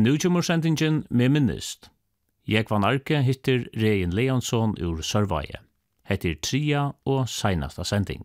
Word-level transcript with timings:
Nu 0.00 0.18
kommer 0.18 0.40
sendingen 0.40 1.04
med 1.10 1.28
minnist. 1.28 1.90
Jeg 2.48 2.64
van 2.70 2.84
Arke 2.84 3.18
hittir 3.22 3.66
Regin 3.76 4.14
Leonsson 4.16 4.72
ur 4.80 5.02
Sørvaje. 5.04 5.60
Hettir 6.08 6.38
tria 6.40 6.86
og 7.04 7.28
seinasta 7.28 7.84
sending. 7.84 8.24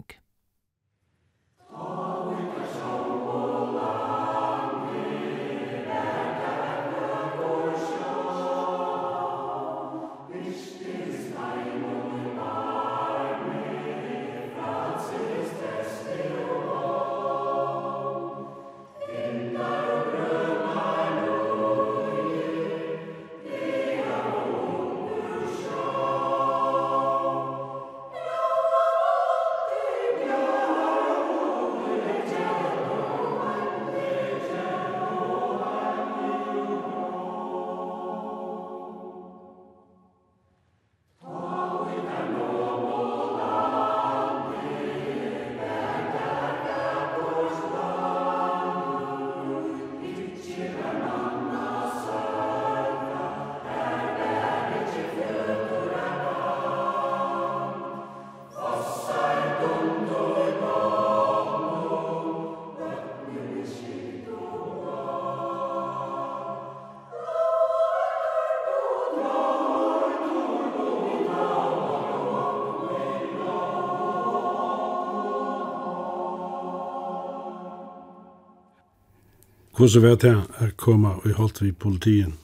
Hvordan 79.76 80.04
var 80.06 80.20
det 80.23 80.30
å 80.40 80.68
komme 80.80 81.09
og 81.20 81.31
holde 81.36 81.66
vi 81.66 81.73
politien? 81.76 82.38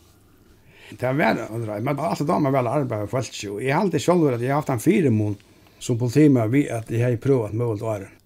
Det 0.91 1.13
var 1.15 1.37
det, 1.37 1.45
men 1.55 1.99
alle 2.03 2.25
damer 2.27 2.51
vel 2.51 2.67
arbeid 2.67 3.05
og 3.05 3.13
folk. 3.13 3.37
Og 3.53 3.61
jeg 3.63 3.77
halte 3.77 4.01
selv 4.03 4.27
at 4.33 4.43
jeg 4.43 4.51
har 4.51 4.59
haft 4.59 4.73
en 4.73 4.83
fire 4.83 5.13
mån 5.15 5.37
som 5.79 5.99
politimann 6.01 6.51
ved 6.51 6.67
at 6.75 6.91
jeg 6.91 7.05
har 7.05 7.15
prøvd 7.23 7.55
målet 7.55 7.85
året. 7.87 8.17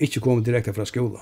Ikke 0.00 0.22
kommet 0.24 0.48
direkte 0.48 0.72
fra 0.72 0.86
skolen. 0.88 1.20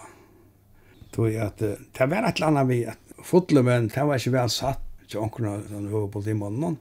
Tog 1.13 1.35
at 1.35 1.59
det 1.59 2.07
var 2.07 2.29
et 2.29 2.39
eller 2.39 2.53
annet 2.53 2.71
vi 2.71 2.79
at 2.95 3.19
fotle, 3.27 3.65
men 3.67 3.91
det 3.91 4.07
var 4.07 4.23
ikke 4.23 4.37
vel 4.39 4.55
satt 4.55 4.87
til 5.11 5.25
ånkerne 5.27 5.59
den 5.67 5.91
høye 5.91 6.07
politimannen. 6.15 6.79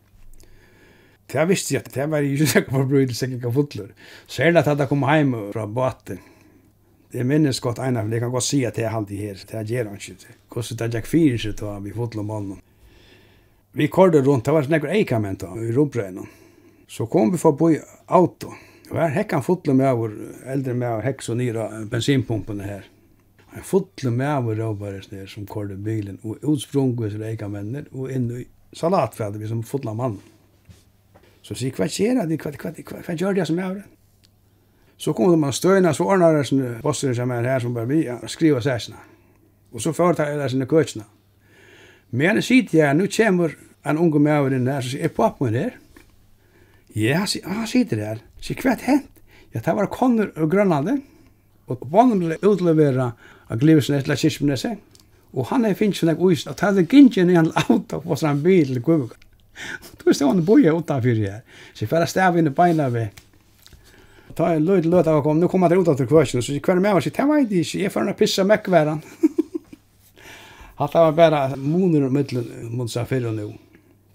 Det 1.32 1.48
visste 1.50 1.74
jeg 1.74 1.88
at 1.88 1.94
det 1.96 2.06
var 2.12 2.22
ikke 2.28 2.52
sikker 2.54 2.70
på 2.70 2.86
bruke 2.92 3.18
ikke 3.18 3.56
fotler. 3.58 3.90
Så 4.30 4.46
er 4.46 4.54
det 4.54 4.68
at 4.68 4.78
jeg 4.78 4.94
kom 4.94 5.10
hjem 5.10 5.34
fra 5.56 5.66
båten 5.66 6.22
Jeg 7.12 7.28
minnes 7.28 7.60
godt 7.60 7.82
ene, 7.84 8.04
men 8.06 8.14
jeg 8.16 8.22
kan 8.24 8.32
godt 8.32 8.48
si 8.48 8.62
at 8.64 8.78
jeg 8.80 8.92
halte 8.92 9.18
her, 9.20 9.36
det 9.36 9.58
jeg 9.58 9.68
gjør 9.68 9.90
han 9.90 10.00
ikke. 10.00 10.36
Hvordan 10.54 10.78
det 10.78 10.86
er 10.88 11.00
jeg 11.02 11.10
fyrer 11.12 11.42
seg 11.44 11.58
til 11.60 11.84
vi 11.84 11.96
fotler 11.96 12.24
om 12.24 12.30
mannen. 12.32 12.62
Vi 13.74 13.88
kordet 13.88 14.28
rundt, 14.28 14.46
det 14.46 14.54
var 14.56 14.68
nekker 14.72 14.92
eikament 14.96 15.44
da, 15.44 15.52
i 15.56 15.72
rumprøyene. 15.76 16.24
Så 16.88 17.08
kom 17.12 17.32
vi 17.32 17.40
forbi 17.40 17.78
auto. 18.08 18.54
Og 18.92 18.98
her 19.00 19.14
hekk 19.16 19.38
han 19.38 19.44
fotler 19.44 19.76
med 19.76 19.94
vår 19.96 20.16
eldre 20.52 20.74
med 20.76 20.90
over 20.90 21.06
heks 21.08 21.30
og 21.32 21.40
nyra 21.40 21.68
bensinpumpene 21.92 22.68
her. 22.68 22.90
Han 23.54 23.64
fotler 23.68 24.12
med 24.12 24.32
over 24.32 24.60
råbares 24.60 25.12
ned 25.12 25.28
som 25.32 25.48
kordet 25.48 25.80
bilen, 25.84 26.20
og 26.24 26.44
utsprunget 26.44 27.16
til 27.16 27.24
eikamenter, 27.28 27.88
og 27.92 28.12
inn 28.12 28.30
i 28.40 28.46
salatfeltet 28.76 29.40
vi 29.40 29.52
som 29.52 29.64
fotler 29.68 29.96
mannen. 29.96 30.20
Så 31.42 31.56
sier, 31.58 31.76
hva 31.76 31.88
skjer 31.92 32.22
det? 32.24 32.40
Hva 32.40 33.16
gjør 33.16 33.36
det 33.36 33.48
som 33.50 33.60
er 33.60 33.68
over 33.68 33.82
det? 33.82 33.90
Så 35.02 35.16
kom 35.18 35.32
de 35.34 35.48
av 35.48 35.54
støyna, 35.58 35.96
så 35.98 36.06
ordnar 36.06 36.36
det 36.38 36.46
sånne 36.46 36.76
bosser 36.84 37.16
som 37.18 37.32
er 37.34 37.48
her 37.50 37.64
som 37.64 37.74
bare 37.74 37.90
vi 37.90 38.04
ja, 38.06 38.20
skriva 38.30 38.60
sæsna. 38.62 39.00
Og 39.74 39.82
så 39.82 39.96
foretar 39.98 40.30
jeg 40.30 40.38
det 40.38 40.50
sånne 40.54 40.68
køtsna. 40.70 41.08
Men 42.12 42.38
jeg 42.38 42.46
sier 42.46 42.68
til 42.68 42.82
jeg, 42.84 42.98
nu 43.00 43.08
kommer 43.10 43.56
en 43.88 43.98
unge 43.98 44.20
med 44.22 44.54
inn 44.54 44.68
der, 44.68 44.84
så 44.84 44.92
sier, 44.92 45.08
er 45.08 45.16
pappa 45.16 45.48
min 45.48 45.56
der? 45.58 45.80
Ja, 46.94 47.24
han 47.24 47.68
sitter 47.72 48.04
her. 48.04 48.22
Sier, 48.44 48.62
hva 48.62 48.76
er 48.76 48.86
hent? 48.86 49.10
Ja, 49.56 49.64
det 49.66 49.74
var 49.80 49.90
konner 49.90 50.30
og 50.36 50.52
grønlande. 50.52 51.00
Og 51.72 51.82
bonden 51.90 52.22
ble 52.22 52.38
utlevera 52.46 53.10
av 53.50 53.60
glivesen 53.64 53.98
etter 53.98 54.20
kirkmenese. 54.20 54.76
Og 55.34 55.50
han 55.50 55.66
er 55.66 55.74
finnes 55.80 56.04
sånn 56.04 56.14
uist, 56.20 56.52
og 56.52 56.60
tar 56.60 56.76
det 56.76 56.90
gingen 56.92 57.32
i 57.32 57.40
en 57.40 57.50
auto 57.64 58.04
på 58.04 58.20
sånn 58.20 58.44
bil 58.44 58.76
til 58.76 58.86
gubbe. 58.86 59.18
Du 59.98 60.10
er 60.12 60.18
stående 60.18 60.46
boja 60.46 60.76
utanfyr 60.78 61.26
her. 61.26 61.42
Så 61.74 61.88
jeg 61.88 61.92
færre 61.92 62.10
stav 62.12 62.38
inn 62.38 62.52
i 62.52 62.56
beina 62.56 62.92
ved 62.92 63.16
ta 64.36 64.54
en 64.54 64.66
löd 64.66 64.86
löd 64.86 65.08
av 65.08 65.22
kom 65.24 65.40
nu 65.40 65.48
kommer 65.48 65.70
det 65.70 65.76
ut 65.76 65.88
att 65.88 66.08
kvösen 66.08 66.42
så 66.42 66.60
kvar 66.60 66.76
med 66.76 66.94
var 66.94 67.02
sig 67.02 67.12
tema 67.12 67.40
inte 67.40 67.78
jag 67.78 67.92
får 67.92 68.08
en 68.08 68.14
pissa 68.14 68.44
meck 68.44 68.68
Hatt 70.76 70.92
det 70.92 71.00
var 71.00 71.12
bara 71.12 71.56
moner 71.56 72.10
mellan 72.10 72.76
mot 72.78 72.92
Safir 72.92 73.32
nu. 73.32 73.54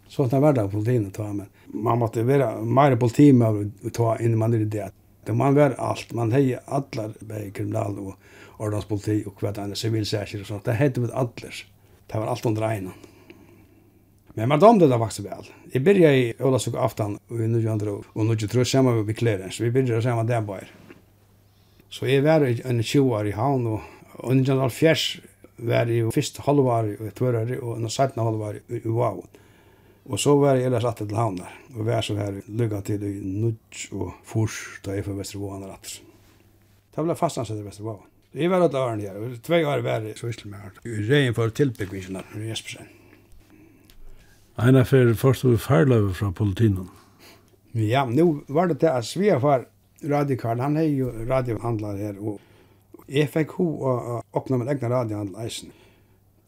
Så 0.09 0.23
att 0.23 0.31
det 0.31 0.41
var 0.41 0.53
där 0.53 0.69
på 0.69 0.85
tiden 0.85 1.11
ta 1.11 1.33
men 1.33 1.47
man 1.67 1.99
måste 1.99 2.23
vara 2.23 2.63
mer 2.63 2.97
på 2.97 3.09
med 3.09 3.49
av 3.49 3.71
ta 3.93 4.19
in 4.19 4.39
man 4.39 4.51
det 4.51 4.65
där. 4.65 4.91
Det 5.25 5.33
man 5.33 5.55
var 5.55 5.75
allt 5.79 6.13
man 6.13 6.33
hej 6.33 6.59
alla 6.67 7.11
bei 7.21 7.51
kriminal 7.51 7.99
och 7.99 8.15
ordenspolitik 8.57 9.27
och 9.27 9.39
kvad 9.39 9.59
andra 9.59 9.77
civilsäker 9.77 10.41
och 10.41 10.47
sånt. 10.47 10.65
Det 10.65 10.73
hette 10.73 11.01
med 11.01 11.11
allers. 11.11 11.67
Det 12.07 12.19
var 12.19 12.27
allt 12.27 12.47
under 12.47 12.73
enen. 12.73 12.93
Men 14.39 14.49
man 14.49 14.61
damde 14.61 14.87
det 14.87 14.99
faktiskt 14.99 15.25
vel. 15.25 15.47
Jeg 15.73 15.81
byrja 15.81 16.09
i 16.13 16.25
Ålasuk 16.45 16.75
aftan 16.77 17.15
og 17.31 17.39
i 17.41 17.47
ju 17.47 17.69
andra 17.73 17.91
och 17.91 18.27
nu 18.27 18.35
ju 18.35 18.49
tror 18.49 19.03
vi 19.03 19.15
klär 19.15 19.51
så 19.51 19.65
vi 19.65 19.71
började 19.71 20.03
samma 20.03 20.25
där 20.25 20.41
bara. 20.41 20.67
Så 21.89 22.07
jeg 22.07 22.23
var 22.23 22.45
i 22.45 22.61
en 22.65 22.83
20 22.83 23.15
år 23.17 23.27
i 23.27 23.31
havn 23.31 23.67
og 23.67 23.81
under 24.19 24.57
den 24.57 24.71
fjärs 24.71 25.21
var 25.57 25.87
i 25.89 26.11
fyrst 26.13 26.37
halvår 26.37 26.85
i 26.85 27.11
tvåare 27.11 27.59
og 27.63 27.79
en 27.79 27.89
sjätte 27.89 28.21
halvår 28.21 28.61
i 28.69 28.81
wow. 28.85 29.25
Og 30.05 30.21
så 30.21 30.37
var 30.37 30.57
jeg 30.57 30.67
ellers 30.67 30.85
lärt 30.85 30.99
til 30.99 31.17
havn 31.17 31.37
der 31.37 31.57
og 31.75 31.87
var 31.87 32.03
så 32.03 32.17
her 32.17 32.43
lycka 32.47 32.81
til 32.81 33.03
i 33.03 33.15
Nuj 33.25 33.57
og 33.91 33.91
Furs 33.91 33.93
nudge 33.93 34.05
och 34.05 34.13
fors 34.25 34.81
där 34.85 35.03
för 35.03 35.13
Västervån 35.13 35.65
rätt. 35.65 36.01
Det 36.95 37.03
blev 37.03 37.15
fastnat 37.15 37.51
i 37.51 37.63
Västervån. 37.63 38.03
Jeg 38.35 38.51
var 38.51 38.61
atle 38.61 38.79
åren 38.79 39.01
her, 39.01 39.17
og 39.17 39.43
tvei 39.43 39.65
år 39.65 39.81
var 39.81 40.13
så 40.17 40.29
i 40.29 40.33
Slemar. 40.33 40.73
Rejen 40.85 41.35
för 41.35 41.51
tillbyggnaden 41.51 42.43
i 42.43 42.49
Jespersen. 42.49 42.87
Eina 44.57 44.87
fer 44.89 45.11
først 45.13 45.45
vi 45.45 45.59
farløve 45.61 46.15
fra 46.17 46.31
politinen. 46.33 46.89
Ja, 47.77 48.07
nu 48.09 48.41
var 48.49 48.71
det 48.71 48.79
til 48.81 48.89
at 48.89 49.05
Sveafar 49.05 49.67
radikal, 50.01 50.61
han 50.61 50.79
er 50.81 50.89
jo 50.89 51.11
radiohandlar 51.29 51.99
her, 52.01 52.17
og 52.17 52.41
jeg 53.09 53.29
fikk 53.35 53.53
ho 53.59 53.67
å 53.85 53.93
åpne 54.33 54.63
min 54.63 54.73
egna 54.73 54.89
radiohandel 54.95 55.37
eisen. 55.45 55.75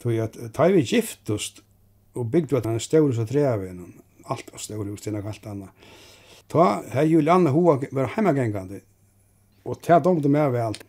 Tog 0.01 0.17
at 0.25 0.39
ta 0.55 0.71
vi 0.73 0.81
giftust, 0.81 1.61
og 2.17 2.31
bygde 2.33 2.57
at 2.57 2.65
han 2.65 2.79
er 2.79 3.13
så 3.13 3.25
tre 3.29 3.45
av 3.45 3.63
en 3.67 3.85
alt 4.25 4.51
var 4.51 4.61
større 4.61 4.89
hos 4.89 5.05
denne 5.05 5.21
kalt 5.21 5.45
anna. 5.45 5.69
Ta 6.49 6.81
her 6.89 7.05
Julianne 7.05 7.53
ho 7.53 7.61
var 7.69 8.13
heimagengande, 8.15 8.81
og 9.65 9.83
ta 9.85 9.99
domte 9.99 10.29
med 10.29 10.49
vel. 10.57 10.81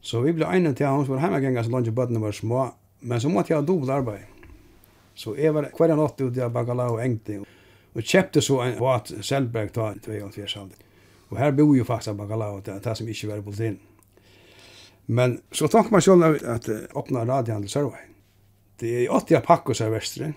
Så 0.00 0.24
vi 0.24 0.32
ble 0.32 0.48
egnet 0.48 0.78
til 0.80 0.88
at 0.88 0.96
hun 0.96 1.08
var 1.12 1.26
heimagengande 1.26 1.68
så 1.68 1.76
langt 1.76 1.92
bøttene 1.92 2.24
var 2.24 2.32
små, 2.32 2.70
men 3.04 3.20
så 3.20 3.28
måtte 3.28 3.52
jeg 3.52 3.60
ha 3.60 3.66
dobbelt 3.66 3.92
arbeid. 3.92 4.33
Så 5.14 5.36
jeg 5.38 5.54
var 5.54 5.70
hver 5.76 5.94
natt 5.96 6.20
ute 6.20 6.42
av 6.42 6.52
Bagalau 6.54 6.96
og 6.96 7.02
engte, 7.04 7.40
og 7.94 8.02
kjøpte 8.02 8.42
så 8.42 8.60
en 8.64 8.78
vat 8.80 9.12
Selberg 9.22 9.70
ta 9.74 9.92
22 10.02 10.46
alder. 10.58 10.80
Og 11.30 11.38
her 11.38 11.52
bor 11.56 11.74
jo 11.76 11.84
faktisk 11.86 12.18
bagalau 12.18 12.60
det 12.62 12.74
er 12.74 12.82
det 12.84 12.96
som 12.98 13.08
ikke 13.08 13.28
var 13.30 13.42
på 13.42 13.50
politien. 13.50 13.78
Men 15.06 15.38
så 15.52 15.68
tanker 15.68 15.92
man 15.92 16.02
selv 16.02 16.24
at 16.24 16.68
jeg 16.68 16.88
åpnet 16.96 17.28
radiohandel 17.28 17.70
Sørvei. 17.70 18.02
Det 18.80 18.90
er 18.90 19.04
i 19.04 19.08
80 19.10 19.44
pakkos 19.46 19.80
av 19.84 19.92
Vestre, 19.94 20.32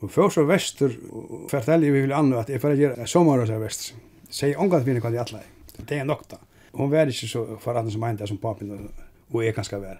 Og 0.00 0.10
før 0.12 0.28
så 0.28 0.42
Vestre, 0.44 0.90
og 1.08 1.46
forteller 1.50 1.90
vi 1.90 2.02
vil 2.04 2.12
anna 2.12 2.42
at 2.42 2.50
jeg 2.52 2.60
får 2.60 2.74
gjøre 2.76 3.06
sommer 3.08 3.40
av 3.40 3.62
Vestre. 3.62 3.96
Sier 4.28 4.58
omgat 4.60 4.84
mine 4.84 5.00
hva 5.00 5.10
de. 5.10 5.40
Det 5.78 5.96
er 5.96 6.04
nok 6.04 6.26
da. 6.28 6.36
Hun 6.76 6.90
var 6.92 7.08
ikke 7.08 7.28
så 7.30 7.44
foran 7.60 7.90
som 7.90 8.04
enda 8.04 8.26
som 8.26 8.36
papin 8.36 8.74
og 8.76 9.42
jeg 9.42 9.54
kan 9.54 9.64
skal 9.64 9.80
være. 9.80 9.98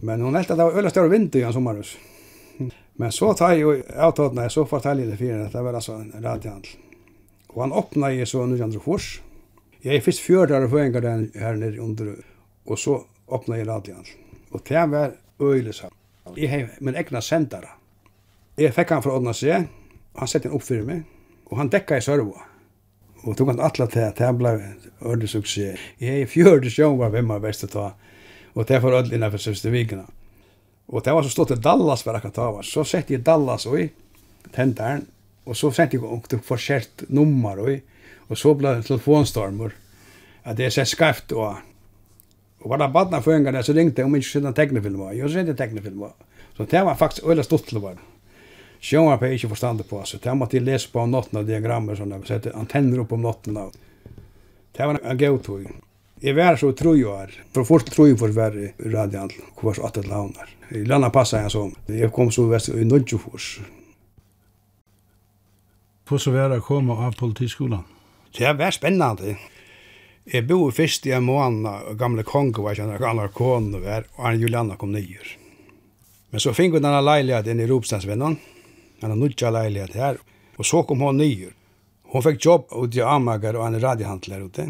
Men 0.00 0.20
hun 0.20 0.36
heldte 0.36 0.52
at 0.52 0.58
det 0.58 0.66
var 0.66 0.76
øyla 0.76 0.90
større 0.90 1.10
vind 1.10 1.34
i 1.36 1.42
en 1.42 1.52
sommerhus. 1.52 1.96
Men 2.92 3.12
så 3.12 3.34
tar 3.34 3.52
jag 3.52 3.82
avtalet 3.96 4.34
när 4.34 4.48
så 4.48 4.66
fortäller 4.66 5.06
det 5.06 5.16
för 5.16 5.52
det 5.52 5.62
var 5.62 5.74
alltså 5.74 5.92
en 5.92 6.12
radiohandel. 6.22 6.70
Och 7.46 7.62
han 7.62 7.72
öppnade 7.72 8.14
ju 8.14 8.26
så 8.26 8.46
nu 8.46 8.62
andra 8.62 8.80
kurs. 8.80 9.22
Jag 9.80 9.94
är 9.94 10.00
först 10.00 10.18
fjärdare 10.18 10.68
på 10.68 10.78
en 10.78 10.92
den 10.92 11.32
här 11.34 11.54
nere 11.54 11.78
under 11.78 12.16
och 12.64 12.78
så 12.78 13.04
öppnade 13.28 13.60
jeg 13.60 13.68
radiohandel. 13.68 14.12
Och 14.50 14.60
det 14.68 14.86
var 14.86 15.12
øyelig 15.40 15.74
så. 15.74 15.86
Jeg 16.36 16.50
har 16.50 16.68
min 16.80 16.96
egna 16.96 17.20
sändare. 17.20 17.68
Jag 18.56 18.74
fick 18.74 18.90
han 18.90 19.02
för 19.02 19.10
ordna 19.10 19.34
sig. 19.34 19.68
Han 20.14 20.28
sette 20.28 20.48
en 20.48 20.54
opp 20.54 20.62
för 20.62 20.82
mig. 20.82 21.02
Och 21.44 21.56
han 21.56 21.68
dekka 21.68 21.96
i 21.96 22.00
sørva. 22.00 22.40
Och 23.22 23.36
tog 23.36 23.48
han 23.48 23.60
alla 23.60 23.86
till 23.86 24.02
att 24.02 24.36
ble 24.38 24.74
blev 25.00 25.26
suksess. 25.26 25.78
Jag 25.98 26.14
är 26.14 26.26
fjörde 26.26 26.70
sjøen 26.70 26.98
var 26.98 27.10
vem 27.10 27.30
av 27.30 27.40
bäst 27.40 27.64
att 27.64 27.70
ta. 27.70 27.92
Och 28.52 28.64
det 28.64 28.78
var 28.78 28.92
ödligt 28.92 29.14
innanför 29.14 29.38
sista. 29.38 29.68
Og 30.92 31.00
det 31.04 31.14
var 31.16 31.24
så 31.24 31.32
stått 31.32 31.54
til 31.54 31.60
Dallas 31.64 32.04
for 32.04 32.16
akkurat 32.16 32.38
av. 32.44 32.60
Så 32.68 32.84
sette 32.84 33.14
jeg 33.14 33.24
Dallas 33.24 33.64
i 33.66 33.88
tenderen, 34.52 35.06
og 35.48 35.56
så 35.56 35.72
sendte 35.72 35.96
jeg 35.96 36.04
opp 36.04 36.28
til 36.28 36.42
forskjellt 36.44 37.06
nummer 37.10 37.58
i, 37.72 37.78
og 38.28 38.38
så 38.38 38.52
ble 38.54 38.76
det 38.76 38.86
telefonstormer. 38.86 39.72
At 40.44 40.58
det 40.58 40.68
er 40.68 40.74
sett 40.74 40.92
skarft 40.92 41.32
og 41.32 41.68
Og 42.62 42.70
var 42.70 42.78
det 42.78 42.92
badna 42.94 43.18
for 43.18 43.34
en 43.34 43.42
gang, 43.42 43.56
så 43.58 43.72
ringte 43.74 43.98
jeg 43.98 44.06
om 44.06 44.14
ikke 44.14 44.28
sinne 44.28 44.52
var. 44.96 45.12
Jo, 45.18 45.26
så 45.26 45.34
sendte 45.34 45.90
var. 45.98 46.12
Så 46.56 46.64
det 46.64 46.84
var 46.84 46.94
faktisk 46.94 47.26
øyla 47.26 47.42
stått 47.42 47.66
til 47.66 47.80
å 47.80 47.82
være. 47.88 47.98
Sjøen 48.82 49.08
var 49.10 49.24
ikke 49.26 49.48
forstandet 49.48 49.88
på, 49.88 49.98
så 50.06 50.18
det 50.22 50.34
måtte 50.38 50.56
jeg 50.56 50.66
lese 50.66 50.88
på 50.92 51.00
om 51.00 51.10
notten 51.10 51.38
av 51.38 51.46
diagrammer, 51.46 51.94
sånn, 51.98 52.14
sette 52.26 52.54
antenner 52.54 53.02
opp 53.02 53.12
om 53.12 53.22
notten 53.22 53.56
av. 53.56 53.74
Det 54.74 54.86
var 54.86 55.00
en 55.02 55.18
gøy 55.18 55.38
tog. 55.42 55.66
Jeg 56.22 56.36
var 56.38 56.54
så 56.54 56.68
tro 56.78 56.92
jo 56.94 57.16
her. 57.16 57.32
For 57.50 57.66
fort 57.66 57.88
tro 57.90 58.06
jo 58.06 58.16
for 58.20 58.30
å 58.30 58.36
være 58.36 58.68
radiant, 58.92 59.32
hvor 59.56 59.72
var 59.72 59.78
så 59.78 59.86
åttet 59.88 60.06
launar. 60.06 60.50
I 60.70 60.84
landa 60.86 61.10
passa 61.10 61.40
jeg 61.42 61.50
sånn. 61.50 61.72
Jeg 61.90 62.12
kom 62.14 62.30
så 62.30 62.44
vest 62.46 62.70
i 62.70 62.84
Nudjofors. 62.86 63.56
Hvor 66.06 66.22
så 66.22 66.30
var 66.30 66.52
det 66.52 66.60
å 66.62 66.66
komme 66.66 66.94
av 66.94 67.16
politiskolen? 67.18 67.82
Det 68.38 68.52
var 68.54 68.70
spennende. 68.74 69.34
Jeg 70.22 70.46
bo 70.46 70.68
først 70.70 71.08
i 71.10 71.14
en 71.16 71.26
måned, 71.26 71.66
og 71.66 71.98
gamle 71.98 72.22
konge 72.22 72.62
var 72.62 72.78
ikke 72.78 73.08
alle 73.08 73.26
kone 73.34 73.82
var, 73.82 74.06
og 74.14 74.28
Arne 74.28 74.38
Juliana 74.44 74.78
kom 74.78 74.94
nyer. 74.94 75.34
Men 76.30 76.40
så 76.40 76.54
fikk 76.54 76.76
hun 76.76 76.86
denne 76.86 77.02
leiligheten 77.02 77.58
i 77.58 77.66
Ropstadsvennen, 77.66 78.38
denne 79.02 79.18
nudja 79.18 79.50
leilighet 79.50 79.98
her, 79.98 80.22
og 80.54 80.68
så 80.68 80.84
kom 80.86 81.02
hun 81.02 81.18
nyer. 81.18 81.50
Hun 82.14 82.22
fikk 82.22 82.38
jobb 82.46 82.70
ute 82.70 83.02
i 83.02 83.04
Amager 83.04 83.58
og 83.58 83.66
en 83.66 83.80
radiohandler 83.82 84.46
ute. 84.46 84.68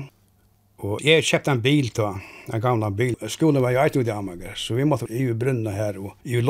Og 0.82 1.02
jeg 1.04 1.22
kjøpte 1.22 1.52
en 1.52 1.62
bil 1.62 1.90
da, 1.94 2.08
en 2.52 2.62
gamla 2.62 2.90
bil. 2.90 3.14
Skolen 3.30 3.62
var 3.62 3.74
jo 3.74 3.82
eit 3.82 3.96
ut 3.96 4.08
i 4.08 4.14
Amager, 4.14 4.56
så 4.58 4.74
vi 4.74 4.86
måtte 4.88 5.06
i 5.12 5.28
brunna 5.32 5.70
her, 5.70 5.98
og 5.98 6.16
i 6.24 6.40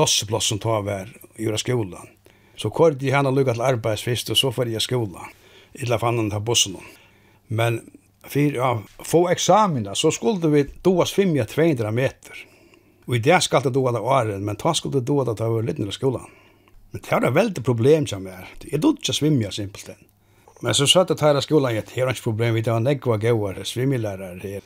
som 0.41 0.59
ta 0.59 0.81
hver, 0.81 1.11
i 1.37 1.51
skolan. 1.59 2.09
Så 2.57 2.71
kort 2.71 3.03
jeg 3.03 3.15
henne 3.15 3.31
lukket 3.31 3.55
til 3.55 3.67
arbeidsfist, 3.67 4.31
og 4.31 4.37
så 4.37 4.53
får 4.53 4.71
jeg 4.73 4.81
skolan. 4.81 5.33
Illa 5.75 5.99
fann 5.99 6.19
han 6.19 6.31
ta 6.31 6.41
bussen. 6.41 6.77
Men 7.49 7.81
for 8.23 8.59
å 8.59 8.71
få 9.05 9.29
eksamina, 9.33 9.95
så 9.95 10.11
skulle 10.11 10.49
vi 10.53 10.65
doas 10.85 11.13
500-200 11.17 11.91
meter. 11.91 12.47
Og 13.09 13.17
i 13.17 13.23
det 13.25 13.41
skal 13.43 13.65
det 13.65 13.75
doa 13.75 13.93
det 13.93 14.01
åren, 14.01 14.45
men 14.45 14.57
ta 14.57 14.75
skulle 14.75 15.01
det 15.01 15.09
doa 15.11 15.27
det 15.27 15.37
ta 15.41 15.49
over 15.51 15.67
litt 15.67 15.81
skolan. 15.93 16.29
Men 16.93 17.01
det 17.01 17.11
var 17.11 17.27
et 17.27 17.35
veldig 17.35 17.65
problem 17.65 18.07
som 18.07 18.27
er. 18.29 18.49
Jeg 18.63 18.81
dodde 18.81 19.01
ikke 19.01 19.17
svimja 19.17 19.51
simpelthen. 19.51 19.99
Men 20.63 20.75
så 20.75 20.87
satt 20.87 21.11
jeg 21.11 21.19
här 21.21 21.39
i 21.39 21.43
skolan, 21.43 21.75
har 21.75 22.11
ikke 22.11 22.23
problem, 22.23 22.55
vi 22.55 22.63
tar 22.63 22.77
en 22.77 22.99
gauar, 22.99 23.19
gåare, 23.19 24.39
her. 24.43 24.63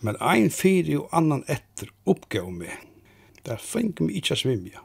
Men 0.00 0.16
ein 0.20 0.50
fyri 0.50 0.96
og 0.96 1.08
annan 1.12 1.44
etter 1.48 1.90
oppgav 2.08 2.48
meg, 2.52 2.72
der 3.44 3.60
fick 3.60 4.00
meg 4.00 4.16
ikke 4.16 4.36
svimja. 4.36 4.80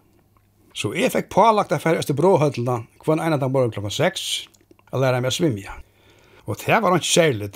Så 0.74 0.94
jeg 0.96 1.12
fikk 1.12 1.30
pålagt 1.32 1.72
affær 1.76 2.00
etter 2.00 2.16
bråhøtlene 2.16 2.82
hver 3.04 3.24
ene 3.24 3.40
dag 3.40 3.52
morgen 3.52 3.72
klokken 3.72 3.92
seks 3.92 4.48
og 4.92 5.02
lære 5.04 5.20
meg 5.24 5.32
å 5.32 5.36
svimja. 5.36 5.78
Og 6.48 6.60
det 6.60 6.80
var 6.84 6.96
ikke 6.96 7.12
særlig. 7.12 7.50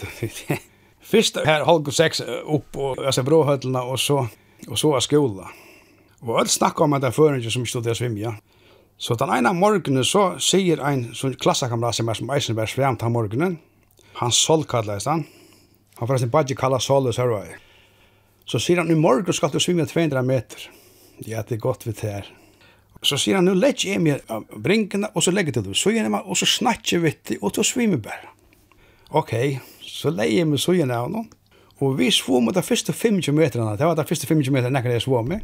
Fyrst 1.11 1.39
her 1.45 1.67
halv 1.67 1.91
seks 1.95 2.23
opp 2.23 2.79
og 2.79 3.03
etter 3.03 3.27
bråhøtlene 3.27 3.83
og 3.83 3.99
så, 3.99 4.25
og 4.67 4.79
så 4.79 4.95
av 4.97 5.03
skola. 5.03 5.51
Og 6.25 6.39
alt 6.41 6.51
snakket 6.51 6.87
om 6.87 6.95
at 6.95 7.03
det 7.03 7.11
er 7.11 7.19
føringer 7.19 7.53
som 7.53 7.67
stod 7.67 7.85
til 7.85 7.95
å 7.95 7.99
svimja. 7.99 8.35
Så 8.97 9.15
den 9.19 9.31
ene 9.35 9.51
morgenen 9.53 10.05
så 10.07 10.37
sier 10.39 10.79
en 10.87 11.09
sånn 11.15 11.35
klassekamrat 11.35 11.97
som 11.97 12.09
er 12.09 12.19
som 12.19 12.31
Eisenberg 12.31 12.71
svemt 12.71 13.03
den 13.03 13.11
morgenen. 13.11 13.57
Han 14.21 14.31
Sol 14.31 14.63
kalles 14.63 15.07
han. 15.09 15.25
Han 15.99 16.07
forresten 16.07 16.31
bare 16.31 16.55
kallar 16.55 16.83
Sol 16.83 17.09
og 17.09 17.15
Sørvei. 17.15 17.57
Så 18.47 18.61
sier 18.61 18.79
han, 18.79 18.91
i 18.91 18.95
morgen 18.95 19.35
skal 19.35 19.51
du 19.51 19.59
svinge 19.59 19.87
200 19.89 20.23
meter. 20.23 20.67
Ja, 21.25 21.41
det 21.43 21.57
er 21.57 21.63
godt 21.63 21.87
vi 21.87 21.95
tar. 21.97 22.27
Så 23.05 23.17
sier 23.19 23.39
han, 23.39 23.47
nu 23.49 23.55
legg 23.57 23.83
jeg 23.83 23.99
meg 24.01 24.23
av 24.31 24.45
brinkene, 24.49 25.09
og 25.13 25.25
så 25.25 25.33
legger 25.33 25.59
du 25.59 25.73
søgjene 25.75 26.11
meg, 26.13 26.23
og 26.25 26.39
så 26.39 26.47
snakker 26.49 27.03
vi 27.03 27.11
til, 27.23 27.41
og 27.41 27.55
så 27.55 27.65
svimer 27.67 27.99
bare. 28.01 28.31
Ok, 29.15 29.33
så 29.83 30.13
legger 30.13 30.41
jeg 30.41 30.49
meg 30.49 30.63
søgjene 30.63 31.01
av 31.01 31.11
noen. 31.11 31.27
Og 31.83 31.97
vi 31.99 32.07
svom 32.15 32.47
de 32.55 32.63
første 32.63 32.93
50 32.95 33.35
meterne, 33.35 33.75
det 33.75 33.85
var 33.85 33.97
de 33.99 34.07
første 34.07 34.29
50 34.29 34.53
meterne 34.55 34.77
nekker 34.77 34.95
jeg 34.95 35.03
svom 35.03 35.27
med. 35.27 35.43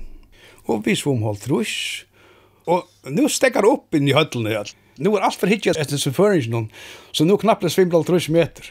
Og 0.71 0.85
vi 0.85 0.95
svom 0.95 1.25
holdt 1.25 1.49
rusk, 1.51 2.07
Og 2.69 2.87
nu 3.09 3.27
stekkar 3.29 3.65
upp 3.65 3.95
inn 3.97 4.09
i 4.09 4.15
høllene 4.15 4.53
her. 4.53 4.71
Nu 5.01 5.15
er 5.15 5.25
alt 5.25 5.39
for 5.39 5.49
hitja 5.49 5.73
etter 5.79 5.97
suføringen, 5.97 6.69
så 7.11 7.25
nu 7.25 7.37
knappt 7.41 7.65
det 7.65 7.71
svimla 7.73 8.03
trus 8.05 8.29
meter. 8.29 8.67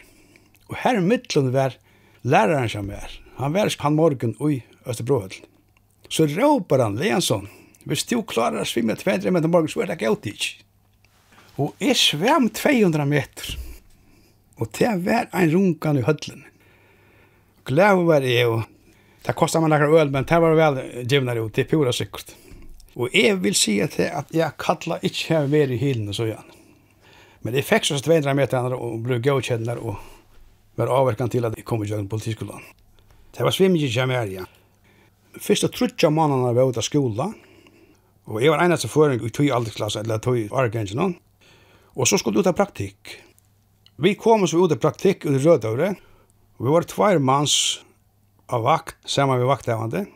Og 0.71 0.79
her 0.85 1.01
i 1.01 1.03
middelen 1.03 1.51
var 1.55 1.75
læreren 2.23 2.71
som 2.71 2.91
er. 2.95 3.11
Han 3.41 3.57
var 3.57 3.73
han 3.79 3.97
morgen 3.97 4.37
ui 4.39 4.63
Østerbrohøll. 4.87 5.35
Så 6.11 6.27
råper 6.27 6.83
han 6.83 6.99
Leansson, 6.99 7.49
hvis 7.85 8.05
du 8.07 8.21
klarar 8.23 8.63
å 8.63 8.69
svimla 8.69 8.97
200 8.99 9.33
meter 9.33 9.51
morgen, 9.51 9.71
så 9.71 9.83
er 9.83 9.91
det 9.91 10.01
gauti 10.03 10.35
ikke. 10.35 10.67
Og 11.61 11.75
jeg 11.83 11.97
svam 11.99 12.49
200 12.55 13.07
meter. 13.09 13.57
Og 14.61 14.69
det 14.77 14.93
var 15.05 15.29
en 15.33 15.51
rungan 15.53 15.99
i 15.99 16.05
høllene. 16.05 16.47
Glæv 17.67 18.05
var 18.09 18.25
jeg, 18.25 18.47
og 18.49 18.65
det 19.25 19.37
kostet 19.37 19.63
man 19.63 19.73
lakker 19.73 19.93
øl, 19.93 20.13
men 20.13 20.27
det 20.29 20.41
var 20.43 20.57
vel 20.59 20.81
givnare 21.09 21.45
ut, 21.45 21.53
det 21.55 21.67
er 21.67 21.71
pura 21.71 21.93
sikkert. 21.95 22.35
Og 22.99 23.13
jeg 23.15 23.37
vil 23.43 23.55
si 23.55 23.77
til 23.93 24.09
at 24.11 24.33
jeg 24.35 24.57
kalla 24.59 24.99
ikke 25.07 25.37
har 25.37 25.51
vært 25.51 25.75
i 25.77 25.79
hilen 25.79 26.09
og 26.11 26.17
så 26.17 26.27
igjen. 26.27 26.57
Men 27.47 27.57
jeg 27.57 27.65
fikk 27.69 27.87
så 27.89 27.99
stveindra 28.01 28.35
med 28.37 28.51
til 28.51 28.61
andre 28.61 28.77
og 28.77 28.99
ble 29.05 29.21
gøykjennar 29.23 29.79
og 29.81 30.01
var 30.81 30.91
avverkan 30.93 31.31
til 31.33 31.47
at 31.47 31.57
jeg 31.57 31.65
kom 31.69 31.85
i 31.85 31.89
kjøkken 31.89 32.09
politiskolen. 32.11 32.65
Det 33.31 33.47
var 33.47 33.55
svimmig 33.55 33.87
ikke 33.87 34.09
mer, 34.11 34.29
ja. 34.29 34.45
Første 35.41 35.71
trutja 35.71 36.11
mannene 36.11 36.51
var 36.57 36.69
ute 36.69 36.83
av 36.83 36.87
skola, 36.87 37.29
og 38.31 38.43
jeg 38.43 38.53
var 38.53 38.65
eneste 38.65 38.91
føring 38.91 39.23
i 39.23 39.31
tog 39.35 39.51
aldersklasse, 39.55 40.03
eller 40.03 40.19
tog 40.23 40.39
argengen, 40.59 41.15
og 41.95 42.09
så 42.09 42.19
skulle 42.19 42.43
ut 42.43 42.51
av 42.51 42.57
praktikk. 42.59 43.15
Vi 44.01 44.17
kom 44.19 44.47
oss 44.47 44.55
ut 44.57 44.73
av 44.73 44.81
praktikk 44.83 45.27
under 45.29 45.41
i 45.41 45.47
Rødøvre, 45.47 45.91
og 46.59 46.67
vi 46.67 46.75
var 46.75 46.89
tvær 46.91 47.23
manns 47.23 47.55
av 48.51 48.67
vakt, 48.67 48.99
sammen 49.07 49.39
med 49.39 49.49
vakthavande, 49.49 50.07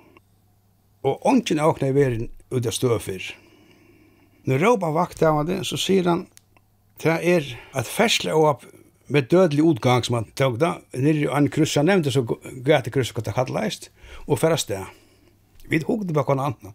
og 1.05 1.26
ånden 1.29 1.61
av 1.62 1.75
åkne 1.75 1.93
i 1.93 1.97
verden 1.97 2.31
ut 2.52 2.67
av 2.67 2.75
støfer. 2.75 3.32
Når 4.44 4.61
råpa 4.61 4.91
vakthavande, 4.93 5.62
så 5.64 5.79
sier 5.81 6.08
han, 6.11 6.26
det 7.02 7.16
er 7.25 7.47
at 7.75 7.88
fersle 7.88 8.35
og 8.37 8.49
opp 8.50 8.66
med 9.09 9.28
dødelig 9.33 9.64
utgang 9.64 10.04
som 10.04 10.18
han 10.18 10.28
tog 10.37 10.59
da, 10.61 10.78
nere 10.97 11.25
i 11.25 11.28
en 11.28 11.50
kryss, 11.52 11.76
han 11.80 11.88
nevnte 11.90 12.12
så 12.12 12.25
gøte 12.25 12.92
kryss, 12.92 13.12
hva 13.12 13.25
det 13.25 13.35
kallet 13.37 13.88
og 14.26 14.40
færre 14.40 14.59
det. 14.68 14.85
Vi 15.68 15.80
hukte 15.85 16.12
bak 16.16 16.28
hva 16.28 16.37
annan. 16.37 16.75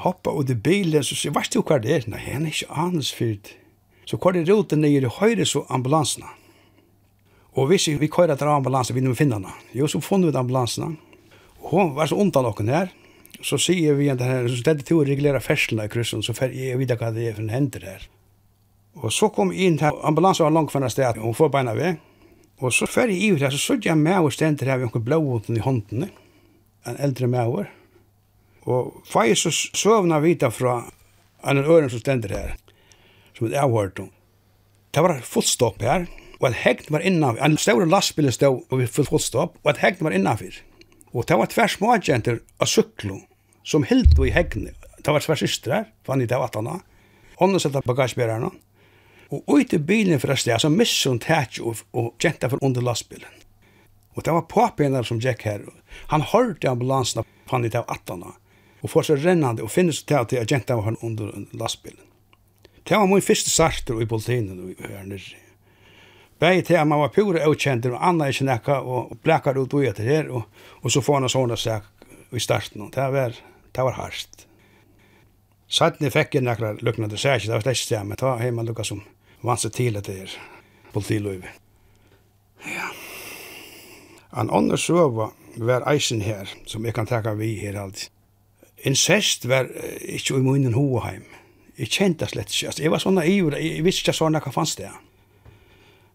Hoppa 0.00 0.32
ut 0.32 0.50
i 0.50 0.56
bilen, 0.56 1.04
så 1.04 1.16
sier, 1.16 1.34
varst 1.36 1.52
du 1.52 1.60
hva 1.60 1.78
det 1.80 1.92
er? 1.92 2.08
Nei, 2.08 2.20
han 2.24 2.46
er 2.48 2.54
ikke 2.54 2.76
anus 2.84 3.12
fyrt. 3.12 3.54
Så 4.08 4.16
hva 4.16 4.32
det 4.32 4.46
ruten 4.48 4.80
nere 4.80 5.08
i 5.08 5.16
høyre, 5.20 5.44
så 5.44 5.66
ambulansene. 5.68 6.28
Og 7.58 7.68
hvis 7.68 7.88
vi 8.00 8.08
kører 8.08 8.32
etter 8.34 8.48
ambulansen, 8.48 8.96
vi 8.96 9.04
må 9.04 9.14
finner 9.18 9.40
henne. 9.40 9.52
Jo, 9.76 9.88
så 9.90 10.00
funnet 10.00 10.32
vi 10.32 10.38
ambulansene. 10.38 10.94
Og 11.60 11.70
hun 11.74 11.94
var 11.96 12.08
så 12.08 12.16
ondt 12.16 12.38
av 12.38 12.46
noen 12.46 12.72
her, 12.72 12.92
så 13.42 13.58
sier 13.60 13.96
vi 13.98 14.10
at 14.12 14.20
her, 14.24 14.48
så 14.48 14.60
stedet 14.60 14.86
til 14.88 15.00
å 15.00 15.06
regulere 15.06 15.40
ferslene 15.42 15.86
i 15.88 15.92
kryssen, 15.92 16.22
så 16.24 16.34
fer 16.36 16.52
jeg 16.54 16.78
vite 16.80 16.96
hva 17.00 17.10
det 17.14 17.28
er 17.28 17.36
for 17.36 17.44
en 17.44 17.54
hender 17.54 17.86
her. 17.86 18.06
Og 19.00 19.12
så 19.14 19.30
kom 19.32 19.52
jeg 19.54 19.70
inn 19.70 19.80
her, 19.80 19.96
ambulansen 20.06 20.46
var 20.46 20.56
langt 20.56 20.72
for 20.72 20.82
en 20.82 20.92
sted, 20.92 21.18
og 21.18 21.30
hun 21.30 21.36
får 21.38 21.52
beina 21.54 21.74
ved. 21.78 22.00
Og 22.60 22.74
så 22.76 22.88
fer 22.90 23.08
jeg 23.08 23.22
i 23.22 23.30
det 23.34 23.46
her, 23.46 23.54
så 23.54 23.60
sier 23.62 23.90
jeg 23.90 24.00
med 24.00 24.20
og 24.20 24.34
stedet 24.34 24.66
her, 24.66 24.80
vi 24.80 24.88
har 24.88 24.92
noen 24.92 25.06
blåvåten 25.06 25.56
i 25.56 25.64
håndene, 25.64 26.10
en 26.88 27.00
eldre 27.00 27.28
med 27.30 27.52
over. 27.52 27.70
Og 28.68 29.14
jeg 29.14 29.38
så 29.40 29.52
søvna 29.52 30.20
vita 30.20 30.50
fra 30.52 30.82
en 31.48 31.62
øren 31.62 31.88
som 31.90 32.02
stender 32.02 32.34
her, 32.36 32.56
som 33.36 33.48
jeg 33.48 33.60
har 33.60 33.72
hørt 33.72 34.02
om. 34.02 34.10
Det 34.92 35.04
var 35.06 35.22
fullt 35.24 35.48
stopp 35.48 35.82
her, 35.86 36.08
og 36.40 36.48
et 36.50 36.60
hegn 36.64 36.92
var 36.92 37.04
innanfyr. 37.04 37.44
En 37.44 37.56
større 37.60 37.88
lastbil 37.88 38.32
stod 38.32 38.64
og 38.68 38.80
vi 38.80 38.88
fullt 38.88 39.12
fullt 39.12 39.26
stopp, 39.26 39.58
og 39.62 39.72
et 39.72 39.80
hegn 39.84 40.04
var 40.04 40.16
innanfyr. 40.16 40.60
Og 41.12 41.26
det 41.28 41.38
var 41.38 41.50
tvers 41.50 41.76
småjenter 41.78 42.40
av 42.60 42.68
syklo 42.70 43.20
som 43.70 43.86
helt 43.86 44.18
i 44.18 44.32
hegn. 44.34 44.68
Det 45.00 45.12
var 45.14 45.22
svært 45.22 45.44
systre, 45.44 45.84
fann 46.04 46.22
i 46.22 46.28
det 46.28 46.38
vattnet. 46.38 46.82
Ånden 47.40 47.62
sette 47.62 47.82
bagasjebærerne. 47.86 48.50
Og 49.30 49.44
ut 49.46 49.72
i 49.72 49.78
bilen 49.78 50.20
fra 50.20 50.34
sted, 50.36 50.58
så 50.58 50.68
misset 50.72 51.12
hun 51.12 51.20
tæt 51.22 51.60
og, 51.62 51.84
og 51.94 52.16
kjente 52.18 52.50
for 52.50 52.62
under 52.66 52.82
lastbilen. 52.82 53.36
Og 54.18 54.24
det 54.26 54.34
var 54.34 54.48
papenere 54.50 55.06
som 55.06 55.20
gikk 55.22 55.44
her. 55.46 55.62
Han 56.10 56.26
hørte 56.32 56.68
ambulansen 56.68 57.22
fann 57.48 57.64
i 57.64 57.70
det 57.70 57.84
vattnet. 57.86 58.34
Og 58.82 58.90
får 58.90 59.10
seg 59.10 59.22
rennende 59.22 59.62
og 59.62 59.70
finnes 59.70 60.02
til 60.02 60.18
at 60.18 60.32
jeg 60.34 60.48
kjente 60.50 60.74
var 60.74 60.98
under 61.06 61.30
lastbilen. 61.54 62.02
Det 62.82 62.96
var 62.96 63.06
min 63.06 63.22
første 63.22 63.52
sarter 63.52 64.00
i 64.02 64.08
politinen 64.08 64.74
her 64.80 65.06
nere. 65.06 65.38
Begge 66.40 66.64
til 66.64 66.78
at 66.80 66.88
man 66.88 67.02
var 67.02 67.12
pure 67.12 67.42
avkjendur 67.44 67.98
og 67.98 68.04
anna 68.08 68.30
ikke 68.32 68.46
nekka 68.48 68.78
og 68.80 69.12
blekar 69.22 69.58
ut 69.60 69.74
og 69.76 69.84
etter 69.84 70.08
her 70.08 70.30
og, 70.32 70.46
og 70.80 70.90
så 70.90 71.02
får 71.04 71.20
han 71.20 71.28
sånne 71.28 71.58
sak 71.60 71.84
i 72.32 72.40
starten. 72.40 72.88
Det 72.88 73.08
var 73.12 73.36
Det 73.72 73.84
var 73.86 73.98
hardt. 73.98 74.46
Sætni 75.70 76.10
fikk 76.10 76.34
jeg 76.34 76.42
nekra 76.42 76.74
til 76.82 77.18
seg, 77.18 77.44
det 77.46 77.54
var 77.54 77.62
slett 77.62 77.78
sted, 77.78 78.06
men 78.06 78.18
ta 78.18 78.34
heima 78.40 78.64
lukka 78.66 78.84
som 78.84 79.04
vant 79.46 79.62
seg 79.62 79.74
til 79.76 79.98
etter 80.00 80.24
er 80.24 80.32
politiløyve. 80.94 81.52
Ja. 82.66 82.88
En 84.34 84.50
annen 84.50 84.78
søva 84.78 85.30
var 85.58 85.86
eisen 85.90 86.22
her, 86.22 86.50
som 86.66 86.84
jeg 86.86 86.94
kan 86.94 87.06
teka 87.06 87.34
vi 87.38 87.54
her 87.62 87.78
alltid. 87.78 88.10
Incest 88.86 89.46
var 89.48 89.68
ikke 90.00 90.38
i 90.38 90.42
munnen 90.42 90.74
hoheim. 90.74 91.26
Jeg 91.78 91.92
kjente 91.92 92.28
slett 92.28 92.50
ikke. 92.50 92.70
Altså, 92.70 92.82
jeg 92.82 92.92
var 92.92 93.02
sånn 93.02 93.18
naiv, 93.18 93.52
jeg 93.56 93.84
visste 93.84 94.04
ikke 94.04 94.16
sånn 94.16 94.38
hva 94.38 94.52
fanns 94.54 94.74
det. 94.78 94.90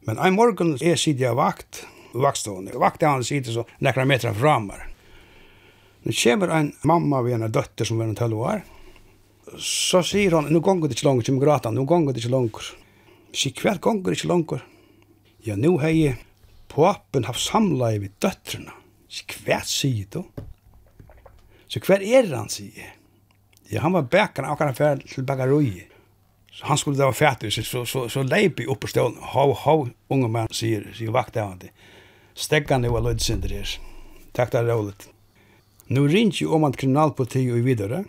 Men 0.06 0.20
en 0.22 0.36
morgen 0.38 0.76
er 0.82 1.00
siden 1.00 1.26
jeg 1.26 1.38
vakt, 1.38 1.86
vaktstående. 2.14 2.76
Vakt 2.82 3.04
er 3.04 3.16
han 3.16 3.26
siden 3.26 3.56
så 3.56 3.66
nekra 3.84 4.06
metra 4.06 4.34
framar. 4.36 4.88
Nu 6.06 6.14
kommer 6.14 6.48
en 6.54 6.74
mamma 6.82 7.22
vid 7.22 7.34
en 7.34 7.52
dötter 7.52 7.86
som 7.86 7.98
var 7.98 8.06
en 8.06 8.16
12 8.16 8.38
år. 8.38 8.62
Så 9.58 10.04
sier 10.04 10.32
hon, 10.38 10.46
nu 10.54 10.60
gonger 10.60 10.90
det 10.90 10.98
ikke 11.00 11.08
langer, 11.08 11.26
kommer 11.26 11.46
grata, 11.46 11.72
nu 11.72 11.86
gonger 11.86 12.14
det 12.14 12.22
ikke 12.22 12.34
langer. 12.34 12.68
Så 13.34 13.50
hver 13.62 13.80
gonger 13.82 14.12
det 14.12 14.20
ikke 14.20 14.30
langer. 14.30 14.62
Ja, 15.46 15.56
nu 15.56 15.80
har 15.82 15.90
jeg 15.90 16.20
papen 16.70 17.26
haft 17.26 17.42
samleie 17.42 18.04
vid 18.04 18.14
døttrene. 18.22 18.74
Så 19.10 19.26
hver 19.46 19.66
sier 19.66 20.06
du? 20.14 20.22
Så 21.68 21.82
hver 21.82 22.06
er 22.06 22.30
han, 22.36 22.54
sier. 22.54 22.94
Ja, 23.74 23.82
han 23.82 23.98
var 23.98 24.06
bäkarna 24.06 24.54
akkurat 24.54 24.78
fær 24.78 25.02
til 25.02 25.26
till. 25.26 25.84
Så 26.52 26.66
han 26.66 26.78
skulle 26.78 26.98
da 26.98 27.10
vara 27.10 27.14
färdig 27.14 27.54
så 27.54 27.64
så 27.64 27.86
så, 27.86 28.10
så 28.10 28.24
lejpi 28.24 28.66
upp 28.66 28.80
på 28.80 28.88
stålen. 28.88 29.18
How 29.22 29.54
how 29.54 29.90
unge 30.10 30.28
mann, 30.28 30.48
sier, 30.52 30.94
sier 30.94 31.12
vakt 31.12 31.38
av 31.38 31.50
han 31.50 31.60
det. 31.60 31.72
Stäckan 32.34 32.82
det 32.82 32.90
var 32.90 33.02
lite 33.02 33.66
takk 34.34 34.52
det. 34.52 34.60
er 34.60 34.64
roligt. 34.64 35.15
Nu 35.88 36.08
ringer 36.08 36.42
jeg 36.42 36.50
om 36.50 36.64
at 36.66 36.78
kriminalpolitiet 36.82 37.54
og 37.54 37.66
videre, 37.66 38.04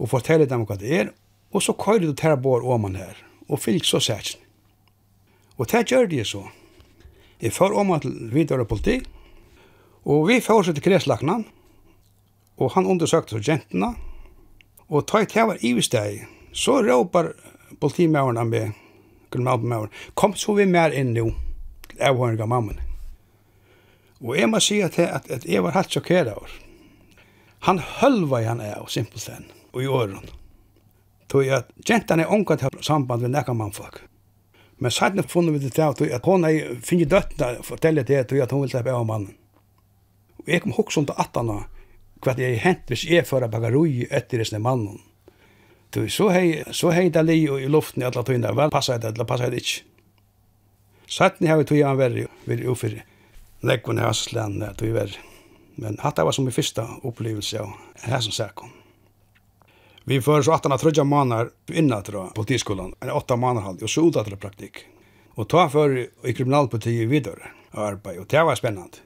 og 0.00 0.08
forteller 0.08 0.48
dem 0.48 0.64
hva 0.64 0.78
det 0.80 0.92
er, 0.96 1.10
og 1.52 1.62
så 1.62 1.74
kører 1.76 2.06
du 2.06 2.14
til 2.16 2.36
bor 2.40 2.64
om 2.64 2.88
han 2.88 2.96
her, 2.96 3.18
og 3.48 3.60
fylg 3.60 3.84
så 3.84 4.00
sætsen. 4.00 4.40
Og 5.56 5.68
det 5.70 5.86
gjør 5.88 6.08
det 6.08 6.26
så. 6.26 6.42
Jeg 7.40 7.52
får 7.52 7.76
om 7.76 7.92
at 7.92 8.04
videre 8.32 8.64
politi, 8.64 9.00
og 10.04 10.28
vi 10.28 10.40
får 10.40 10.62
seg 10.62 10.76
til 10.76 10.88
kreslakna, 10.88 11.42
og 12.56 12.72
han 12.72 12.86
undersøkte 12.88 13.36
så 13.36 13.44
jentene, 13.44 13.92
og 14.88 15.06
tøyt 15.06 15.36
her 15.36 15.50
var 15.52 15.60
ivesteg, 15.60 16.24
så 16.52 16.80
råpar 16.80 17.34
politimæveren 17.80 18.48
med 18.48 18.72
meg, 19.36 19.88
kom 20.14 20.32
så 20.34 20.54
vi 20.56 20.64
mer 20.64 20.94
inn 20.96 21.12
nå, 21.12 21.28
til 21.90 22.00
avhøring 22.00 22.40
av 22.40 22.48
mammen. 22.48 22.78
Og 24.24 24.38
jeg 24.38 24.48
må 24.48 24.60
si 24.64 24.80
at, 24.80 24.96
at, 24.98 25.28
at 25.28 25.44
jeg 25.44 25.60
var 25.60 25.76
helt 25.76 25.92
sjokkeret 25.92 26.32
over 26.32 26.62
Han 27.66 27.80
hølva 27.82 28.44
han 28.46 28.60
av, 28.62 28.86
simpelthen, 28.86 29.48
og 29.74 29.82
i 29.82 29.88
åren. 29.90 30.28
Tog 31.26 31.48
at 31.50 31.72
gentan 31.82 32.22
er 32.22 32.30
omgat 32.30 32.62
har 32.62 32.76
samband 32.86 33.24
med 33.26 33.34
nekka 33.34 33.56
mannfolk. 33.58 34.04
Men 34.78 34.94
sætne 34.94 35.24
funnet 35.26 35.56
vi 35.56 35.64
det 35.64 35.72
til 35.74 35.82
at, 35.82 36.00
at 36.00 36.28
hun 36.28 36.46
er 36.46 36.76
finnet 36.84 37.10
døttene 37.10 37.64
fortelle 37.66 38.04
det 38.06 38.28
til 38.30 38.44
at 38.44 38.54
hun 38.54 38.62
vil 38.62 38.70
slippe 38.70 38.94
av 38.94 39.06
mannen. 39.08 39.34
Og 40.44 40.52
jeg 40.52 40.62
kom 40.62 40.76
hoksa 40.76 41.02
om 41.02 41.10
til 41.10 41.18
han 41.18 41.66
hva 42.22 42.34
det 42.38 42.46
er 42.46 42.62
hent 42.62 42.86
hvis 42.90 43.04
jeg 43.10 43.26
fører 43.26 43.50
bagarui 43.50 44.06
etter 44.10 44.40
resten 44.40 44.62
mannen. 44.62 45.02
Tog 45.90 46.10
så 46.10 46.30
hei, 46.30 46.62
så 46.70 46.94
hei 46.94 47.08
det 47.10 47.26
li 47.26 47.42
i 47.46 47.70
luften 47.70 48.02
i 48.02 48.06
alle 48.06 48.22
tøyna, 48.22 48.54
vel 48.54 48.70
passar 48.70 49.02
det 49.02 49.14
eller 49.14 49.26
passar 49.26 49.50
det 49.50 49.62
ikke. 49.64 49.82
Sætne 51.06 51.50
har 51.50 51.58
vi 51.58 51.66
tog 51.66 51.82
han 51.82 51.98
verri, 51.98 52.26
vill 52.46 52.62
er 52.62 52.70
ufyrir. 52.70 53.02
Lekkun 53.66 53.98
er 53.98 54.06
hans 54.10 54.28
land, 54.32 54.62
verri. 54.80 55.18
Men 55.76 55.98
hatt 56.00 56.18
var 56.18 56.32
som 56.32 56.44
min 56.44 56.52
fyrsta 56.52 56.88
upplevelse 57.02 57.60
av 57.60 57.72
her 57.94 58.20
som 58.20 58.32
säkert. 58.32 58.64
Vi 60.04 60.22
får 60.22 60.42
så 60.42 60.52
18 60.52 60.78
trødja 60.78 61.04
månader 61.04 61.50
innan 61.72 62.02
til 62.02 62.14
politiskolen, 62.34 62.94
en 63.02 63.10
åtta 63.10 63.36
månader 63.36 63.66
halv, 63.66 63.82
och 63.82 63.90
så 63.90 64.08
ut 64.08 64.14
til 64.14 64.36
praktik. 64.36 64.86
Och 65.34 65.48
ta 65.48 65.68
för 65.68 66.08
i 66.24 66.32
kriminalpolitiet 66.32 67.08
videre 67.08 67.42
och 67.70 67.86
arbete, 67.86 68.18
och 68.18 68.26
det 68.26 68.42
var 68.42 68.54
spännande. 68.54 68.96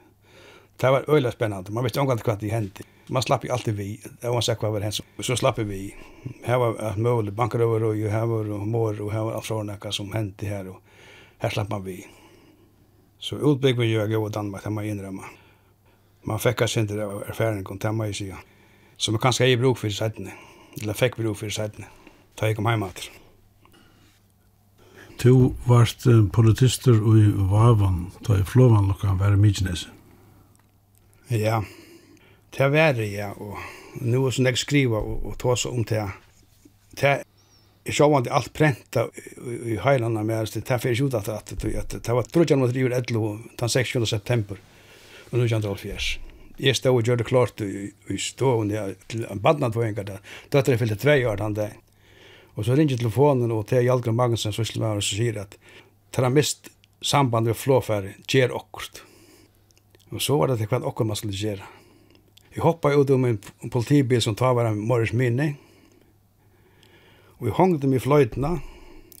Det 0.77 0.91
var 0.91 1.03
øyla 1.09 1.31
spennende, 1.31 1.71
man 1.71 1.83
visste 1.83 1.99
omgående 1.99 2.23
hva 2.23 2.35
det 2.35 2.49
hendte. 2.49 2.83
Man 3.07 3.21
slapp 3.21 3.43
jo 3.45 3.53
alltid 3.53 3.73
vi, 3.73 3.99
det 4.21 4.29
var 4.29 4.41
sagt 4.41 4.61
vad 4.63 4.71
var 4.71 4.81
hendt, 4.81 5.01
så 5.19 5.35
slapp 5.35 5.59
vi. 5.59 5.95
Her 6.43 6.57
var 6.57 6.97
mål, 6.97 7.31
banker 7.31 7.61
over, 7.61 7.83
och 7.83 7.95
her 7.95 8.25
var 8.25 8.43
mor 8.65 9.01
och 9.01 9.11
her 9.11 9.23
var 9.23 9.33
alt 9.33 9.45
sånne 9.45 9.77
som 9.91 10.13
hendte 10.13 10.45
här 10.45 10.67
och 10.67 10.81
här 11.37 11.49
slapp 11.49 11.69
man 11.69 11.83
vi. 11.83 12.07
Så 13.19 13.35
utbygg 13.35 13.79
vi 13.79 13.93
jo 13.93 13.99
jag 13.99 14.23
och 14.23 14.31
Danmark, 14.31 14.63
det 14.63 14.69
må 14.69 14.81
jeg 14.81 14.91
innrømme 14.91 15.40
man 16.23 16.39
fick 16.39 16.57
kanske 16.57 16.79
inte 16.79 16.93
erfaring 16.93 17.63
kom 17.63 17.79
till 17.79 17.91
mig 17.91 18.11
igen. 18.11 18.37
Så 18.97 19.11
man 19.11 19.19
kanske 19.19 19.45
är 19.45 19.47
i 19.47 19.57
bruk 19.57 19.77
for 19.77 19.89
sättning. 19.89 20.33
Eller 20.81 20.93
fick 20.93 21.15
bruk 21.15 21.37
for 21.37 21.49
sättning. 21.49 21.87
Ta 22.35 22.47
jag 22.47 22.55
kom 22.55 22.65
hem 22.65 22.83
åter. 22.83 23.11
Du 25.23 25.53
varst 25.65 26.03
politister 26.31 26.91
i 26.93 27.31
Vavan, 27.35 28.11
ta 28.23 28.37
i 28.37 28.43
Flåvan 28.43 28.87
lukkan 28.87 29.17
var 29.17 29.33
i 29.33 29.35
Mykines. 29.35 29.87
Ja, 31.27 31.63
det 32.57 32.67
var 32.67 32.93
det, 32.93 33.05
ja. 33.05 33.31
Og 33.37 33.57
nu 34.01 34.25
er 34.25 34.33
sånn 34.33 34.49
jeg 34.49 34.57
skriva 34.57 34.97
og, 34.97 35.27
og 35.29 35.37
tås 35.39 35.65
om 35.69 35.85
det. 35.87 36.07
Det 36.97 37.11
er 37.11 37.93
sjåvande 37.93 38.33
alt 38.33 38.49
prenta 38.53 39.05
i, 39.13 39.75
i 39.75 39.77
heilanda 39.83 40.23
med, 40.23 40.49
det 40.53 40.71
er 40.71 40.81
fyrir 40.81 41.05
ut 41.05 41.15
at 41.15 41.53
det, 41.53 42.01
det 42.01 42.15
var 42.17 42.27
trudjan 42.27 42.59
mot 42.59 42.73
river 42.73 42.97
11, 42.97 43.37
den 43.61 43.69
16. 43.69 44.05
september 44.05 44.57
og 45.31 45.39
1970. 45.39 46.19
Jeg 46.61 46.75
stod 46.75 46.99
og 46.99 47.07
gjør 47.07 47.21
det 47.21 47.27
klart 47.27 47.61
i, 47.63 47.89
i 48.11 48.17
stående 48.21 48.75
ja, 48.75 48.83
til 49.09 49.23
en 49.25 49.39
badnadvåingar 49.41 50.05
der. 50.05 50.19
jeg 50.53 50.79
fyllte 50.79 50.99
tvei 50.99 51.25
år 51.25 51.39
den 51.39 51.53
dagen. 51.53 51.79
Og 52.55 52.65
så 52.65 52.75
ringer 52.75 52.97
telefonen 52.97 53.51
og 53.51 53.67
til 53.67 53.83
Hjalgren 53.87 54.15
Magnussen, 54.15 54.53
så 54.53 54.63
slår 54.63 54.99
og 54.99 55.03
så 55.03 55.15
sier 55.15 55.39
at 55.41 55.55
«Tar 56.11 56.27
han 56.27 56.35
mist 56.35 56.69
samband 57.01 57.47
med 57.47 57.55
flåfæri, 57.55 58.11
gjer 58.27 58.51
okkurt». 58.51 59.03
Og 60.11 60.21
så 60.21 60.35
var 60.37 60.51
det 60.51 60.57
til 60.59 60.67
hva 60.67 60.81
okkurt 60.83 61.07
man 61.07 61.15
skulle 61.15 61.37
gjøre. 61.37 61.63
Jeg 62.51 62.63
hoppa 62.65 62.91
ut 62.91 63.09
om 63.15 63.25
en 63.25 63.39
politibil 63.71 64.21
som 64.21 64.35
tar 64.35 64.53
var 64.57 64.67
en 64.67 64.81
morges 64.83 65.13
minne. 65.15 65.53
Og 67.39 67.47
jeg 67.47 67.55
hongte 67.55 67.85
dem 67.85 67.95
i 67.95 68.03
fløytene, 68.03 68.57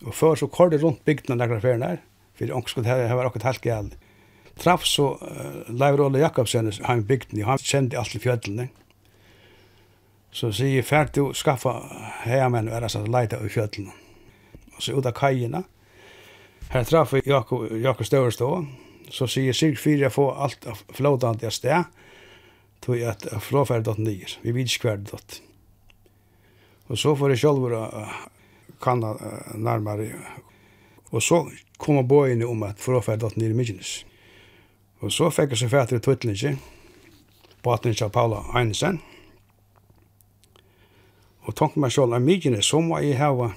og 0.03 0.13
før 0.13 0.35
så 0.35 0.51
kordet 0.51 0.83
rundt 0.83 1.05
bygdene 1.07 1.39
nekker 1.39 1.63
ferien 1.63 1.85
her, 1.85 2.01
for 2.35 2.45
jeg 2.51 2.67
skulle 2.67 2.91
ha 2.91 3.15
vært 3.15 3.31
akkurat 3.31 3.47
helt 3.53 3.63
galt 3.63 3.95
traff 4.61 4.85
så 4.85 5.07
uh, 5.17 5.73
Leif 5.73 5.97
Rolle 5.99 6.21
Jakobsen 6.21 6.71
han 6.85 7.03
bygden 7.07 7.41
i, 7.41 7.45
han 7.47 7.59
kjente 7.61 7.99
alt 7.99 8.15
i 8.15 8.21
fjøllene. 8.21 8.69
Så 10.31 10.53
sier 10.55 10.77
jeg 10.77 10.87
ferdig 10.87 11.25
å 11.25 11.33
skaffe 11.35 11.73
heimenn 12.23 12.69
og 12.69 12.77
er 12.77 12.87
altså 12.87 13.03
leita 13.03 13.41
i 13.43 13.51
fjøllene. 13.51 13.93
Og 14.77 14.83
så 14.85 14.95
ut 14.95 15.09
av 15.09 15.15
kajina, 15.17 15.65
her 16.71 16.85
traff 16.87 17.11
jeg 17.17 17.27
Jakob, 17.27 17.65
Jakob 17.83 18.07
Støverstå, 18.07 18.51
så 19.11 19.27
sier 19.27 19.49
jeg 19.49 19.59
sikkert 19.59 19.83
fyrir 19.83 20.05
jeg 20.05 20.15
får 20.15 20.37
alt 20.45 20.67
av 20.71 20.83
flådande 20.95 21.49
av 21.49 21.55
sted, 21.55 21.89
tog 22.81 22.95
jeg 22.95 23.09
at 23.11 23.25
flåferdet 23.43 23.99
nyer, 23.99 24.37
vi 24.41 24.53
vet 24.55 24.71
ikke 24.71 24.87
hver 24.87 25.01
dott. 25.11 25.41
Og 26.87 26.99
så 26.99 27.13
får 27.15 27.33
jeg 27.33 27.43
selv 27.43 27.67
å 27.75 28.05
kanna 28.83 29.11
uh, 29.15 29.51
nærmere. 29.55 30.09
Og 31.11 31.23
så 31.23 31.43
kom 31.79 31.99
jeg 31.99 32.07
bøyene 32.07 32.47
om 32.47 32.63
at 32.67 32.79
flåferdet 32.81 33.35
nyer 33.35 33.51
i 33.53 33.59
Mykines. 33.59 33.91
Og 35.01 35.09
så 35.13 35.31
fikk 35.33 35.55
jeg 35.55 35.63
seg 35.63 35.71
fætter 35.73 35.97
i 35.97 36.03
Tvittlinge, 36.03 36.57
av 37.65 38.11
Paula 38.13 38.43
Einesen. 38.57 38.99
Og 41.45 41.55
tonk 41.57 41.75
meg 41.81 41.93
selv 41.93 42.13
av 42.13 42.21
mykene, 42.21 42.61
så 42.61 42.81
må 42.85 42.99
jeg 43.01 43.17
hava, 43.17 43.51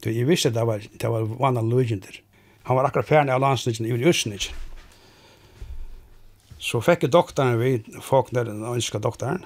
du, 0.00 0.08
jeg 0.10 0.28
visste 0.28 0.52
det 0.52 0.64
var, 0.64 0.80
det 0.80 1.10
var 1.12 1.28
vann 1.28 1.60
av 1.60 1.68
løgjender. 1.68 2.22
Han 2.66 2.78
var 2.78 2.88
akkurat 2.88 3.08
ferdig 3.08 3.34
av 3.34 3.42
landsnitjen 3.44 3.86
i 3.86 4.08
Østnitjen. 4.08 4.64
Så 6.58 6.80
fikk 6.80 7.04
jeg 7.04 7.12
doktoren 7.12 7.60
vi, 7.60 7.76
folk 8.02 8.32
der, 8.34 8.48
den 8.48 8.64
ønska 8.66 8.98
doktoren. 8.98 9.44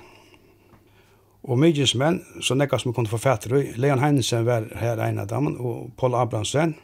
Og 1.42 1.58
mykens 1.58 1.96
menn, 1.98 2.20
så 2.44 2.54
nekka 2.54 2.78
som 2.78 2.94
kunne 2.94 3.10
få 3.10 3.18
fætter 3.20 3.56
i, 3.58 3.62
Leon 3.80 4.00
Heinesen 4.00 4.46
var 4.46 4.68
her 4.78 5.00
en 5.02 5.18
av 5.20 5.28
dem, 5.28 5.50
og 5.58 5.90
Paul 5.98 6.14
Abrahamsen. 6.14 6.76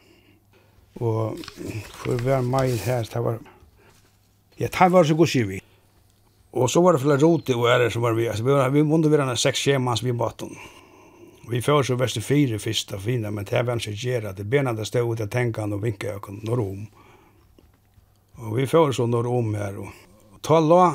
Og 0.99 1.39
for 2.03 2.21
hver 2.25 2.43
mai 2.45 2.75
her, 2.83 3.07
det 3.07 3.23
var 3.23 3.39
Ja, 4.57 4.69
det 4.69 4.89
var 4.93 5.05
så 5.05 5.15
god 5.15 5.35
vi. 5.47 5.61
Og 6.53 6.71
så 6.71 6.81
var 6.81 6.93
det 6.93 7.03
flere 7.03 7.21
rote 7.21 7.55
og 7.57 7.69
ære 7.69 7.91
som 7.91 8.03
var 8.03 8.15
vi. 8.17 8.29
Altså, 8.29 8.45
vi, 8.45 8.53
var, 8.53 8.71
vi 8.73 8.83
måtte 8.83 9.11
være 9.13 9.29
en 9.29 9.37
seks 9.37 9.61
skjemans 9.61 10.05
vi 10.05 10.13
baten. 10.13 10.57
Vi 11.51 11.61
får 11.63 11.83
så 11.83 11.97
verste 12.01 12.21
fire 12.21 12.59
første 12.59 12.99
fina, 12.99 13.31
men 13.31 13.45
det 13.45 13.67
var 13.67 13.77
ikke 13.77 13.93
gjerne. 13.93 14.33
Det 14.35 14.47
benene 14.51 14.85
stod 14.85 15.13
ut 15.13 15.21
av 15.21 15.29
tenkene 15.31 15.77
og 15.77 15.85
vinket 15.85 16.17
og 16.17 16.41
når 16.43 16.63
om. 16.65 16.87
Og 18.37 18.57
vi 18.57 18.67
får 18.67 18.97
så 18.97 19.07
når 19.07 19.29
om 19.29 19.53
her. 19.55 19.77
Og, 19.79 19.93
og 20.33 20.41
ta 20.43 20.59
la 20.61 20.95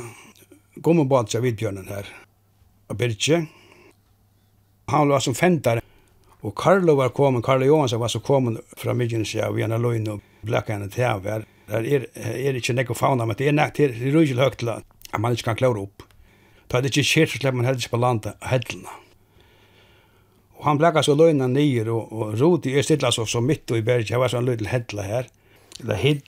gomme 0.82 1.06
bad 1.06 1.30
seg 1.30 1.46
vidbjørnen 1.46 1.88
her. 1.88 2.10
Og 2.89 2.98
Birgje. 2.98 3.46
Han 4.91 5.13
var 5.13 5.22
som 5.22 5.38
fentar. 5.38 5.84
Og 6.41 6.56
Karlo 6.58 6.98
var 6.98 7.13
kommet, 7.13 7.46
Karlo 7.46 7.65
Johansson 7.65 8.01
var 8.01 8.10
så 8.10 8.20
kommet 8.20 8.58
fra 8.77 8.98
Myggensia 8.98 9.48
og 9.48 9.56
vi 9.56 9.62
hadde 9.62 9.77
løgn 9.77 10.10
og 10.10 10.24
blekket 10.41 10.74
henne 10.74 10.89
til 10.89 11.06
her. 11.06 11.46
Det 11.72 11.94
er, 11.96 12.08
er 12.36 12.58
ikke 12.60 12.75
nekko 12.75 12.96
fauna, 12.98 13.25
men 13.28 13.38
det 13.40 13.48
er 13.48 13.56
nekt 13.56 13.80
her, 13.80 13.94
det 13.96 14.10
er 14.10 14.18
rujil 14.18 14.42
høgt 14.42 14.60
til 14.60 14.74
at 14.75 15.20
man 15.20 15.36
ikke 15.36 15.51
kan 15.51 15.60
klare 15.62 15.86
opp. 15.86 16.04
Da 16.68 16.80
er 16.80 16.86
det 16.86 16.92
ikke 16.94 17.08
skjer, 17.08 17.30
så 17.30 17.40
slipper 17.40 17.60
man 17.60 17.68
heller 17.68 17.84
ikke 17.84 17.94
på 17.96 18.00
landet, 18.01 18.36
hellene. 18.48 18.98
Og 20.62 20.68
han 20.68 20.78
blekka 20.78 21.01
så 21.04 21.16
løgna 21.18 21.48
nyer, 21.50 21.90
og, 21.90 22.12
og 22.13 22.36
Rudi 22.40 22.75
er 22.78 22.86
stilla 22.86 23.10
så, 23.12 23.25
så 23.25 23.42
midt 23.42 23.72
i 23.74 23.82
berg, 23.82 24.06
jeg 24.12 24.22
var 24.22 24.30
sånn 24.32 24.46
en 24.46 24.60
til 24.60 24.70
hella 24.70 25.08
her, 25.08 25.32
eller 25.82 25.98
hill, 25.98 26.22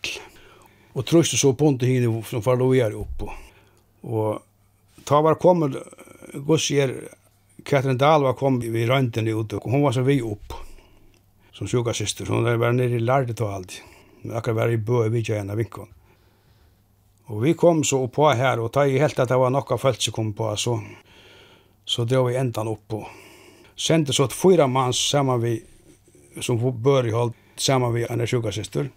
og 0.93 1.05
trøyste 1.09 1.37
så 1.37 1.53
bonde 1.57 1.85
hine 1.89 2.09
som 2.25 2.41
far 2.45 2.57
lojar 2.57 2.95
opp. 2.97 3.27
Og 4.03 4.41
ta 5.07 5.21
var 5.21 5.39
kommer, 5.41 5.77
gos 6.47 6.69
er, 6.73 6.95
Katrin 7.63 7.99
Dahl 8.01 8.25
var 8.25 8.35
kom 8.39 8.57
vi 8.59 8.87
røntgen 8.89 9.29
ut, 9.29 9.53
og 9.53 9.69
hun 9.69 9.85
var 9.85 9.95
så 9.95 10.03
vi 10.03 10.17
opp, 10.25 10.57
som 11.53 11.69
sjukasyster, 11.69 12.27
hun 12.33 12.47
var 12.59 12.73
nere 12.75 12.97
i 12.97 13.03
lardet 13.03 13.39
og 13.43 13.53
alt 13.59 13.81
men 14.23 14.37
akkurat 14.37 14.55
var 14.55 14.71
i 14.71 14.77
bø 14.77 15.05
vi 15.09 15.21
ikke 15.23 15.37
en 15.39 15.51
av 15.53 15.59
vinkon. 15.59 15.91
Og 17.31 17.43
vi 17.43 17.53
kom 17.53 17.83
så 17.83 18.01
på 18.07 18.27
her, 18.35 18.59
og 18.59 18.71
da 18.75 18.85
jeg 18.87 19.01
helt 19.01 19.19
at 19.19 19.31
det 19.31 19.39
var 19.39 19.51
nokka 19.51 19.77
folk 19.79 20.01
som 20.01 20.15
kom 20.15 20.33
på, 20.35 20.49
så, 20.59 20.77
så 21.85 22.05
dro 22.07 22.25
vi 22.27 22.35
endan 22.39 22.71
opp 22.71 22.97
og 22.97 23.07
sendte 23.75 24.13
så 24.13 24.27
et 24.27 24.35
fyra 24.35 24.67
manns 24.67 24.99
sammen 24.99 25.41
vi, 25.41 25.53
som 26.41 26.59
bør 26.59 27.07
i 27.07 27.15
hold, 27.15 27.33
sammen 27.55 27.93
vi 27.95 28.05
en 28.09 28.27
sjukasister. 28.27 28.89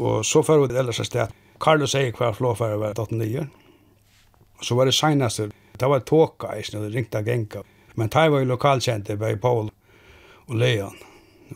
Og 0.00 0.24
så 0.26 0.42
fyrir 0.42 0.64
vi 0.64 0.72
det 0.72 0.80
ellers 0.82 1.02
sted. 1.06 1.34
Karlo 1.60 1.86
sier 1.90 2.14
hver 2.16 2.34
flåfære 2.36 2.78
var 2.80 2.96
89. 2.96 3.46
Og 4.58 4.64
så 4.64 4.76
var 4.76 4.88
det 4.88 4.96
seneste, 4.96 5.50
det 5.76 5.88
var 5.88 6.02
tåka 6.04 6.54
i 6.56 6.64
snø, 6.64 6.82
det 6.84 6.94
ringte 6.94 7.22
genka. 7.24 7.62
Men 7.94 8.08
det 8.08 8.26
var 8.30 8.42
jo 8.42 8.48
lokalkjente, 8.48 9.16
bei 9.16 9.36
Paul 9.36 9.70
og 10.46 10.54
Leon. 10.56 10.96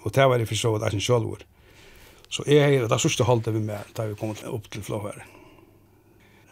Og 0.02 0.12
det 0.12 0.28
var 0.28 0.38
det 0.38 0.48
for 0.48 0.60
så 0.60 0.72
vidt 0.74 0.92
jeg 0.92 1.02
selv 1.02 1.44
Så 2.34 2.42
jeg 2.50 2.80
er 2.80 2.88
det 2.90 2.98
sørste 2.98 3.26
holdet 3.28 3.54
vi 3.54 3.62
med 3.62 3.94
da 3.94 4.08
vi 4.08 4.16
kom 4.18 4.32
opp 4.34 4.66
til 4.72 4.82
flåfæren. 4.82 5.28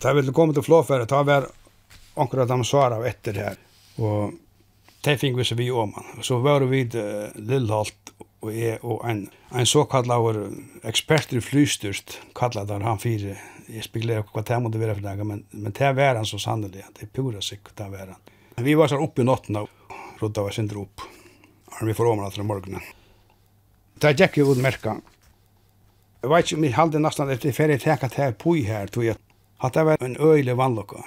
Da 0.03 0.12
vi 0.15 0.23
kom 0.35 0.53
til 0.55 0.62
flåfæren, 0.62 1.09
da 1.11 1.23
var 1.27 1.49
anker 2.23 2.45
av 2.45 2.51
dem 2.53 2.62
svara 2.67 3.01
av 3.01 3.07
etter 3.09 3.39
her. 3.41 3.59
Og 3.99 4.37
det 5.03 5.17
fikk 5.19 5.35
vi 5.41 5.47
så 5.47 5.59
vi 5.59 5.71
om. 5.75 5.95
Så 6.23 6.39
var 6.45 6.62
vi 6.71 6.85
uh, 6.95 7.35
Lillholt 7.35 8.12
og 8.43 8.51
jeg 8.55 8.79
og 8.83 9.03
en, 9.07 9.25
en 9.55 9.69
såkallar 9.69 10.39
ekspert 10.87 11.35
i 11.35 11.43
flystyrst, 11.43 12.19
kallar 12.35 12.67
der 12.67 12.83
han 12.83 12.99
fire. 13.03 13.37
Jeg 13.71 13.87
spekulerer 13.87 14.27
hva 14.27 14.43
det 14.47 14.59
måtte 14.62 14.81
være 14.83 14.97
for 14.99 15.07
dagen, 15.07 15.29
men, 15.29 15.45
men 15.51 15.75
det 15.79 15.93
var 15.99 16.19
han 16.19 16.27
så 16.27 16.41
sannelig. 16.43 16.83
Det 16.95 17.07
er 17.07 17.12
pura 17.15 17.43
sikkert 17.43 17.79
det 17.79 17.91
var 17.93 18.15
han. 18.15 18.33
Vi 18.62 18.75
var 18.79 18.91
så 18.91 18.99
oppe 19.03 19.23
i 19.23 19.27
natten 19.27 19.59
og 19.62 19.71
rodda 20.21 20.47
var 20.47 20.55
sindre 20.55 20.83
opp. 20.83 21.07
Vi 21.83 21.95
får 21.95 22.11
området 22.11 22.37
til 22.37 22.47
morgenen. 22.47 22.83
Det 24.03 24.15
gikk 24.19 24.41
jo 24.41 24.51
utmerket, 24.53 25.03
Jeg 26.23 26.31
vet 26.31 26.47
ikke 26.47 26.57
om 26.57 26.64
jeg 26.64 26.75
halde 26.76 27.00
nesten 27.02 27.31
etter 27.35 27.55
ferie 27.57 27.79
teka 27.83 28.09
til 28.09 28.23
her 28.23 28.35
pui 28.38 28.61
her, 28.62 28.87
tog 28.87 29.05
jeg 29.09 29.19
at 29.62 29.75
det 29.75 29.85
var 29.87 30.02
en 30.02 30.17
øyelig 30.21 30.55
vannlokka. 30.59 31.02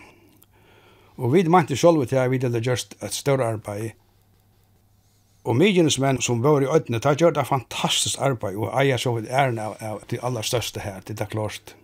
Og 1.18 1.34
vi 1.34 1.44
mente 1.48 1.78
selv 1.78 2.06
til 2.08 2.20
at 2.20 2.32
vi 2.32 2.40
hadde 2.42 2.62
gjort 2.62 2.96
et 3.04 3.14
større 3.14 3.48
arbeid. 3.48 3.92
Og 5.46 5.56
mygjenes 5.56 6.00
menn 6.00 6.20
som 6.22 6.44
var 6.44 6.62
i 6.62 6.68
øyne, 6.68 7.00
det 7.00 7.06
har 7.06 7.16
gjort 7.16 7.38
et 7.38 7.48
fantastisk 7.48 8.20
arbeid, 8.20 8.56
og 8.56 8.74
eier 8.82 8.98
så 8.98 9.14
vidt 9.16 9.30
æren 9.30 9.60
av, 9.60 9.78
av 9.80 10.02
de 10.12 10.20
aller 10.22 10.42
største 10.42 10.80
her, 10.84 11.00
det 11.08 11.22
er 11.22 11.32
klart. 11.32 11.76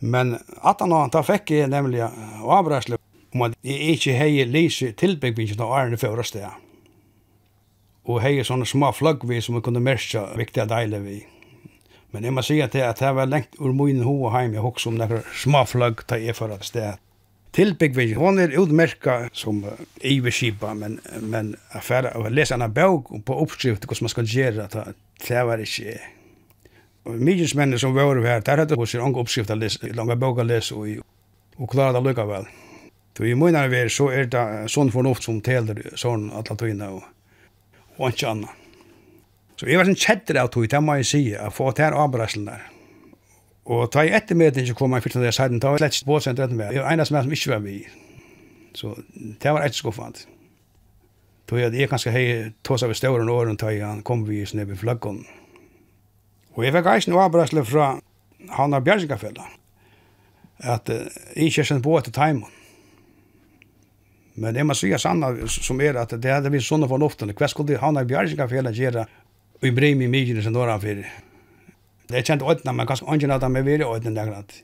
Men 0.00 0.38
at 0.62 0.80
han 0.80 0.94
da 1.12 1.22
fikk 1.26 1.50
jeg 1.50 1.68
nemlig 1.68 2.04
avreisle 2.46 3.00
om 3.34 3.42
at 3.48 3.56
jeg 3.66 3.96
ikke 3.96 4.14
hei 4.16 4.44
lise 4.48 4.92
tilbyggvingen 4.96 5.60
av 5.60 5.74
æren 5.80 5.96
i 5.96 6.00
fjøra 6.00 6.24
sted. 6.24 6.46
Og 8.08 8.22
hei 8.24 8.38
sånne 8.44 8.64
små 8.64 8.92
flaggvis 8.94 9.48
som 9.48 9.58
vi 9.58 9.64
kunne 9.66 9.82
merke 9.84 10.22
viktige 10.38 10.68
deilig 10.70 11.02
vi. 11.04 11.18
Men 12.14 12.24
jeg 12.24 12.34
må 12.34 12.44
si 12.44 12.56
at 12.64 12.72
det, 12.72 12.84
at 12.86 13.02
det 13.02 13.10
var 13.16 13.28
lengt 13.28 13.58
ur 13.60 13.74
min 13.76 14.00
ho 14.06 14.30
heim, 14.32 14.54
jeg 14.56 14.64
hokk 14.64 14.80
som 14.80 14.96
nekker 14.96 15.26
småflagg 15.36 16.06
ta 16.08 16.16
jeg 16.20 16.36
for 16.38 16.54
et 16.54 16.64
sted. 16.64 17.00
Tilbyggvig, 17.56 18.12
hon 18.16 18.38
er 18.40 18.54
utmerka 18.60 19.18
som 19.36 19.62
uh, 19.64 19.80
iverskipa, 20.04 20.74
men, 20.76 20.98
men 21.20 21.54
affæra, 21.76 22.12
og 22.20 22.30
lese 22.32 22.54
henne 22.54 22.68
bøk 22.72 23.10
på 23.26 23.36
oppskrift 23.44 23.88
hva 23.88 23.98
man 24.04 24.12
skal 24.12 24.28
gjøre, 24.28 24.68
ta, 24.72 24.86
det 25.24 25.44
var 25.48 25.64
ikke 25.64 25.98
Mykjensmennene 27.08 27.78
som 27.80 27.94
var 27.96 28.18
her, 28.20 28.42
der 28.44 28.60
hadde 28.60 28.76
hos 28.76 28.92
unge 28.94 29.22
oppskrift 29.22 29.48
å 29.48 29.56
lese, 29.56 29.88
lange 29.96 30.16
bøk 30.20 30.42
å 30.42 30.44
lese, 30.44 30.76
og, 30.76 31.00
og 31.56 31.70
klare 31.72 31.96
det 31.96 32.02
lykkevel. 32.04 32.48
Så 33.16 33.24
i 33.26 33.34
munnen 33.34 33.70
vi 33.72 33.80
er, 33.80 33.88
så 33.90 34.10
er 34.14 34.28
det 34.30 34.42
sånn 34.70 34.92
fornuft 34.94 35.24
som 35.24 35.40
teler 35.42 35.80
sånn 35.98 36.28
alle 36.36 36.56
tøyene, 36.60 36.90
og, 36.94 37.06
og 37.96 38.12
ikke 38.12 38.28
annet. 38.30 38.67
Så 39.58 39.66
jeg 39.66 39.78
var 39.78 39.88
sånn 39.88 39.98
kjetter 39.98 40.38
av 40.38 40.52
tog, 40.54 40.68
det 40.70 40.80
må 40.84 40.94
jeg 41.00 41.08
si, 41.08 41.22
å 41.34 41.50
få 41.50 41.72
til 41.74 41.96
avbrøselen 41.98 42.46
der. 42.46 42.66
Og 43.68 43.88
da 43.92 44.04
jeg 44.06 44.14
etter 44.16 44.38
med 44.38 44.54
den 44.54 44.64
ikke 44.64 44.78
kom, 44.78 44.94
jeg 44.96 45.04
fyrte 45.04 45.20
det 45.20 45.34
siden, 45.34 45.58
da 45.60 45.72
var 45.74 45.82
jeg 45.82 45.90
lett 45.90 46.06
båtsent 46.08 46.38
retten 46.40 46.56
med. 46.56 46.72
Jeg 46.72 46.84
var 46.84 46.94
en 46.94 47.02
av 47.02 47.08
som 47.10 47.34
ikke 47.36 47.52
var 47.52 47.64
med. 47.64 47.96
Så 48.78 48.94
det 49.42 49.52
var 49.52 49.66
et 49.66 49.76
skuffant. 49.76 50.22
Tog 51.48 51.60
jeg, 51.60 51.74
jeg 51.74 51.90
kanskje 51.90 52.14
hei 52.14 52.24
tås 52.64 52.84
av 52.86 52.94
støren 52.96 53.28
åren, 53.32 53.58
da 53.60 53.72
jeg 53.74 54.04
kom 54.06 54.22
vi 54.28 54.42
i 54.42 54.46
snøy 54.48 54.76
flaggen. 54.78 55.24
Og 56.54 56.64
jeg 56.64 56.74
fikk 56.76 56.88
eisen 56.94 57.16
avbrøselen 57.18 57.66
fra 57.66 57.90
han 58.54 58.76
av 58.76 58.86
Bjergsingafella. 58.86 59.44
At 60.58 60.88
uh, 60.90 61.04
jeg 61.34 61.50
ikke 61.50 61.66
kjent 61.68 61.84
båt 61.84 62.08
til 62.08 62.14
timen. 62.14 62.46
Men 64.38 64.54
det 64.54 64.64
man 64.64 64.78
sier 64.78 65.00
sanna 65.02 65.32
som 65.50 65.80
er 65.82 65.98
at 65.98 66.14
det 66.14 66.30
hadde 66.30 66.50
vi 66.54 66.60
sånne 66.62 66.86
fornuftene. 66.90 67.34
Hva 67.34 67.50
skulle 67.50 67.80
han 67.82 67.98
av 67.98 68.06
Bjergsingafella 68.06 68.70
gjøre 68.74 69.08
i 69.60 69.70
Breim 69.74 70.02
i 70.02 70.08
Mykene 70.08 70.42
som 70.42 70.54
dåran 70.54 70.80
fyrir. 70.80 71.08
Det 72.08 72.20
er 72.20 72.24
kjent 72.24 72.42
åttna, 72.42 72.72
men 72.72 72.86
kanskje 72.88 73.08
ånden 73.10 73.34
at 73.34 73.44
han 73.44 73.56
er 73.56 73.66
vire 73.66 73.86
åttna 73.88 74.14
der 74.16 74.30
grad. 74.30 74.54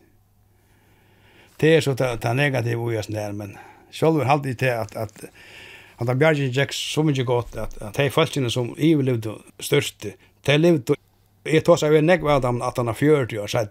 Det 1.61 1.76
er 1.76 1.85
så 1.85 1.94
det 1.94 2.24
er 2.24 2.35
negativ 2.35 2.80
ui 2.80 2.94
jæsten 2.94 3.14
der, 3.14 3.33
men 3.33 3.57
sjálf 3.94 4.20
er 4.20 4.30
halvdig 4.30 4.57
til 4.59 4.72
at, 4.74 4.96
at 4.96 5.28
at 5.98 6.09
han 6.09 6.18
bjargin 6.18 6.52
gikk 6.52 6.72
så 6.74 7.04
mykje 7.07 7.24
godt 7.24 7.57
at, 7.57 7.76
at 7.83 7.98
de 7.98 8.11
falskina 8.11 8.50
som 8.50 8.72
i 8.74 8.94
vil 8.94 9.09
ivelivde 9.09 9.37
største, 9.61 10.14
de 10.46 10.59
livde 10.59 10.96
Jeg 11.44 11.61
tås 11.64 11.83
av 11.85 11.92
en 11.92 12.07
negva 12.09 12.38
av 12.38 12.42
dem 12.42 12.62
at 12.64 12.78
han 12.80 12.88
har 12.88 12.96
40 12.96 13.38
år 13.42 13.50
så 13.52 13.66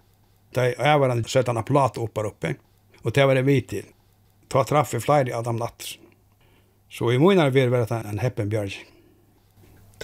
De 0.54 0.74
var 0.78 1.08
han 1.08 1.24
sett 1.24 1.48
han 1.50 1.56
har 1.56 1.66
plat 1.66 1.98
oppe 1.98 2.22
oppe. 2.22 2.54
Og 3.02 3.12
det 3.12 3.24
var 3.26 3.34
det 3.34 3.42
vi 3.42 3.60
til. 3.60 3.84
Ta 4.48 4.62
traff 4.64 4.94
i 4.94 5.00
flere 5.00 5.34
av 5.34 5.42
dem 5.44 5.56
natt. 5.58 5.98
Så 6.88 7.10
i 7.10 7.18
munnen 7.18 7.50
vil 7.50 7.72
være 7.72 8.02
en 8.06 8.22
heppen 8.22 8.48
bjørgjeng. 8.48 8.93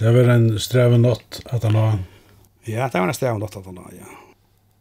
Det 0.01 0.11
var 0.11 0.29
en 0.33 0.59
streven 0.59 1.01
nått 1.01 1.43
at 1.45 1.63
han 1.63 1.75
har. 1.75 1.99
Ja, 2.65 2.87
det 2.89 2.99
var 2.99 3.07
en 3.07 3.13
streven 3.13 3.39
nått 3.39 3.59
at 3.59 3.67
han 3.69 3.77
har, 3.77 3.91
ja. 3.93 4.07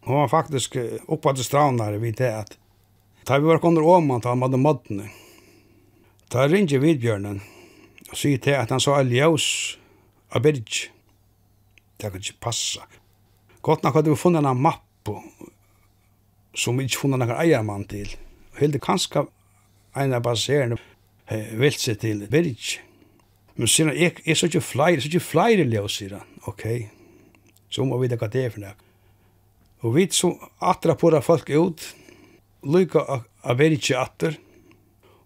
Og 0.09 0.14
han 0.16 0.30
faktisk 0.33 0.78
oppe 1.12 1.35
til 1.37 1.44
strandet 1.44 1.98
vid 2.00 2.16
det 2.16 2.30
at 2.38 2.56
da 3.28 3.37
vi 3.37 3.50
var 3.50 3.61
under 3.68 3.85
åman 3.85 4.24
til 4.24 4.33
han 4.33 4.46
hadde 4.46 4.62
måttene. 4.64 5.11
Da 6.33 6.48
ringer 6.48 6.80
vidbjørnen 6.80 7.42
og 8.09 8.16
sier 8.16 8.40
til 8.40 8.56
at 8.56 8.72
han 8.72 8.80
så 8.80 8.96
er 8.96 9.12
ljøs 9.12 9.50
av 10.33 10.40
Birg. 10.48 10.88
Det 12.00 12.09
kan 12.09 12.16
ikke 12.16 12.40
passe. 12.48 12.80
Godt 13.61 13.85
nok 13.85 14.00
hadde 14.00 14.16
vi 14.16 14.24
funnet 14.24 14.40
en 14.40 14.64
mapp 14.64 15.16
som 16.56 16.80
vi 16.80 16.88
ikke 16.88 17.04
funnet 17.04 17.20
noen 17.20 17.37
eiermann 17.37 17.85
til. 17.92 18.09
Og 18.54 18.64
helt 18.64 18.80
kanskje 18.80 19.28
en 20.00 20.16
av 20.16 20.24
baserende 20.24 20.80
vilt 21.61 21.85
seg 21.85 22.00
til 22.09 22.24
Birg. 22.33 22.80
Men 23.61 23.68
sier 23.68 23.90
han, 23.90 23.96
jeg, 24.01 24.14
jeg 24.25 24.38
så 24.40 24.49
ikke 24.49 24.64
flere, 24.64 25.01
så 25.03 25.11
ikke 25.11 25.20
flere 25.20 25.66
ljøs, 25.68 25.99
sier 25.99 26.14
han. 26.16 26.29
Ok, 26.49 26.64
så 27.68 27.85
må 27.85 27.99
vi 28.01 28.09
det 28.09 28.16
hva 28.20 28.31
det 28.33 28.46
er 28.46 28.55
for 28.55 28.64
noe. 28.64 28.73
Og 29.85 29.92
vi 29.99 30.07
så 30.16 30.31
atra 30.64 30.94
på 30.96 31.11
det 31.12 31.20
folk 31.25 31.51
ut, 31.53 31.85
lykka 32.64 33.03
av 33.12 33.61
veri 33.61 33.77
ikke 33.77 34.01
atter, 34.01 34.38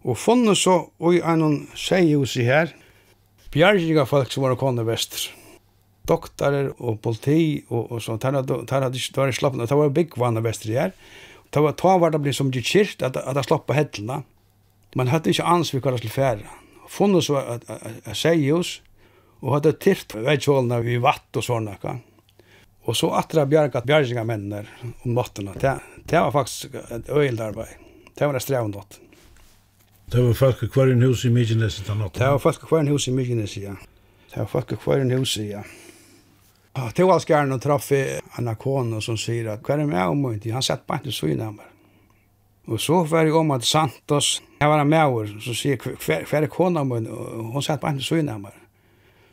og 0.03 0.18
funnet 0.18 0.59
så, 0.59 0.81
og 0.99 1.20
en 1.20 1.40
noen 1.44 1.61
seihus 1.79 2.35
i 2.42 2.49
her, 2.49 2.75
bjergiga 3.55 4.03
folk 4.07 4.35
som 4.35 4.49
var 4.49 4.59
kone 4.59 4.83
vester. 4.87 5.29
Doktorer 6.11 6.73
og 6.75 6.99
politi 7.07 7.62
og, 7.70 7.94
og 7.94 8.03
sånt, 8.03 8.27
der 8.27 8.42
hadde 8.42 8.99
ikke 8.99 9.23
vært 9.23 9.38
slappet, 9.38 9.62
det 9.62 9.79
var 9.79 9.94
bygg 9.94 10.11
byggvann 10.11 10.42
vester 10.44 10.75
i 10.75 10.81
her, 10.83 10.99
Det 11.55 11.62
var 11.62 11.73
ta 11.79 11.99
var 11.99 12.11
det 12.11 12.18
blitt 12.18 12.35
som 12.35 12.51
det 12.51 12.66
kyrt 12.66 13.03
at 13.03 13.16
at 13.16 13.37
jeg 13.37 13.47
slapp 13.47 13.66
på 13.66 13.75
hellna. 13.79 14.25
Man 14.97 15.09
hade 15.09 15.31
inte 15.31 15.44
ans 15.44 15.75
vi 15.75 15.81
kallas 15.81 16.01
till 16.01 16.11
färra 16.11 16.63
funnet 16.90 17.27
så 17.27 17.38
at 17.57 17.68
seius, 18.16 18.81
og 19.44 19.59
hadde 19.59 19.75
tilt 19.81 20.14
veitjålene 20.16 20.81
i 20.88 20.99
vatt 21.03 21.37
og 21.37 21.44
sånne. 21.44 21.77
Og 22.85 22.97
så 22.97 23.11
atra 23.16 23.44
bjergat 23.49 23.87
bjergingamennene 23.88 24.64
om 25.05 25.16
nattene. 25.16 25.57
Det, 25.61 25.75
det 26.05 26.20
var 26.20 26.33
faktisk 26.33 26.77
et 26.83 27.09
øyelt 27.09 27.40
arbeid. 27.40 27.81
Det 28.14 28.29
var 28.29 28.37
et 28.37 28.44
strevnått. 28.44 29.01
Det 30.12 30.23
var 30.23 30.37
folk 30.37 30.62
i 30.62 30.68
hver 30.73 30.92
en 30.92 31.03
hus 31.03 31.25
i 31.25 31.33
Mykines 31.33 31.81
i 31.81 31.87
natt. 31.97 32.14
Det 32.18 32.29
var 32.29 32.38
folk 32.38 32.62
i 32.62 32.68
hver 32.70 32.85
en 32.85 32.92
hus 32.92 33.09
i 33.09 33.14
Mykines, 33.16 33.57
ja. 33.57 33.75
Det 34.31 34.42
var 34.42 34.51
folk 34.53 34.73
i 34.73 34.81
hver 34.85 35.05
en 35.05 35.14
hus 35.16 35.37
i, 35.40 35.49
ja. 35.55 35.64
Til 36.94 37.11
alskjæren 37.14 37.55
og 37.55 37.61
å 37.61 37.62
traffe 37.62 38.01
en 38.38 38.51
akone 38.51 39.01
som 39.05 39.16
sier 39.20 39.53
at 39.53 39.62
hver 39.64 39.81
er 39.85 39.88
med 39.88 40.11
om 40.11 40.25
han 40.27 40.64
sett 40.64 40.87
bare 40.87 41.05
ikke 41.05 41.14
så 41.14 41.31
meg. 41.31 41.73
Og 42.66 42.81
så 42.81 43.03
var 43.05 43.27
jeg 43.27 43.35
om 43.37 43.50
at 43.50 43.64
Santos, 43.64 44.42
jeg 44.61 44.68
var 44.68 44.81
en 44.81 44.88
maur, 44.88 45.29
så 45.40 45.53
sier 45.57 45.77
jeg, 45.77 45.96
hver 46.31 46.46
er 46.46 46.53
kona 46.53 46.85
min? 46.85 47.07
Og 47.12 47.50
hun 47.53 47.62
satt 47.62 47.83
bare 47.83 47.98
ikke 47.98 48.09
søgn 48.09 48.31
av 48.33 48.40
meg. 48.40 48.57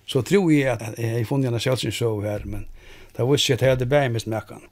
Så 0.05 0.21
tror 0.27 0.51
jeg 0.51 0.67
at 0.67 0.99
jeg 0.99 1.13
har 1.13 1.25
funnet 1.29 1.51
henne 1.51 1.91
show 1.91 2.19
her, 2.21 2.43
men 2.45 2.67
det 3.15 3.23
var 3.23 3.39
ikke 3.39 3.53
at 3.53 3.61
jeg 3.61 3.75
hadde 3.75 3.85
bæg 3.85 4.11
mist 4.11 4.27
mekkan. 4.27 4.67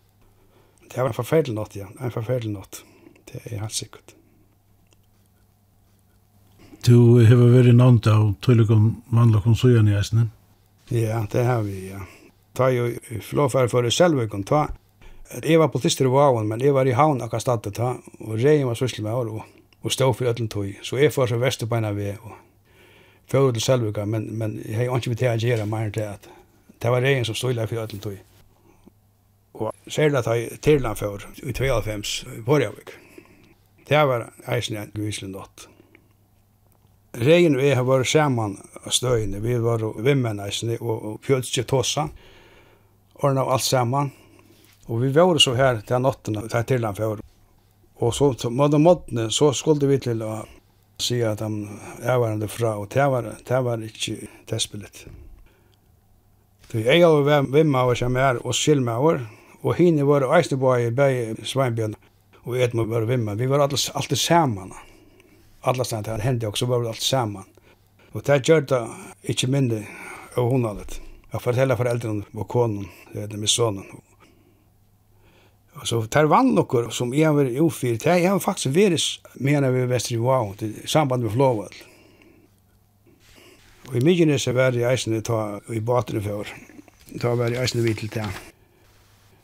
Det 0.90 0.98
var 0.98 1.08
en 1.08 1.14
forferdelig 1.14 1.56
nått, 1.56 1.76
ja. 1.76 1.88
En 2.02 2.12
forferdelig 2.12 2.54
nått. 2.54 2.84
Det 3.32 3.42
er 3.46 3.60
helt 3.60 3.74
sikkert. 3.74 4.16
Du 6.88 7.20
har 7.24 7.36
vært 7.36 7.76
navnt 7.76 8.08
av 8.08 8.34
tøylikum 8.42 9.04
mannlakum 9.12 9.56
sujan 9.56 9.88
i 9.88 9.96
eisne? 10.00 10.30
Ja, 10.90 11.26
det 11.32 11.44
har 11.46 11.62
vi, 11.64 11.90
ja. 11.92 12.00
Ta 12.58 12.72
jo 12.74 12.90
flåfær 13.24 13.70
for 13.72 13.86
det 13.86 13.94
selv, 13.94 14.20
ta 14.48 14.68
jeg 15.44 15.60
var 15.60 15.68
politister 15.68 16.06
i 16.06 16.12
Vaven, 16.12 16.48
men 16.48 16.62
jeg 16.62 16.74
var 16.74 16.88
i 16.88 16.96
havn 16.98 17.22
akkurat 17.22 17.44
stedet 17.44 17.76
da, 17.78 17.96
og 18.26 18.38
regjen 18.40 18.68
var 18.68 18.78
syslig 18.80 19.04
med 19.06 19.14
år, 19.14 19.30
og, 19.30 19.42
og 19.82 19.92
stod 19.94 20.14
for 20.14 20.30
ødelen 20.30 20.50
tog. 20.50 20.72
Så 20.84 20.98
jeg 20.98 21.14
får 21.14 21.28
så 21.28 21.38
vesterbeina 21.38 21.92
ved, 21.94 22.18
og 22.24 22.34
fyrir 23.30 23.52
til 23.54 23.62
Selvika, 23.62 24.06
men, 24.06 24.38
men 24.38 24.62
jeg 24.66 24.90
har 24.90 24.98
ikke 24.98 25.14
vidt 25.14 25.20
til 25.20 25.30
å 25.30 25.52
gjøre 25.52 25.70
mer 25.70 25.90
enn 25.90 25.96
det 25.96 26.08
at 26.08 26.30
det 26.80 26.92
var 26.92 27.04
regjen 27.04 27.28
som 27.28 27.36
stod 27.36 27.54
der 27.60 27.70
for 27.70 27.84
ødelen 27.84 28.02
tog. 28.02 28.18
Og 29.60 29.74
særlig 29.88 30.22
at 30.22 30.30
jeg 30.32 30.62
tilland 30.62 30.98
for 30.98 31.26
i 31.44 31.52
92 31.54 32.26
i 32.38 32.42
Borgavik. 32.46 32.96
Det 33.90 33.98
var 34.08 34.30
eisen 34.48 34.78
en 34.78 34.92
gyslig 34.96 35.32
natt. 35.34 35.68
Regjen 37.18 37.58
og 37.58 37.64
jeg 37.66 37.76
har 37.76 37.86
vært 37.88 38.08
sammen 38.08 38.58
av 38.86 38.94
støyene, 38.94 39.42
vi 39.42 39.58
var 39.62 39.82
vimmen 40.06 40.40
eisen 40.46 40.76
og, 40.78 40.96
og 40.96 41.16
pjølskje 41.26 41.66
tåsa, 41.68 42.06
ordna 43.20 43.48
alt 43.50 43.66
sammen, 43.66 44.12
Og 44.90 45.02
vi 45.02 45.12
var 45.14 45.38
så 45.38 45.54
her 45.54 45.82
til 45.86 46.02
natten, 46.02 46.40
til 46.50 46.66
til 46.66 46.86
han 46.86 46.96
før. 46.96 47.20
Og 48.02 48.14
så, 48.14 48.34
så 48.34 48.50
måtte 48.50 49.30
så 49.30 49.52
skulle 49.54 49.88
vi 49.88 50.00
til 50.00 50.24
å 50.24 50.44
si 51.00 51.22
at 51.24 51.40
han 51.40 51.62
varende 52.02 52.48
fra, 52.48 52.76
og 52.78 52.90
det 52.94 53.06
var, 53.12 53.28
det 53.48 53.64
var 53.64 53.84
ikke 53.84 54.28
testbillet. 54.48 55.06
Så 56.72 56.80
jeg 56.80 57.02
var 57.02 57.46
vim 57.54 57.76
av 57.76 57.94
som 57.96 58.18
er, 58.18 58.42
og 58.46 58.56
skil 58.56 58.82
med 58.82 58.96
over, 58.96 59.22
og 59.62 59.76
henne 59.76 60.06
var 60.08 60.28
eisnebøy 60.38 60.88
i 60.88 60.92
bøy 60.96 61.46
Sveinbjørn, 61.46 61.96
og 62.46 62.58
et 62.58 62.74
må 62.74 62.86
være 62.88 63.10
vimma. 63.10 63.36
Vi 63.36 63.50
var 63.50 63.60
alltid, 63.60 63.92
alltid 63.94 64.18
sammen. 64.18 64.74
Alla 65.62 65.84
stedene 65.84 66.18
det 66.18 66.24
hände 66.24 66.48
också 66.48 66.66
var 66.66 66.80
vi 66.80 66.88
alltid 66.88 67.04
sammen. 67.04 67.44
Og 68.12 68.24
det 68.24 68.48
gjør 68.48 68.62
det 68.62 68.84
ikke 69.24 69.48
mindre 69.48 69.84
av 70.38 70.50
hun 70.50 70.66
hadde. 70.66 70.86
Jeg 71.30 71.42
forteller 71.42 71.78
foreldrene 71.78 72.26
og 72.34 72.48
konen, 72.48 72.88
det 73.14 73.28
er 73.28 73.38
med 73.38 73.52
sonen. 73.52 73.86
Alltså 75.74 76.02
tar 76.02 76.26
vann 76.26 76.56
nokkur 76.56 76.90
som 76.90 77.14
är 77.14 77.28
över 77.28 77.62
ofyr. 77.62 77.98
Det 78.04 78.26
har 78.26 78.40
faktiskt 78.40 78.66
varit 78.66 79.20
menar 79.34 79.72
vi 79.72 79.86
väster 79.86 80.14
i 80.14 80.18
Wow 80.18 80.56
i 80.60 80.88
samband 80.88 81.24
med 81.24 81.32
Flåvall. 81.32 81.74
Och 83.88 83.96
i 83.96 84.02
Mykines 84.02 84.48
är 84.48 84.54
värre 84.54 84.80
i 84.80 84.84
eisen 84.84 85.22
ta 85.22 85.62
i 85.70 85.80
baten 85.80 86.24
för. 86.24 86.48
Ta 87.22 87.36
var 87.36 87.50
det 87.50 87.58
eisen 87.58 87.84
vid 87.84 87.98
till 87.98 88.08
det. 88.08 88.30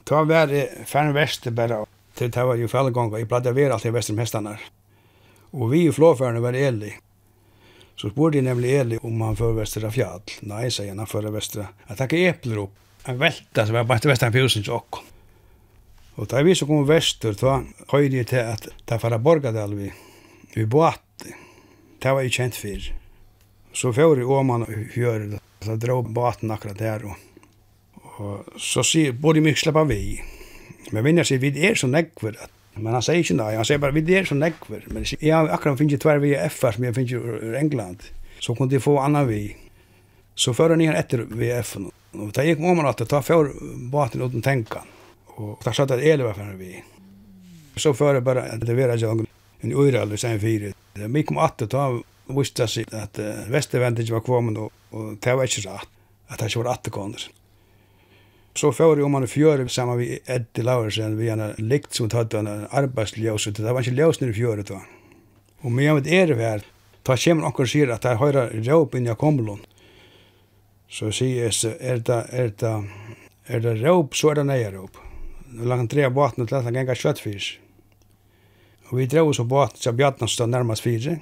Ta 0.03 0.23
var 0.23 0.47
det 0.47 0.69
färn 0.85 1.13
väster 1.13 1.51
bara. 1.51 1.85
Det 2.17 2.31
tar 2.31 2.45
var 2.45 2.55
ju 2.55 2.67
fallgångar. 2.67 3.17
Jag 3.17 3.27
plattade 3.27 3.51
värre 3.51 3.73
alltid 3.73 3.93
väster 3.93 4.13
med 4.13 4.21
hästarna. 4.21 4.57
Och 5.51 5.73
vi 5.73 5.87
i 5.87 5.91
Flåfärden 5.91 6.41
var 6.41 6.53
Eli. 6.53 6.93
Så 7.95 8.09
spurte 8.09 8.37
jeg 8.37 8.43
nemlig 8.43 8.73
Eli 8.75 8.97
om 9.01 9.21
han 9.21 9.37
fører 9.39 9.61
Vestra 9.61 9.91
fjall. 9.91 10.21
Nei, 10.43 10.67
sier 10.67 10.91
han, 10.91 10.99
han 10.99 11.07
fører 11.07 11.31
Vestra. 11.31 11.69
Jeg 11.87 11.97
han 11.97 12.09
kan 12.11 12.19
äpplar 12.19 12.63
upp. 12.65 12.73
Han 13.03 13.19
så 13.53 13.73
var 13.73 13.83
bare 13.83 13.99
til 13.99 14.09
vestra 14.09 14.27
en 14.27 14.33
pjusen 14.33 14.63
till 14.63 14.71
Stockholm. 14.71 15.14
Og 16.15 16.29
da 16.31 16.41
vi 16.45 16.55
så 16.55 16.67
kom 16.67 16.85
vestur, 16.87 17.35
da 17.39 17.59
høyde 17.91 18.21
jeg 18.21 18.29
til 18.31 18.47
at 18.55 18.69
da 18.87 18.99
fara 19.01 19.19
Borgadal 19.19 19.75
vi, 19.75 19.89
vi 20.55 20.65
båt, 20.65 21.01
det 21.25 22.13
var 22.13 22.23
jeg 22.23 22.35
kjent 22.37 22.59
for. 22.59 22.89
Så 23.75 23.91
fjør 23.95 24.21
jeg 24.21 24.31
åman 24.31 24.63
og 24.63 24.73
fjør, 24.93 25.27
så 25.65 25.75
dro 25.81 25.99
båten 26.03 26.53
akkurat 26.55 26.79
der, 26.79 27.07
og, 27.09 27.15
og 28.15 28.59
så 28.61 28.85
sier, 28.85 29.11
borde 29.11 29.41
jeg 29.41 29.49
mykje 29.49 29.65
slippa 29.65 29.83
vi. 29.89 30.01
Men 30.93 31.03
vinner 31.03 31.27
sier, 31.27 31.41
vi 31.43 31.51
er 31.67 31.75
så 31.75 31.89
nekver, 31.91 32.37
at 32.39 32.51
Men 32.75 32.95
han 32.97 33.03
sier 33.05 33.21
ikke 33.23 33.37
nei, 33.37 33.53
han 33.55 33.67
sier 33.67 33.79
bare, 33.79 33.95
vi 33.95 34.15
er 34.17 34.27
så 34.27 34.35
nekver. 34.35 34.83
Men 34.91 35.05
jeg 35.07 35.31
har 35.31 35.51
akkurat 35.55 35.79
finnet 35.79 36.01
tver 36.03 36.19
vi 36.23 36.33
FR 36.35 36.75
som 36.75 36.87
jeg 36.87 36.95
finnet 36.97 37.13
ur 37.15 37.55
England. 37.55 38.09
Så 38.43 38.55
kunne 38.55 38.71
de 38.71 38.81
få 38.83 38.97
annan 38.99 39.29
vi. 39.29 39.55
Så 40.35 40.51
fører 40.53 40.75
ni 40.75 40.89
han 40.89 40.97
etter 40.99 41.23
VF-en. 41.23 41.87
Og 42.19 42.33
da 42.35 42.43
gikk 42.43 42.59
om 42.59 42.81
han 42.81 42.89
at 42.91 42.99
det 42.99 43.07
tar 43.11 43.23
fjør 43.23 43.53
båten 43.91 44.25
uten 44.25 44.43
tenkan 44.43 44.94
og 45.35 45.63
der 45.63 45.75
satt 45.75 45.91
at 45.91 46.03
elva 46.03 46.33
færre 46.33 46.57
vi. 46.59 46.73
Så 47.77 47.93
fører 47.93 48.23
bare 48.23 48.47
at 48.53 48.63
det 48.63 48.75
vera 48.77 48.97
sjong 48.97 49.25
en 49.63 49.73
øyre 49.73 50.01
eller 50.01 50.17
sen 50.17 50.39
fire. 50.39 50.73
Vi 50.95 51.23
kom 51.23 51.41
at 51.43 51.59
det 51.59 51.71
ta 51.73 51.89
viste 52.35 52.67
seg 52.71 52.93
at 52.95 53.19
uh, 53.21 53.45
vestervendet 53.51 54.09
var 54.09 54.23
kommet 54.25 54.57
og, 54.57 54.71
og 54.91 55.17
det 55.21 55.35
var 55.35 55.49
ikke 55.49 55.67
rett 55.69 55.91
at 56.29 56.39
det 56.39 56.49
ikke 56.49 56.63
var 56.63 56.71
attekoner. 56.73 57.25
Så 58.55 58.71
fyrir 58.71 59.03
om 59.03 59.11
man 59.11 59.25
i 59.25 59.29
fjøru 59.29 59.67
saman 59.69 59.99
vi 59.99 60.19
Eddi 60.31 60.63
Laursen, 60.63 61.17
vi 61.19 61.27
hana 61.29 61.51
likt 61.59 61.93
som 61.93 62.09
tatt 62.09 62.33
hana 62.33 62.69
arbeidsljós, 62.71 63.49
det 63.51 63.65
var 63.67 63.83
ikke 63.83 63.97
ljós 63.99 64.21
nir 64.21 64.31
i 64.31 64.37
fjøru 64.37 64.63
da. 64.63 64.79
Og 65.61 65.73
med 65.75 65.91
om 65.91 66.01
det 66.01 66.15
er 66.15 66.31
det 66.31 66.39
her, 66.39 66.63
ta 67.03 67.17
kjemur 67.19 67.49
okkur 67.51 67.67
sier 67.69 67.91
at 67.91 68.07
det 68.07 68.15
høyra 68.21 68.47
råp 68.55 68.95
inn 68.95 69.09
i 69.09 69.11
akomlun. 69.11 69.59
Så 70.87 71.11
sier 71.11 71.49
jeg, 71.49 71.75
er 71.81 71.99
det, 71.99 72.21
er 72.31 72.53
det, 72.61 72.75
er 73.51 73.65
det 73.65 73.75
råp, 73.83 74.15
så 74.15 74.31
er 74.31 74.39
det 74.39 74.47
nøye 74.47 74.71
råp 74.77 75.04
og 75.59 75.69
lagt 75.69 75.85
en 75.85 75.91
tre 75.91 76.05
av 76.07 76.13
båten 76.15 76.47
til 76.47 76.57
at 76.57 76.65
han 76.67 76.75
ganger 76.75 76.99
kjøttfyrs. 76.99 77.47
Og 78.91 78.99
vi 78.99 79.07
drev 79.09 79.31
oss 79.31 79.41
av 79.41 79.49
båten 79.49 79.81
til 79.81 79.95
Bjartna 79.97 80.27
stod 80.29 80.51
nærmest 80.51 80.85
fire. 80.85 81.17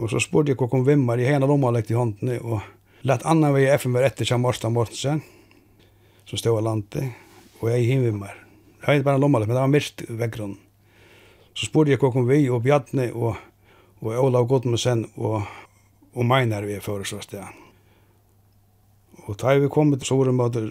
Og 0.00 0.10
så 0.10 0.22
spurte 0.22 0.52
jeg 0.52 0.58
hva 0.58 0.68
hvordan 0.68 0.86
vimmar 0.88 1.20
i 1.20 1.28
henne 1.28 1.46
lomma 1.46 1.70
lekt 1.74 1.92
i 1.92 1.98
hånden 1.98 2.32
og 2.40 2.64
lett 3.06 3.24
annan 3.28 3.54
vei 3.54 3.66
FN 3.76 3.94
var 3.94 4.08
etter 4.08 4.26
som 4.26 4.42
Morsten 4.42 4.74
Mortensen 4.74 5.22
som 6.24 6.40
stod 6.40 6.58
av 6.58 6.64
landet 6.66 7.12
og 7.60 7.68
jeg 7.70 7.84
i 7.84 7.90
hinvimmar. 7.92 8.34
Jeg 8.84 8.98
vet 8.98 9.06
bare 9.06 9.20
lomma 9.20 9.40
lekt, 9.40 9.52
men 9.52 9.58
det 9.58 9.64
var 9.64 9.72
mist 9.72 10.04
veggrunnen. 10.08 10.60
Så 11.54 11.68
spurte 11.68 11.92
jeg 11.92 12.00
hva 12.02 12.10
kom 12.10 12.26
vi 12.26 12.40
og 12.50 12.64
Bjartne 12.64 13.10
og, 13.14 13.36
og 14.02 14.16
Olav 14.18 14.48
Godmundsen 14.50 15.04
og, 15.14 15.44
og 16.14 16.26
Meinar 16.26 16.66
vi 16.66 16.74
er 16.74 16.82
for 16.82 16.98
føresåst 16.98 17.36
det. 17.36 17.44
Og 19.24 19.38
da 19.40 19.54
vi 19.56 19.70
kom 19.72 19.94
så 20.02 20.18
var 20.18 20.50
det 20.52 20.64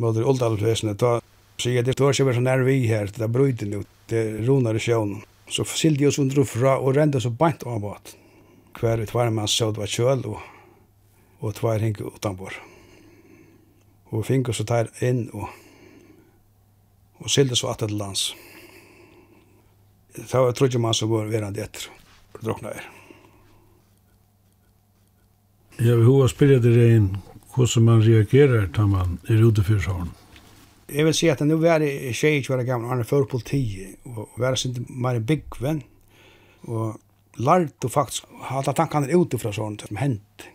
mot 0.00 0.16
oldalfesene, 0.16 0.96
da 0.98 1.18
sier 1.60 1.78
jeg, 1.78 1.86
det 1.86 1.94
står 1.96 2.14
ikke 2.14 2.34
så 2.36 2.42
nær 2.42 2.64
vi 2.66 2.80
her, 2.90 3.10
det 3.12 3.22
er 3.24 3.32
brøyden 3.32 3.78
ut, 3.80 3.90
det 4.10 4.24
runar 4.46 4.76
i 4.76 4.82
sjøen. 4.82 5.20
Så 5.50 5.66
sildi 5.68 6.06
oss 6.08 6.18
under 6.18 6.40
og 6.40 6.48
fra, 6.48 6.78
og 6.80 6.96
renda 6.96 7.20
så 7.20 7.30
bant 7.30 7.66
av 7.68 7.82
båt. 7.84 8.14
Hver 8.78 9.04
ut 9.04 9.12
var 9.14 9.30
man 9.30 9.50
så 9.50 9.70
det 9.70 9.82
var 9.82 9.90
kjøl, 9.90 10.24
og, 10.32 10.40
og 11.44 11.54
tvær 11.58 11.84
hink 11.84 12.00
utanbord. 12.02 12.56
Og 14.10 14.24
fink 14.26 14.50
oss 14.50 14.62
og 14.64 14.70
tar 14.70 14.90
inn, 15.04 15.28
og, 15.34 15.50
og 17.20 17.30
sildi 17.30 17.58
så 17.58 17.70
atter 17.72 17.92
til 17.92 18.00
lands. 18.00 18.32
Det 20.14 20.30
var 20.30 20.52
trodde 20.54 20.78
man 20.78 20.94
som 20.94 21.10
var 21.10 21.30
verand 21.30 21.58
etter, 21.58 21.88
og 22.34 22.44
drokna 22.46 22.74
er. 22.74 22.90
Jeg 25.74 25.98
vil 25.98 26.06
hova 26.06 26.28
spyrja 26.30 26.60
dere 26.62 26.84
inn, 26.94 27.08
hvordan 27.54 27.84
man 27.84 28.02
reagerer 28.02 28.68
når 28.76 28.86
man 28.90 29.18
er 29.28 29.42
ute 29.44 29.64
for 29.64 29.82
sånn. 29.82 30.12
Jeg 30.88 31.06
vil 31.06 31.16
si 31.16 31.30
at 31.32 31.40
nå 31.40 31.56
var 31.62 31.80
det 31.80 32.12
tjej 32.12 32.40
ikke 32.40 32.56
var 32.56 32.66
gammel, 32.68 32.90
han 32.90 33.00
er 33.00 33.08
før 33.08 33.24
politiet, 33.30 33.96
og 34.04 34.28
var 34.36 34.54
jeg 34.54 34.74
ikke 34.74 35.00
mer 35.00 35.20
byggvenn, 35.20 35.82
og 36.68 37.00
lærte 37.40 37.74
du 37.82 37.88
faktisk 37.88 38.28
hadde 38.50 38.74
tankene 38.76 39.14
ute 39.16 39.40
fra 39.40 39.52
sånt 39.54 39.86
som 39.86 39.98
hendte. 39.98 40.50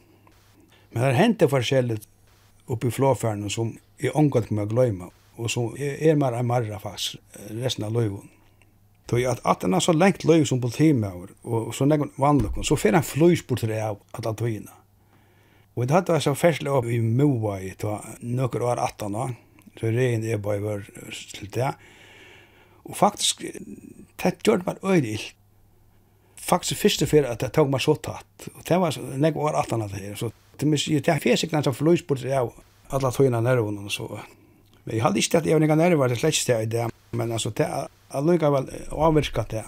Men 0.93 1.03
det 1.03 1.17
hendte 1.17 1.49
forskjellig 1.49 1.99
uppe 2.69 2.88
i 2.88 2.91
flåfärden 2.91 3.49
som 3.49 3.77
är 3.97 4.17
omgått 4.17 4.49
med 4.49 4.63
att 4.63 4.69
glömma. 4.69 5.09
Och 5.35 5.51
som 5.51 5.75
är 5.77 6.15
mer 6.15 6.33
enn 6.33 6.47
marra 6.47 6.79
faktisk 6.79 7.17
resten 7.49 7.85
av 7.85 7.93
løyvene. 7.93 8.29
Tog 9.05 9.23
att 9.25 9.45
att 9.45 9.62
han 9.62 9.73
har 9.73 9.79
så 9.79 9.93
längt 9.93 10.23
løy 10.23 10.45
som 10.45 10.62
politimøver, 10.62 11.29
och 11.41 11.75
så 11.75 11.85
nekon 11.85 12.12
vannløkken, 12.15 12.63
så 12.63 12.75
får 12.75 12.93
han 12.93 13.03
fløysbord 13.03 13.59
till 13.59 13.69
det 13.69 13.89
av 13.89 13.97
att 14.12 14.25
han 14.25 14.35
tog 14.35 14.67
Og 15.75 15.88
det 15.88 15.95
hadde 15.95 16.15
vært 16.15 16.25
så 16.25 16.36
ferselig 16.38 16.71
opp 16.73 16.89
i 16.91 16.99
Moa 17.03 17.60
i 17.63 17.71
ta 17.79 17.99
noen 18.21 18.65
år 18.71 18.82
18 18.84 19.15
år, 19.15 19.36
så 19.79 19.91
regn 19.95 20.25
er 20.27 20.41
bare 20.43 20.63
var 20.63 20.88
til 21.36 21.51
det. 21.55 21.73
Og 22.89 22.97
faktisk, 22.97 23.45
det 24.23 24.34
gjorde 24.43 24.65
man 24.65 24.82
øyne 24.84 25.13
ilt. 25.15 25.36
Faktisk 26.39 26.82
første 26.82 27.05
fyrir 27.05 27.29
at 27.29 27.41
det 27.43 27.51
tog 27.53 27.69
meg 27.69 27.82
så 27.84 27.93
tatt. 28.01 28.47
Og 28.55 28.63
det 28.67 28.79
var 28.82 28.95
nek 29.21 29.36
år 29.38 29.60
18 29.60 29.84
år 29.86 30.15
så 30.17 30.32
det 30.60 30.67
mis, 30.67 30.86
det 30.86 31.08
er 31.08 31.21
fysikna 31.23 31.62
som 31.63 31.75
fløys 31.75 32.01
bort 32.08 32.23
av 32.25 32.51
alla 32.95 33.12
tøyna 33.13 33.41
nervene 33.43 33.86
og 33.86 33.93
så. 33.93 34.08
Men 34.84 34.95
jeg 34.95 35.03
hadde 35.05 35.21
ikke 35.21 35.39
at 35.39 35.47
jeg 35.47 35.55
var 35.55 35.63
nek 35.63 35.75
nerver, 35.77 36.10
det 36.10 36.19
slett 36.19 36.39
ikke 36.41 36.62
i 36.63 36.71
det, 36.73 36.88
men 37.12 37.32
altså, 37.32 37.51
det 37.55 37.67
er 37.67 38.25
lukka 38.25 38.49
vel 38.55 38.71
avvirka 38.91 39.45
det. 39.51 39.63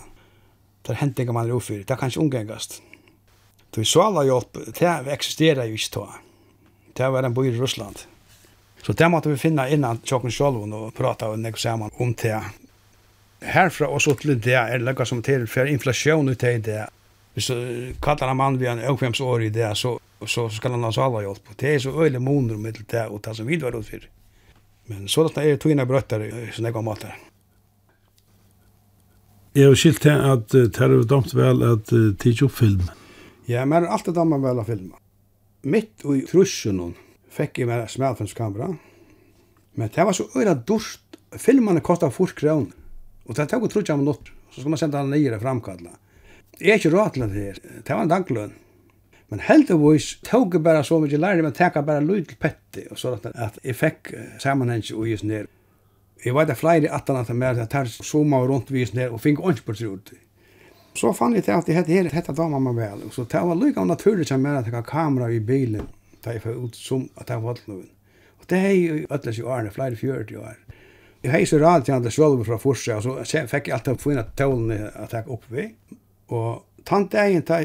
Det 0.82 0.96
er 0.96 1.02
hentinga 1.04 1.36
man 1.36 1.50
er 1.50 1.60
ufyrir, 1.60 1.86
det 1.86 1.94
er 1.94 2.02
kanskje 2.02 2.24
umgengast. 2.24 2.82
Du 3.72 3.86
sala 3.86 4.24
jobb, 4.24 4.58
det 4.80 5.14
eksisterer 5.14 5.70
jo 5.70 5.78
ikke 5.80 6.00
da. 6.00 6.08
Det 6.98 7.12
var 7.14 7.24
en 7.24 7.34
bor 7.34 7.46
i 7.48 7.54
Russland. 7.56 8.04
Så 8.84 8.94
det 8.94 9.08
måtte 9.10 9.30
vi 9.30 9.38
finna 9.38 9.70
innan 9.70 10.02
tjokken 10.04 10.34
sjolven 10.34 10.74
og 10.76 10.90
prata 10.98 11.30
og 11.32 11.40
nek 11.40 11.60
saman 11.60 11.94
om 12.02 12.12
det. 12.20 12.36
Herfra 13.42 13.88
og 13.88 14.02
så 14.04 14.18
til 14.20 14.36
det 14.44 14.58
er 14.58 14.84
det 14.84 15.08
som 15.08 15.22
til 15.24 15.48
for 15.48 15.72
inflasjon 15.72 16.30
ut 16.30 16.44
i 16.44 16.58
det. 16.58 16.86
Hvis 17.34 17.48
du 17.48 17.94
kallar 18.04 18.32
en 18.32 18.38
mann 18.38 18.60
vi 18.60 18.68
en 18.68 18.84
økvemsår 18.92 19.48
i 19.48 19.50
det, 19.50 19.72
så, 19.78 19.96
så 20.28 20.50
skal 20.50 20.76
han 20.76 20.84
ha 20.84 20.92
alla 20.92 21.24
jobb. 21.24 21.56
Det 21.56 21.76
er 21.76 21.80
så 21.80 21.96
øyelig 21.96 22.22
moner 22.22 22.56
om 22.56 22.64
det 22.64 23.08
og 23.08 23.22
det 23.24 23.36
som 23.36 23.48
vi 23.48 23.58
var 23.62 23.76
utfyr. 23.76 24.10
Men 24.86 25.08
så 25.08 25.30
det 25.30 25.46
er 25.46 25.58
togina 25.58 25.86
brøttar 25.86 26.26
i 26.28 26.52
sånne 26.52 26.74
gammalt 26.76 27.06
matar. 27.06 27.20
Jeg 29.56 29.68
har 29.68 29.76
skilt 29.76 30.02
til 30.02 30.12
at 30.12 30.52
det 30.52 30.78
har 30.80 31.04
dømt 31.08 31.36
vel 31.36 31.64
at 31.64 31.88
tidsi 32.20 32.44
opp 32.44 32.60
filmen. 32.60 32.98
Ja, 33.52 33.66
men 33.68 33.84
allt 33.84 34.08
det 34.08 34.16
damer 34.16 34.40
vel 34.40 34.62
å 34.62 34.64
filmat. 34.64 35.02
Mitt 35.68 36.06
i 36.08 36.22
trusjen 36.30 36.94
fikk 37.32 37.60
jeg 37.60 37.68
med 37.68 37.90
smalfilmskamera. 37.92 38.70
Men 39.76 39.92
det 39.92 40.06
var 40.08 40.16
så 40.16 40.28
öra 40.40 40.56
durst. 40.56 41.04
Filmarna 41.40 41.84
kostet 41.84 42.16
4 42.16 42.38
kronor. 42.38 42.72
Og 43.28 43.36
det 43.36 43.50
tog 43.52 43.68
30 43.72 44.00
minutter. 44.00 44.32
Så 44.52 44.62
skal 44.62 44.72
man 44.72 44.80
sända 44.80 45.04
den 45.04 45.12
nere 45.12 45.40
framkalla. 45.40 45.92
Jeg 46.60 46.72
er 46.72 46.80
ikke 46.80 46.96
råd 46.96 47.14
til 47.14 47.24
det 47.28 47.44
her. 47.44 47.60
Det 47.84 47.96
var 47.96 48.04
en 48.04 48.12
daglön. 48.12 48.56
Men 49.32 49.40
heldigvis 49.40 50.18
tok 50.28 50.58
jeg 50.58 50.64
bare 50.64 50.84
så 50.84 51.00
mye 51.00 51.20
lærere, 51.20 51.46
men 51.46 51.56
teka 51.56 51.84
bare 51.88 52.04
lyd 52.04 52.26
til 52.28 52.40
petti, 52.40 52.84
og 52.92 53.00
så 53.00 53.14
at 53.32 53.60
jeg 53.64 53.78
fikk 53.80 54.12
sammenhengs 54.44 54.92
og 54.92 55.08
gis 55.08 55.24
ned. 55.24 55.48
Jeg 56.26 56.36
vet 56.36 56.52
at 56.52 56.60
flere 56.60 56.92
at 56.92 57.08
han 57.08 57.22
at 57.22 57.32
jeg 57.32 57.40
med 57.40 57.48
at 57.48 57.62
jeg 57.64 57.70
tar 57.72 57.88
rundt 58.52 58.72
vis 58.72 58.94
ned, 58.94 59.10
og 59.10 59.22
finner 59.22 59.46
ånds 59.48 59.62
på 59.62 59.72
ut. 59.72 60.12
Så 60.98 61.14
fann 61.16 61.36
jeg 61.38 61.46
til 61.48 61.56
at 61.56 61.70
jeg 61.70 61.78
hette 61.78 61.94
her, 61.94 62.10
hette 62.12 62.36
dama 62.36 62.60
meg 62.60 62.76
vel. 62.76 63.08
Så 63.16 63.24
det 63.32 63.42
var 63.48 63.58
lykka 63.58 63.86
naturlig 63.88 64.28
som 64.28 64.44
mer 64.44 64.60
at 64.60 64.68
jeg 64.68 64.76
har 64.76 64.88
kamera 64.88 65.30
i 65.32 65.40
bilen, 65.40 65.88
da 66.24 66.36
jeg 66.36 66.44
får 66.44 66.60
ut 66.60 66.76
som 66.78 67.08
at 67.16 67.32
jeg 67.32 67.44
var 67.44 67.62
noen. 67.72 67.88
Og 68.42 68.50
det 68.52 68.60
er 68.60 68.76
jo 68.76 68.98
øtles 69.08 69.40
i 69.40 69.46
årene, 69.46 69.72
flere 69.72 69.96
fjørt 69.96 70.34
i 70.34 70.40
år. 70.42 70.60
Jeg 71.22 71.32
hei 71.36 71.44
så 71.46 71.60
rad 71.62 71.86
til 71.86 71.96
andre 71.96 72.12
Sjølver 72.12 72.48
fra 72.48 72.58
Forsa, 72.58 72.98
og 72.98 73.26
så 73.30 73.44
fikk 73.48 73.70
jeg 73.70 73.78
alltid 73.78 74.02
finne 74.02 74.26
tålene 74.38 74.90
at 74.98 75.14
jeg 75.14 75.30
opp 75.32 75.46
ved. 75.54 75.76
Og 76.34 76.64
tann 76.88 77.06
dagen 77.14 77.46
da 77.46 77.62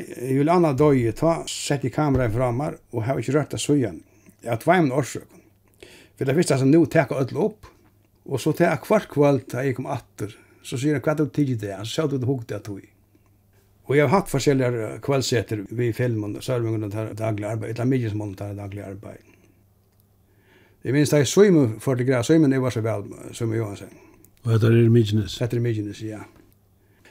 anna 0.52 0.74
døye, 0.76 1.14
ta 1.16 1.38
sett 1.48 1.86
i 1.88 1.90
kameraet 1.90 2.34
framar, 2.34 2.76
og 2.92 3.06
har 3.08 3.18
ikke 3.18 3.38
rørt 3.38 3.56
av 3.56 3.62
søyen. 3.62 4.02
Jeg 4.42 4.52
har 4.52 4.60
tvei 4.62 4.82
min 4.84 4.92
årsøk. 4.94 5.32
For 6.16 6.28
det 6.28 6.36
visste 6.36 6.54
jeg 6.54 6.62
som 6.62 6.70
nå 6.70 6.84
tek 6.84 7.08
teka 7.08 7.22
ødel 7.24 7.40
opp, 7.48 7.70
og 8.26 8.40
så 8.40 8.52
tek 8.52 8.68
jeg 8.68 8.84
kvart 8.84 9.08
kvart 9.12 9.48
da 9.52 9.64
jeg 9.64 9.78
kom 9.78 9.88
atter, 9.90 10.36
så 10.62 10.78
sier 10.78 10.96
han 10.96 11.04
hva 11.04 11.16
du 11.16 11.26
tidlig 11.26 11.58
det, 11.62 11.74
Så 11.84 12.02
sa 12.02 12.06
du 12.06 12.18
det 12.18 12.28
hukte 12.28 12.54
jeg 12.54 12.62
tog. 12.62 12.84
Og 13.86 13.96
jeg 13.96 14.08
har 14.08 14.18
haft 14.18 14.30
forskjelliga 14.32 14.98
kvällssätter 15.02 15.66
vid 15.68 15.94
filmen 15.96 16.40
så 16.42 16.52
har 16.52 16.60
daglig 16.60 16.72
kunnat 16.74 17.18
dagliga 17.18 17.52
arbeid, 17.54 17.70
eller 17.70 17.90
mye 17.90 18.10
som 18.10 18.18
man 18.18 18.34
tar 18.34 18.54
daglig 18.54 18.82
arbeid. 18.82 19.22
Jeg 20.82 20.94
minns 20.94 21.10
da 21.10 21.18
jeg 21.18 21.28
Svimmen 21.30 21.80
for 21.80 21.94
det 21.94 22.04
greia, 22.06 22.22
Svimmen 22.22 22.52
är 22.52 22.58
var 22.58 22.70
så 22.70 22.80
vel, 22.80 23.04
som 23.32 23.54
jag 23.54 23.64
har 23.64 23.76
Och 24.42 24.60
det 24.60 24.66
är 24.66 24.88
Mygines? 24.88 25.38
Det 25.38 25.52
är 25.52 25.60
Mygines, 25.60 26.00
ja. 26.00 26.20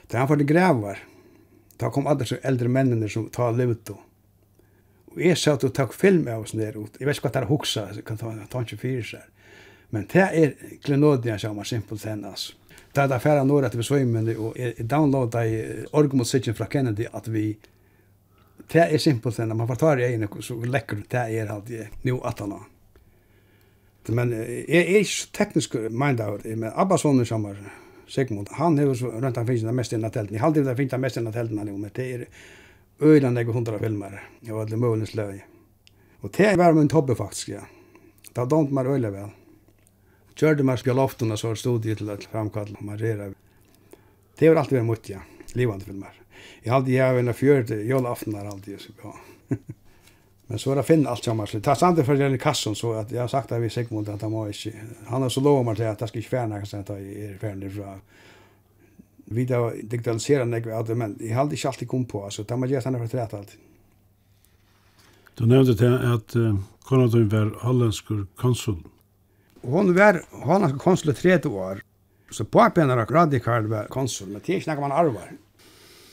Da 0.06 0.18
han 0.18 0.28
for 0.28 0.36
det 0.36 0.44
grävar. 0.44 0.98
da 1.76 1.90
kom 1.90 2.06
alle 2.06 2.24
så 2.24 2.36
eldre 2.42 2.68
mennene 2.68 3.08
som 3.08 3.28
tar 3.30 3.52
livet 3.52 3.90
og 3.90 4.00
Og 5.16 5.22
jeg 5.24 5.38
sa 5.38 5.54
at 5.56 5.62
du 5.64 5.68
tok 5.68 5.94
film 5.96 6.28
av 6.28 6.42
oss 6.44 6.52
nerut. 6.54 6.98
Jeg 7.00 7.08
vet 7.08 7.16
ikke 7.16 7.30
hva 7.30 7.32
det 7.32 7.40
er 7.40 7.48
hoksa, 7.48 7.86
jeg 7.96 8.04
kan 8.04 8.18
ta, 8.20 8.34
ta 8.52 8.58
en 8.58 8.66
24 8.68 9.22
Men 9.90 10.06
det 10.12 10.22
er 10.22 10.52
klenodian 10.84 11.38
som 11.38 11.58
er 11.58 11.64
simpelt 11.64 12.04
hennes. 12.04 12.50
Da 12.96 13.04
er 13.04 13.10
det 13.12 13.20
færre 13.20 13.44
når 13.44 13.66
at 13.68 13.74
vi 13.76 13.84
så 13.84 13.98
og 14.00 14.54
jeg 14.56 14.88
downloada 14.88 15.42
i 15.44 15.56
orgmusikken 15.92 16.54
fra 16.54 16.64
Kennedy 16.64 17.04
at 17.12 17.32
vi 17.32 17.58
det 18.72 18.82
er 18.82 18.98
simpelt 18.98 19.38
enn, 19.38 19.52
man 19.54 19.68
får 19.68 19.78
ta 19.78 19.90
det 19.94 20.06
i 20.06 20.14
egen 20.14 20.42
så 20.42 20.54
lekker 20.56 21.04
det 21.12 21.24
er 21.38 21.50
alt 21.52 21.68
jeg 21.70 21.90
nu 22.02 22.16
at 22.24 22.40
han 22.40 22.54
har. 22.56 22.64
Men 24.08 24.32
jeg 24.32 24.80
er 24.80 25.00
ikke 25.00 25.10
så 25.10 25.28
teknisk 25.32 25.74
mind 25.90 26.20
av 26.20 26.40
det, 26.42 26.56
men 26.56 26.72
Abba 26.74 26.96
Sonne 26.98 27.26
som 27.26 27.44
var 27.46 27.58
Sigmund, 28.08 28.48
han 28.54 28.78
er 28.78 28.86
jo 28.86 29.10
rundt 29.10 29.36
han 29.36 29.46
finnes 29.46 29.66
det 29.66 29.74
mest 29.74 29.92
innan 29.92 30.10
telten. 30.14 30.34
Jeg 30.34 30.40
har 30.40 30.52
aldri 30.52 30.74
finnes 30.78 30.94
det 30.94 31.00
mest 31.02 31.16
innan 31.20 31.34
telten 31.34 31.58
men 31.58 31.90
det 31.94 32.06
er 32.14 32.26
øyla 33.02 33.30
nek 33.30 33.50
hundra 33.52 33.78
filmer, 33.78 34.20
og 34.50 34.60
alle 34.62 34.76
mulig 34.76 35.08
sløy. 35.10 35.40
Og 36.22 36.30
det 36.36 36.54
var 36.58 36.72
min 36.72 36.88
tobbe 36.88 37.14
faktisk, 37.14 37.48
ja. 37.48 37.66
Det 38.30 38.38
har 38.38 38.46
domt 38.46 38.72
meg 38.72 38.86
øyla 38.86 39.10
vel. 39.10 39.34
Kjørte 40.36 40.66
man 40.68 40.76
spjaloften 40.76 41.32
og 41.32 41.40
så 41.40 41.54
stod 41.54 41.80
studiet 41.80 42.02
til 42.02 42.12
å 42.12 42.18
framkall 42.30 42.74
og 42.74 42.84
marrera. 42.84 43.30
Det 44.36 44.50
var 44.50 44.60
alltid 44.60 44.78
vært 44.78 44.88
mot, 44.90 45.08
ja. 45.08 45.22
Livande 45.56 45.88
filmer. 45.88 46.12
Jeg 46.64 46.72
hadde 46.74 46.92
jeg 46.92 47.00
har 47.06 47.18
en 47.18 47.34
fjørte 47.34 47.78
der 47.80 48.50
alltid, 48.50 48.80
så 48.80 48.92
ja. 49.02 49.14
Men 50.46 50.58
så 50.58 50.70
var 50.70 50.76
det 50.76 50.86
finne 50.86 51.10
alt 51.10 51.24
sammen. 51.24 51.46
Det 51.50 51.66
er 51.66 51.74
samt 51.74 52.04
for 52.06 52.22
i 52.22 52.38
kassen, 52.38 52.74
så 52.74 52.92
at 53.00 53.10
jeg 53.10 53.18
har 53.20 53.28
sagt 53.28 53.52
at 53.52 53.62
vi 53.62 53.68
Sigmund 53.68 54.08
at 54.08 54.22
han 54.22 54.30
må 54.30 54.44
ikke. 54.46 54.72
Han 55.08 55.22
har 55.22 55.28
så 55.28 55.40
lov 55.40 55.64
meg 55.66 55.76
til 55.76 55.88
at 55.90 56.00
jeg 56.00 56.08
skal 56.08 56.20
ikke 56.20 56.30
fjerne, 56.30 56.60
jeg 56.60 56.84
kan 56.86 57.00
jeg 57.00 57.30
er 57.30 57.38
fjerne 57.40 57.70
fra. 57.70 57.94
Vi 59.26 59.44
da 59.44 59.62
digitaliserer 59.82 60.44
nek, 60.46 60.68
men 60.94 61.16
jeg 61.20 61.34
hadde 61.34 61.56
ikke 61.56 61.68
alltid 61.68 61.88
kom 61.88 62.04
på, 62.06 62.24
altså, 62.24 62.44
det 62.46 62.58
må 62.58 62.66
gjøre 62.70 62.84
sånn 62.84 62.98
for 63.00 63.10
trett 63.10 63.34
alltid. 63.34 63.64
Du 65.36 65.46
nevnte 65.46 65.74
til 65.76 65.96
at 66.14 66.36
uh, 66.38 66.54
Konradin 66.86 67.26
var 67.32 67.50
hollandskur 67.64 68.26
konsul 68.38 68.78
hon 69.72 69.92
var, 69.94 70.22
hon 70.30 70.62
var 70.62 70.78
konsul 70.78 71.10
i 71.10 71.14
30 71.14 71.48
år. 71.48 71.82
Så 72.30 72.44
papen 72.44 72.90
hennar 72.90 73.06
radikal 73.06 73.66
var 73.66 73.86
konsul, 73.86 74.28
men 74.28 74.42
det 74.44 74.54
er 74.54 74.60
ikke 74.60 74.74
noe 74.74 74.88
man 74.88 74.94
arvar. 74.96 75.28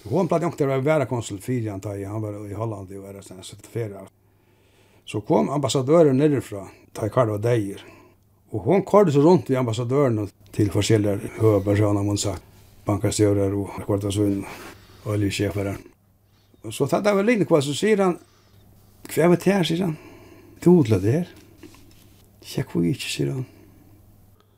Hon 0.09 0.27
platt 0.27 0.43
ikke 0.43 0.67
å 0.67 0.81
være 0.83 1.07
konsul 1.07 1.39
4, 1.41 1.71
antar 1.73 2.01
han 2.03 2.21
var 2.21 2.41
i 2.45 2.57
Holland 2.57 2.91
i 2.91 2.99
året, 2.99 3.23
så 3.23 3.55
det 3.55 4.07
Så 5.05 5.21
kom 5.21 5.49
ambassadøren 5.49 6.17
nedifra, 6.17 6.67
ta 6.93 7.05
i 7.05 7.09
karl 7.09 7.29
og 7.29 7.41
deir. 7.41 7.83
Og 8.51 8.61
hon 8.61 8.85
kallade 8.85 9.11
sig 9.11 9.21
rundt 9.21 9.49
i 9.49 9.55
ambassadøren 9.55 10.29
til 10.51 10.71
forskjellige 10.71 11.31
høypersoner, 11.39 12.03
man 12.03 12.17
sagt, 12.17 12.43
bankastører 12.85 13.53
og 13.55 13.69
kvartasvinn, 13.85 14.45
oljesjefere. 15.05 15.77
Og 16.63 16.73
så 16.73 16.87
tatt 16.87 17.07
av 17.07 17.19
en 17.19 17.25
linje 17.25 17.47
så 17.61 17.73
sier 17.75 17.99
han, 17.99 18.17
hva 19.09 19.23
er 19.23 19.35
det 19.35 19.43
her, 19.43 19.63
sier 19.63 19.85
han, 19.85 19.97
du 20.63 20.69
hodler 20.69 20.99
det 20.99 21.11
her. 21.11 21.31
Jeg 22.43 22.67
hvor 22.69 22.85
ikke, 22.85 23.09
sier 23.09 23.33
han. 23.33 23.45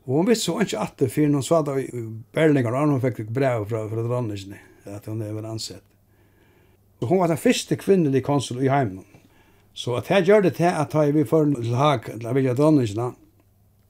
Og 0.06 0.20
hun 0.20 0.28
visste 0.28 0.50
så 0.50 0.60
ikke 0.62 0.82
at 0.82 0.94
det, 1.00 1.10
for 1.10 1.30
noen 1.30 1.44
svarte 1.44 1.74
i 1.82 2.04
Berlinger, 2.34 2.74
og 2.74 2.94
hun 2.94 3.02
fikk 3.02 3.26
brev 3.34 3.66
fra, 3.70 3.84
fra 3.90 4.04
dronningene, 4.06 4.58
at 4.86 5.06
hun 5.10 5.22
er 5.22 5.34
vel 5.34 5.46
ansett. 5.50 5.84
Og 7.02 7.10
hun 7.10 7.20
var 7.20 7.30
den 7.30 7.40
første 7.40 7.76
kvinnelige 7.76 8.24
konsul 8.24 8.62
i 8.64 8.70
heimen. 8.72 9.04
Så 9.76 9.96
at 9.98 10.08
jeg 10.10 10.24
gjør 10.28 10.46
det 10.46 10.54
til 10.56 10.70
at 10.70 10.94
jeg 10.94 11.14
vil 11.14 11.26
føre 11.28 11.58
til 11.58 11.74
Haag, 11.76 12.06
til 12.08 12.28
å 12.30 12.34
Vilja 12.36 12.54
dronningene, 12.56 13.10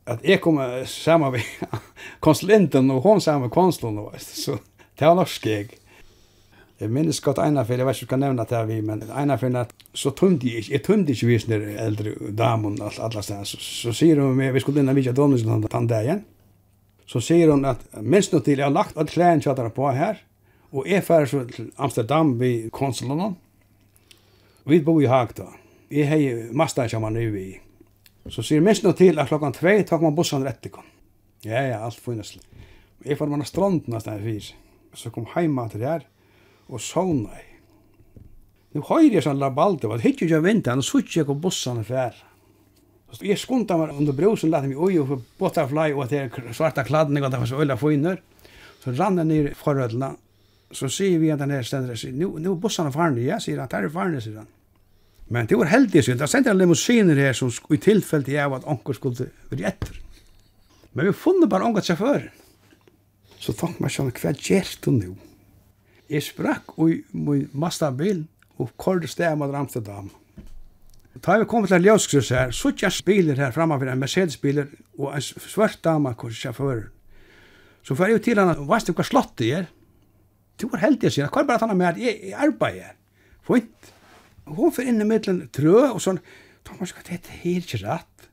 at 0.06 0.22
jeg 0.24 0.40
kom 0.42 0.58
sammen 0.86 1.34
med 1.34 1.80
konsulenten, 2.26 2.90
og 2.94 3.02
hun 3.04 3.20
sammen 3.20 3.46
med 3.46 3.54
konsulen, 3.54 4.00
så 4.18 4.58
det 4.96 5.06
var 5.06 5.18
norsk 5.18 5.46
jeg. 5.46 5.76
Jeg 6.76 6.92
minnes 6.92 7.20
godt 7.24 7.38
ena 7.40 7.62
Einarfjell, 7.62 7.80
jeg 7.80 7.88
vet 7.88 7.96
ikke 7.96 8.02
om 8.02 8.06
jeg 8.06 8.10
kan 8.10 8.20
nevne 8.20 8.44
det 8.44 8.56
her 8.56 8.66
vi, 8.68 8.80
men 8.84 9.02
ena 9.02 9.20
Einarfjell, 9.22 9.58
så 9.96 10.10
tømte 10.12 10.48
jeg 10.50 10.60
ikke, 10.60 10.72
jeg 10.74 10.82
tømte 10.84 11.14
ikke 11.14 11.28
vis 11.30 11.46
nere 11.48 11.76
eldre 11.80 12.12
damen, 12.36 12.76
og 12.84 12.98
alle 13.00 13.22
steder. 13.24 13.46
Så, 13.48 13.60
så 13.64 13.94
sier 13.96 14.20
hun 14.20 14.36
meg, 14.36 14.52
vi 14.52 14.60
skulle 14.60 14.82
inn 14.82 14.92
og 14.92 14.98
vidtja 14.98 15.14
dronningsen 15.16 15.64
den 15.64 15.88
dagen, 15.88 16.24
så 17.08 17.22
sier 17.22 17.54
hun 17.54 17.64
at 17.64 17.86
minst 18.02 18.34
nå 18.34 18.42
til, 18.44 18.60
jeg 18.60 18.66
har 18.66 18.74
lagt 18.74 18.98
alle 18.98 19.08
klæren 19.08 19.40
kjattene 19.40 19.72
på 19.72 19.88
her, 19.96 20.20
og 20.76 20.88
jeg 20.90 21.04
færre 21.06 21.30
så 21.30 21.44
til 21.48 21.70
Amsterdam 21.80 22.34
vi 22.40 22.50
konsulen, 22.74 23.38
vi 24.66 24.80
bor 24.84 25.00
i 25.00 25.08
Hagda. 25.08 25.46
Jeg 25.88 26.08
har 26.10 26.52
master 26.52 26.90
som 26.90 27.04
man 27.06 27.16
er 27.16 27.36
i. 27.38 27.52
Så 28.28 28.42
sier 28.42 28.60
minst 28.60 28.82
nå 28.82 28.90
til 28.98 29.20
at 29.22 29.30
klokkan 29.30 29.54
tvei 29.54 29.78
tar 29.86 30.02
man 30.02 30.16
bussen 30.16 30.42
rett 30.42 30.58
til 30.60 30.74
kon. 30.74 30.88
Ja, 31.46 31.62
ja, 31.62 31.78
alt 31.86 32.00
finnes. 32.02 32.32
Jeg 33.06 33.16
får 33.16 33.30
man 33.30 33.44
av 33.44 33.46
stranden 33.46 33.94
av 33.94 34.02
stedet 34.02 34.26
fyr. 34.26 34.48
Så 34.98 35.12
kom 35.14 35.28
heima 35.36 35.68
til 35.70 35.84
det 35.84 35.88
her, 35.92 36.06
og 36.68 36.82
sovna 36.82 37.36
i. 37.36 37.44
Nu 38.76 38.82
høyre 38.84 39.16
jeg 39.16 39.24
sånn 39.24 39.40
labalde, 39.40 39.88
og 39.88 40.02
hitt 40.04 40.20
jo 40.20 40.28
ikke 40.28 40.42
vintan, 40.44 40.82
og 40.82 40.86
sutt 40.86 41.14
jeg 41.16 41.24
hvor 41.28 41.38
bussene 41.40 41.84
fær. 41.86 42.16
Så 43.12 43.24
jeg 43.24 43.38
skunta 43.40 43.78
meg 43.78 43.94
under 43.94 44.16
brusen, 44.16 44.50
lette 44.52 44.68
meg 44.68 44.80
ui, 44.82 44.98
og 45.00 45.22
butterfly, 45.38 45.92
og 45.94 46.10
det 46.10 46.24
er 46.26 46.52
svarta 46.56 46.84
kladning, 46.84 47.24
og 47.24 47.32
det 47.32 47.40
var 47.40 47.48
så 47.48 47.62
øyla 47.62 47.78
fyner. 47.80 48.18
Så 48.82 48.92
rann 48.98 49.16
jeg 49.22 49.30
ned 49.30 49.50
i 49.52 49.54
forødla, 49.56 50.10
så 50.74 50.90
sier 50.92 51.22
vi 51.22 51.30
at 51.32 51.40
den 51.40 51.54
her 51.54 51.64
stendere, 51.64 51.96
sier, 51.96 52.12
nu, 52.12 52.34
nu 52.42 52.56
bussene 52.60 52.92
farne, 52.92 53.22
ja, 53.24 53.38
sier 53.40 53.62
han, 53.62 53.70
der 53.72 53.86
er 53.86 53.94
farne, 53.94 54.20
sier 54.20 54.42
han. 54.42 54.50
Men 55.32 55.48
det 55.48 55.58
var 55.58 55.70
heldig, 55.70 56.02
sier 56.02 56.16
han, 56.16 56.24
det 56.24 56.30
sendte 56.34 56.52
en 56.52 56.60
limousiner 56.60 57.22
her, 57.22 57.38
som 57.38 57.52
i 57.72 57.80
tilfelle 57.82 58.34
jeg 58.34 58.50
var 58.52 58.60
at 58.60 58.68
onker 58.74 58.98
skulle 58.98 59.30
være 59.52 59.70
etter. 59.70 60.02
Men 60.92 61.08
vi 61.08 61.14
funnet 61.16 61.50
bare 61.52 61.70
onker 61.70 61.86
sjåføren. 61.86 62.28
Så 63.40 63.54
tenkte 63.54 63.84
meg 63.84 63.94
sånn, 63.94 64.10
hva 64.10 64.34
gjør 64.34 64.74
du 64.82 64.90
nå? 64.96 65.14
Jeg 66.06 66.22
sprakk 66.22 66.76
i 66.86 67.00
min 67.12 67.48
mastabil 67.52 68.22
og 68.62 68.70
kårde 68.78 69.08
sted 69.10 69.34
mot 69.38 69.54
Amsterdam. 69.54 70.10
Da 71.24 71.38
vi 71.40 71.48
kom 71.48 71.66
til 71.66 71.82
Ljøskrus 71.82 72.28
her, 72.30 72.52
så 72.52 72.70
ikke 72.70 72.90
biler 73.06 73.40
her 73.40 73.54
framme 73.54 73.78
for 73.80 73.90
en 73.90 73.98
Mercedes-biler 73.98 74.68
og 74.98 75.16
en 75.16 75.22
svart 75.22 75.80
dame 75.84 76.12
hos 76.18 76.38
sjåføren. 76.38 76.92
Så 77.82 77.94
får 77.94 78.10
jeg 78.10 78.22
til 78.22 78.38
henne, 78.40 78.54
hva 78.66 78.78
er 78.78 78.86
det 78.86 78.94
hva 78.98 79.06
slått 79.06 79.36
det 79.38 79.50
er? 79.54 79.66
Du 80.58 80.66
var 80.72 80.82
heldig, 80.82 81.10
sier 81.12 81.26
han. 81.26 81.32
Hva 81.32 81.42
er 81.42 81.48
bare 81.48 81.60
at 81.60 81.64
han 81.66 81.74
er 81.74 81.78
med 81.78 81.88
at 81.92 82.00
jeg, 82.02 82.18
jeg 82.30 82.38
arbeider? 82.46 82.96
Fint. 83.46 83.92
Hun 84.46 84.72
får 84.74 84.88
inn 84.90 85.02
i 85.02 85.06
middelen 85.06 85.44
trø 85.54 85.76
og 85.92 86.00
sånn. 86.02 86.18
Thomas, 86.66 86.94
hva 86.94 87.04
er 87.04 87.20
det 87.22 87.38
her 87.42 87.60
ikke 87.62 87.82
rett? 87.84 88.26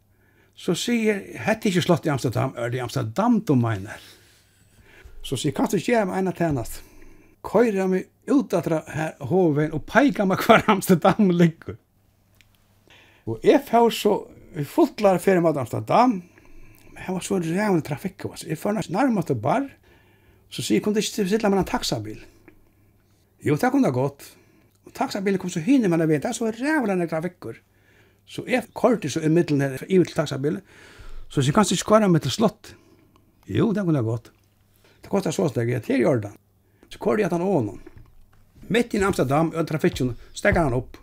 Så 0.57 0.73
sier, 0.77 1.21
hette 1.45 1.69
ikke 1.69 1.83
slått 1.85 2.07
i 2.07 2.13
Amsterdam, 2.13 2.53
er 2.57 2.73
det 2.73 2.79
i 2.79 2.83
Amsterdam 2.85 3.39
du 3.45 3.53
mener? 3.57 4.01
Så 5.25 5.37
sier, 5.37 5.53
kan 5.55 5.69
du 5.69 5.77
ikke 5.77 5.95
gjøre 5.95 6.09
meg 6.09 6.21
en 6.21 6.33
av 6.33 6.37
tjenest? 6.37 6.81
køyra 7.43 7.87
meg 7.91 8.09
ut 8.29 8.53
av 8.55 8.67
her 8.67 9.15
hoven 9.29 9.73
og 9.75 9.83
peika 9.89 10.25
meg 10.27 10.43
hver 10.45 10.63
Amsterdam 10.71 11.31
ligger. 11.33 11.77
Og 13.27 13.43
jeg 13.43 13.61
får 13.67 13.89
så 13.95 14.13
fulltlar 14.67 15.19
ferie 15.23 15.43
mot 15.43 15.57
Amsterdam, 15.57 16.19
men 16.93 17.01
jeg 17.01 17.15
var 17.15 17.25
så 17.25 17.39
rævende 17.39 17.85
trafikk. 17.87 18.25
Altså. 18.29 18.47
Jeg 18.49 18.59
fjør 18.59 18.79
nærmest 18.91 19.27
til 19.27 19.39
bar, 19.39 19.67
så 20.49 20.61
sier 20.61 20.77
jeg 20.77 20.85
kunne 20.85 21.01
ikke 21.01 21.27
sitte 21.27 21.49
med 21.49 21.63
en 21.63 21.67
taxabil. 21.67 22.19
Jo, 23.43 23.55
det 23.55 23.71
kunne 23.71 23.87
det 23.87 23.95
gått. 23.95 24.27
Og 24.85 24.93
taxabilen 24.95 25.39
kom 25.39 25.51
så 25.51 25.63
hyne 25.63 25.89
man 25.91 26.03
vet, 26.07 26.21
det 26.23 26.31
er 26.31 26.37
så 26.37 26.51
rævende 26.51 27.07
trafikkur. 27.07 27.57
Så 28.25 28.43
jeg 28.47 28.69
kortet 28.73 29.11
så 29.11 29.23
i 29.23 29.31
middelen 29.31 29.61
her, 29.61 29.83
i 29.87 29.97
til 29.99 30.15
taxabilen, 30.15 30.61
så 31.27 31.41
sier 31.41 31.51
jeg 31.51 31.57
kanskje 31.57 31.79
ikke 31.79 31.91
kvar 31.91 32.07
meg 32.07 32.23
til 32.23 32.31
slott. 32.31 32.75
Jo, 33.47 33.71
det 33.73 33.83
kunne 33.83 33.99
det 33.99 34.07
gått. 34.07 34.31
Det 35.03 35.11
kostar 35.11 35.35
så 35.35 35.49
steg, 35.51 35.71
jeg 35.73 35.83
til 35.83 36.05
Jordan. 36.05 36.37
Så 36.93 36.99
kvar 36.99 37.17
det 37.17 37.23
att 37.23 37.31
han 37.31 37.41
ånon. 37.41 37.79
Mitt 38.67 38.93
i 38.93 39.03
Amsterdam, 39.03 39.53
öll 39.53 39.65
trafikken, 39.67 40.15
stegar 40.33 40.63
han 40.63 40.73
opp. 40.73 40.97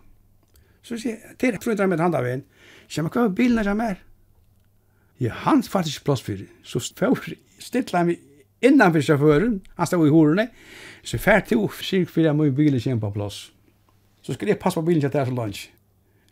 Så 0.81 0.95
sier 0.97 1.17
jeg, 1.17 1.35
til 1.37 1.57
frundar 1.59 1.89
med 1.91 1.99
handa 1.99 2.21
veien, 2.23 2.45
sier 2.87 3.03
jeg 3.03 3.11
hva 3.11 3.25
er 3.27 3.33
bilen 3.35 3.67
som 3.67 3.81
er? 3.83 3.99
Ja, 5.19 5.33
han 5.43 5.59
falt 5.67 5.91
ikke 5.91 6.05
plass 6.07 6.23
for, 6.23 6.45
så 6.63 6.79
fyr, 6.79 7.35
stilla 7.59 8.05
han 8.05 8.13
innanfor 8.63 9.03
sjåføren, 9.03 9.59
han 9.75 9.89
stod 9.89 10.07
i 10.07 10.13
horene, 10.15 10.47
så 11.03 11.19
fyr 11.19 11.43
to, 11.51 11.67
sier 11.83 12.07
fyr 12.07 12.29
jeg 12.29 12.39
må 12.39 12.47
i 12.47 12.55
bilen 12.55 12.79
kjem 12.79 13.03
på 13.03 13.11
plass. 13.19 13.43
Så 14.23 14.37
skulle 14.37 14.55
jeg 14.55 14.63
passe 14.63 14.79
på 14.79 14.87
bilen 14.87 15.03
til 15.03 15.11
det 15.11 15.21
er 15.25 15.27
så 15.27 15.35
lunch. 15.35 15.67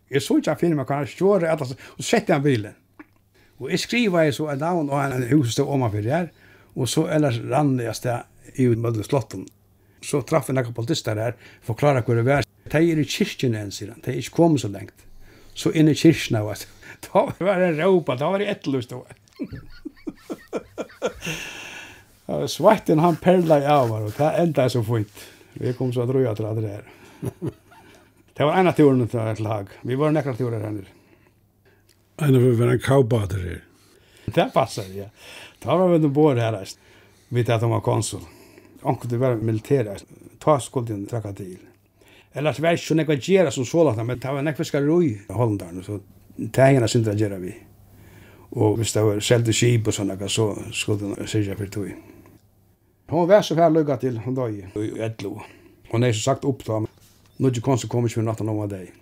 Jeg 0.10 0.24
så 0.24 0.40
ikke 0.40 0.56
han 0.56 0.64
finner 0.64 0.80
meg 0.80 0.88
kan 0.88 1.04
han 1.04 1.12
kjøre, 1.12 1.52
og 1.60 2.04
sette 2.14 2.32
han 2.32 2.48
bilen. 2.48 2.80
Og 3.60 3.76
jeg 3.76 3.84
skriver 3.84 4.30
jeg 4.30 4.40
så 4.40 4.54
en 4.54 4.64
navn, 4.64 4.90
og 4.90 5.04
han 5.04 5.30
huset 5.36 5.60
stod 5.60 5.68
om 5.68 5.84
han 5.84 5.92
for 5.92 6.08
det 6.08 6.16
her, 6.16 6.36
og 6.80 6.88
så 6.88 7.10
ellers 7.12 7.44
rann 7.52 7.76
jeg 7.84 8.00
sted 8.00 8.24
i 8.60 8.68
mellom 8.76 9.04
slotten. 9.04 9.48
Så 10.02 10.22
traff 10.24 10.50
vi 10.50 10.56
noen 10.56 10.76
politister 10.76 11.20
her, 11.20 11.36
forklarer 11.66 12.06
hvor 12.08 12.20
det 12.20 12.26
var. 12.28 12.48
De 12.70 12.80
er 12.80 13.02
i 13.02 13.08
kyrkjen 13.08 13.56
enn, 13.58 13.72
sier 13.74 13.92
han. 13.94 14.02
De 14.04 14.14
er 14.14 14.22
ikke 14.22 14.38
kommet 14.38 14.64
så 14.64 14.70
lengt. 14.72 15.08
Så 15.58 15.74
inn 15.76 15.92
i 15.92 15.98
kyrkjen 15.98 16.40
av 16.40 16.52
oss. 16.54 16.68
Da 17.06 17.26
var 17.40 17.62
det 17.62 17.74
råpa, 17.78 18.16
da 18.20 18.32
var 18.32 18.42
det 18.42 18.50
etterløst. 18.52 18.94
Svetten 22.52 23.00
han 23.00 23.18
perla 23.22 23.60
i 23.62 23.68
av 23.72 23.92
og 23.96 24.12
det 24.18 24.32
enda 24.42 24.66
er 24.66 24.74
så 24.74 24.84
fint. 24.86 25.26
Vi 25.60 25.74
kom 25.78 25.94
så 25.96 26.06
drøya 26.06 26.36
til 26.38 26.50
det 26.60 26.74
her. 26.74 26.86
det 28.38 28.48
var 28.48 28.60
ena 28.60 28.74
turen 28.76 29.08
til 29.08 29.20
et 29.24 29.40
lag. 29.44 29.72
Vi 29.82 29.98
var 30.00 30.14
nekra 30.14 30.36
turer 30.38 30.60
her 30.62 30.76
nere. 30.76 30.92
En 32.20 32.36
av 32.36 32.50
var 32.60 32.74
en 32.74 32.84
kaubader 32.84 33.46
her. 33.48 33.64
Det 34.30 34.50
passar, 34.54 34.92
ja. 34.94 35.08
Da 35.64 35.76
var 35.76 35.90
vi 35.90 36.04
den 36.04 36.14
bor 36.14 36.36
her, 36.36 36.60
vi 37.30 37.44
tatt 37.44 37.64
om 37.64 37.74
konsul. 37.82 38.20
konsul 38.20 38.39
onkel 38.84 39.10
det 39.10 39.20
var 39.20 39.36
militæra, 39.36 39.96
ta 40.40 40.60
skulden 40.60 41.06
trakka 41.08 41.34
til. 41.36 41.58
Ellers 42.36 42.62
var 42.62 42.78
ikke 42.78 42.86
så 42.86 42.96
nekva 42.96 43.18
gjerra 43.18 43.52
som 43.52 43.66
så 43.66 43.84
lagt, 43.84 44.00
men 44.06 44.20
det 44.20 44.36
var 44.36 44.46
nekva 44.46 44.66
skal 44.68 44.86
roi 44.88 45.08
i 45.10 45.18
Hollandaren, 45.34 45.84
så 45.84 46.00
tegina 46.54 46.88
syndra 46.88 47.16
gjerra 47.18 47.40
vi. 47.42 47.56
Og 48.52 48.78
hvis 48.78 48.94
det 48.94 49.04
var 49.06 49.20
selte 49.22 49.54
skip 49.54 49.90
og 49.90 49.94
sånne, 49.94 50.18
så 50.30 50.52
skulle 50.74 51.16
han 51.16 51.28
syrja 51.28 51.58
fyrir 51.58 51.74
tog. 51.74 51.90
Hon 53.10 53.28
var 53.30 53.42
så 53.42 53.58
fær 53.58 53.74
lukka 53.74 53.98
til 54.02 54.20
hon 54.22 54.38
døy 54.38 54.62
i 54.62 54.90
Edlo. 55.02 55.40
Hon 55.90 56.06
er 56.06 56.14
så 56.14 56.30
sagt 56.30 56.46
opp 56.46 56.62
da, 56.66 56.84
nå 56.86 57.48
er 57.48 57.54
ikke 57.56 57.66
konst 57.66 57.90
kom 57.90 58.06
ikke 58.06 58.22
vi 58.22 58.26
natten 58.28 58.50
om 58.50 58.62
av 58.62 58.70
deg. 58.70 58.94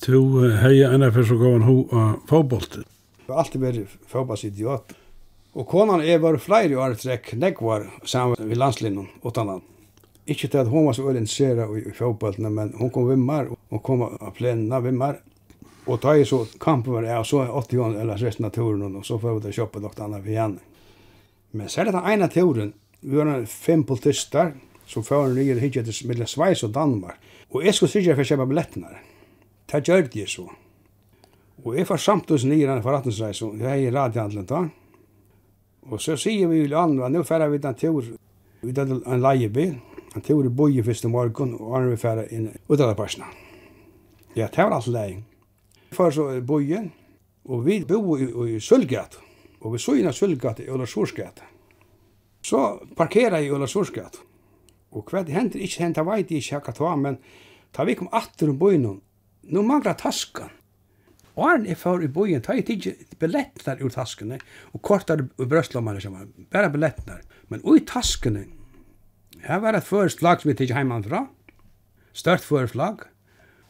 Tu 0.00 0.16
hei 0.60 0.78
enn 0.84 1.04
er 1.04 1.12
fyrir 1.12 1.28
så 1.32 1.36
gav 1.40 1.56
han 1.58 1.66
ho 1.68 1.76
av 1.92 2.20
fotbollet. 2.28 2.84
Jeg 3.24 3.32
har 3.32 3.44
alltid 3.44 3.62
vært 3.62 3.98
fóboltsidiot 4.10 4.94
Og 5.58 5.66
konan 5.66 6.02
er 6.06 6.20
bare 6.22 6.38
flere 6.38 6.78
år 6.78 6.94
trekk 6.94 7.32
negvar 7.34 7.88
sammen 8.06 8.38
vi 8.46 8.54
landslinjen 8.54 9.08
utanland. 9.26 9.64
Ikke 10.30 10.46
til 10.46 10.60
at 10.62 10.70
hun 10.70 10.86
var 10.86 10.94
så 10.94 11.02
veldig 11.02 11.24
interessert 11.24 11.72
i, 11.74 11.88
i 11.90 11.94
fotballene, 11.96 12.52
men 12.54 12.70
hun 12.78 12.92
kom 12.94 13.08
vimmar, 13.08 13.48
hun 13.50 13.82
kom 13.82 14.04
av 14.06 14.30
plenene 14.36 14.78
vimmar. 14.84 15.18
Og 15.90 15.98
da 16.04 16.14
i 16.14 16.26
så 16.28 16.44
kampen 16.62 16.94
var 16.94 17.08
jeg, 17.08 17.18
og 17.18 17.26
så 17.26 17.42
80 17.48 17.82
år 17.82 17.98
eller 17.98 18.22
resten 18.22 18.46
av 18.46 18.54
turen, 18.54 18.94
og 18.94 19.06
så 19.06 19.18
får 19.18 19.36
vi 19.36 19.42
til 19.42 19.50
å 19.50 19.58
kjøpe 19.58 19.82
noe 19.82 20.06
annet 20.06 20.22
for 20.22 20.38
henne. 20.38 20.66
Men 21.50 21.72
særlig 21.72 21.96
den 21.96 22.10
ene 22.12 22.30
turen, 22.30 22.72
vi 23.00 23.16
var 23.18 23.46
fem 23.50 23.82
politister, 23.88 24.52
som 24.86 25.06
fører 25.06 25.34
nye 25.34 25.58
hittet 25.58 25.88
til 25.88 26.10
mellom 26.10 26.30
Sveis 26.30 26.62
og 26.66 26.74
Danmark. 26.74 27.18
Og 27.50 27.64
jeg 27.66 27.74
skulle 27.74 27.90
sikkert 27.90 28.20
for 28.20 28.26
å 28.26 28.30
kjøpe 28.30 28.50
billettene. 28.52 29.00
Det 29.70 29.82
gjør 29.86 30.06
det 30.12 30.28
så. 30.30 30.46
Og 31.64 31.74
jeg 31.74 31.88
var 31.88 31.98
samtidig 31.98 32.50
nye 32.50 32.68
denne 32.68 32.84
forretningsreisen, 32.84 33.56
og 33.56 33.64
jeg 33.64 33.70
er 33.70 33.88
i 33.88 33.94
radiohandelen 33.94 34.46
da. 34.46 34.68
Og 35.88 36.00
så 36.00 36.16
sier 36.20 36.48
vi 36.50 36.64
til 36.66 36.76
andre, 36.76 37.08
nå 37.10 37.22
færer 37.24 37.48
vi 37.48 37.58
den 37.58 37.74
tur, 37.78 38.04
vi 38.60 38.72
tar 38.76 38.90
en 38.90 39.22
leiebil, 39.22 39.78
en 40.14 40.24
tur 40.24 40.44
i 40.44 40.52
boje 40.52 40.84
første 40.84 41.08
morgen, 41.08 41.54
og 41.56 41.76
andre 41.78 41.94
vi 41.94 42.00
færer 42.02 42.32
inn 42.34 42.50
ut 42.68 42.80
av 42.80 42.94
personen. 42.98 43.30
Ja, 44.36 44.46
det 44.46 44.62
var 44.62 44.76
altså 44.76 44.92
leie. 44.94 45.22
Først 45.92 46.20
så 46.20 46.28
er 46.30 46.44
bojen, 46.46 46.92
og 47.44 47.64
vi 47.66 47.80
bor 47.88 48.20
i, 48.20 48.28
i 48.54 48.60
Sølgat, 48.60 49.18
og 49.60 49.74
vi 49.74 49.82
så 49.82 49.96
inn 49.98 50.06
av 50.06 50.14
Sølgat 50.14 50.60
i 50.62 50.68
Ølersorsgat. 50.70 51.42
Så 52.46 52.60
parkerer 52.96 53.40
jeg 53.40 53.50
i 53.50 53.54
Ølersorsgat, 53.56 54.20
og 54.92 55.10
hva 55.10 55.24
det 55.24 55.34
hender 55.34 55.64
ikke 55.64 55.84
hender, 55.84 56.04
jeg 56.04 56.28
vet 56.28 56.36
ikke 56.38 56.60
hva 56.60 56.94
det 56.94 57.02
men 57.02 57.18
da 57.76 57.86
vi 57.86 57.96
kom 57.98 58.10
atter 58.12 58.50
om 58.50 58.58
bojen, 58.58 58.86
nå 59.50 59.62
mangler 59.66 59.98
taskan, 59.98 60.50
Åren 61.36 61.66
er 61.66 61.78
for 61.78 62.02
i 62.02 62.08
bojen, 62.10 62.42
ta 62.42 62.56
i 62.56 62.64
ikke 62.64 62.96
billettene 63.20 63.84
ur 63.84 63.92
taskene, 63.94 64.40
og 64.74 64.82
kortar 64.82 65.22
ur 65.22 65.46
brøstlommene, 65.50 66.26
bare 66.50 66.72
billettene. 66.72 67.20
Men 67.48 67.62
ui 67.64 67.80
taskene, 67.86 68.46
her 69.46 69.62
var 69.62 69.78
et 69.78 69.86
føreslag 69.86 70.42
som 70.42 70.50
vi 70.50 70.58
tidje 70.58 70.76
heimann 70.76 71.06
fra, 71.06 71.26
størt 72.12 72.44
føreslag, 72.44 73.06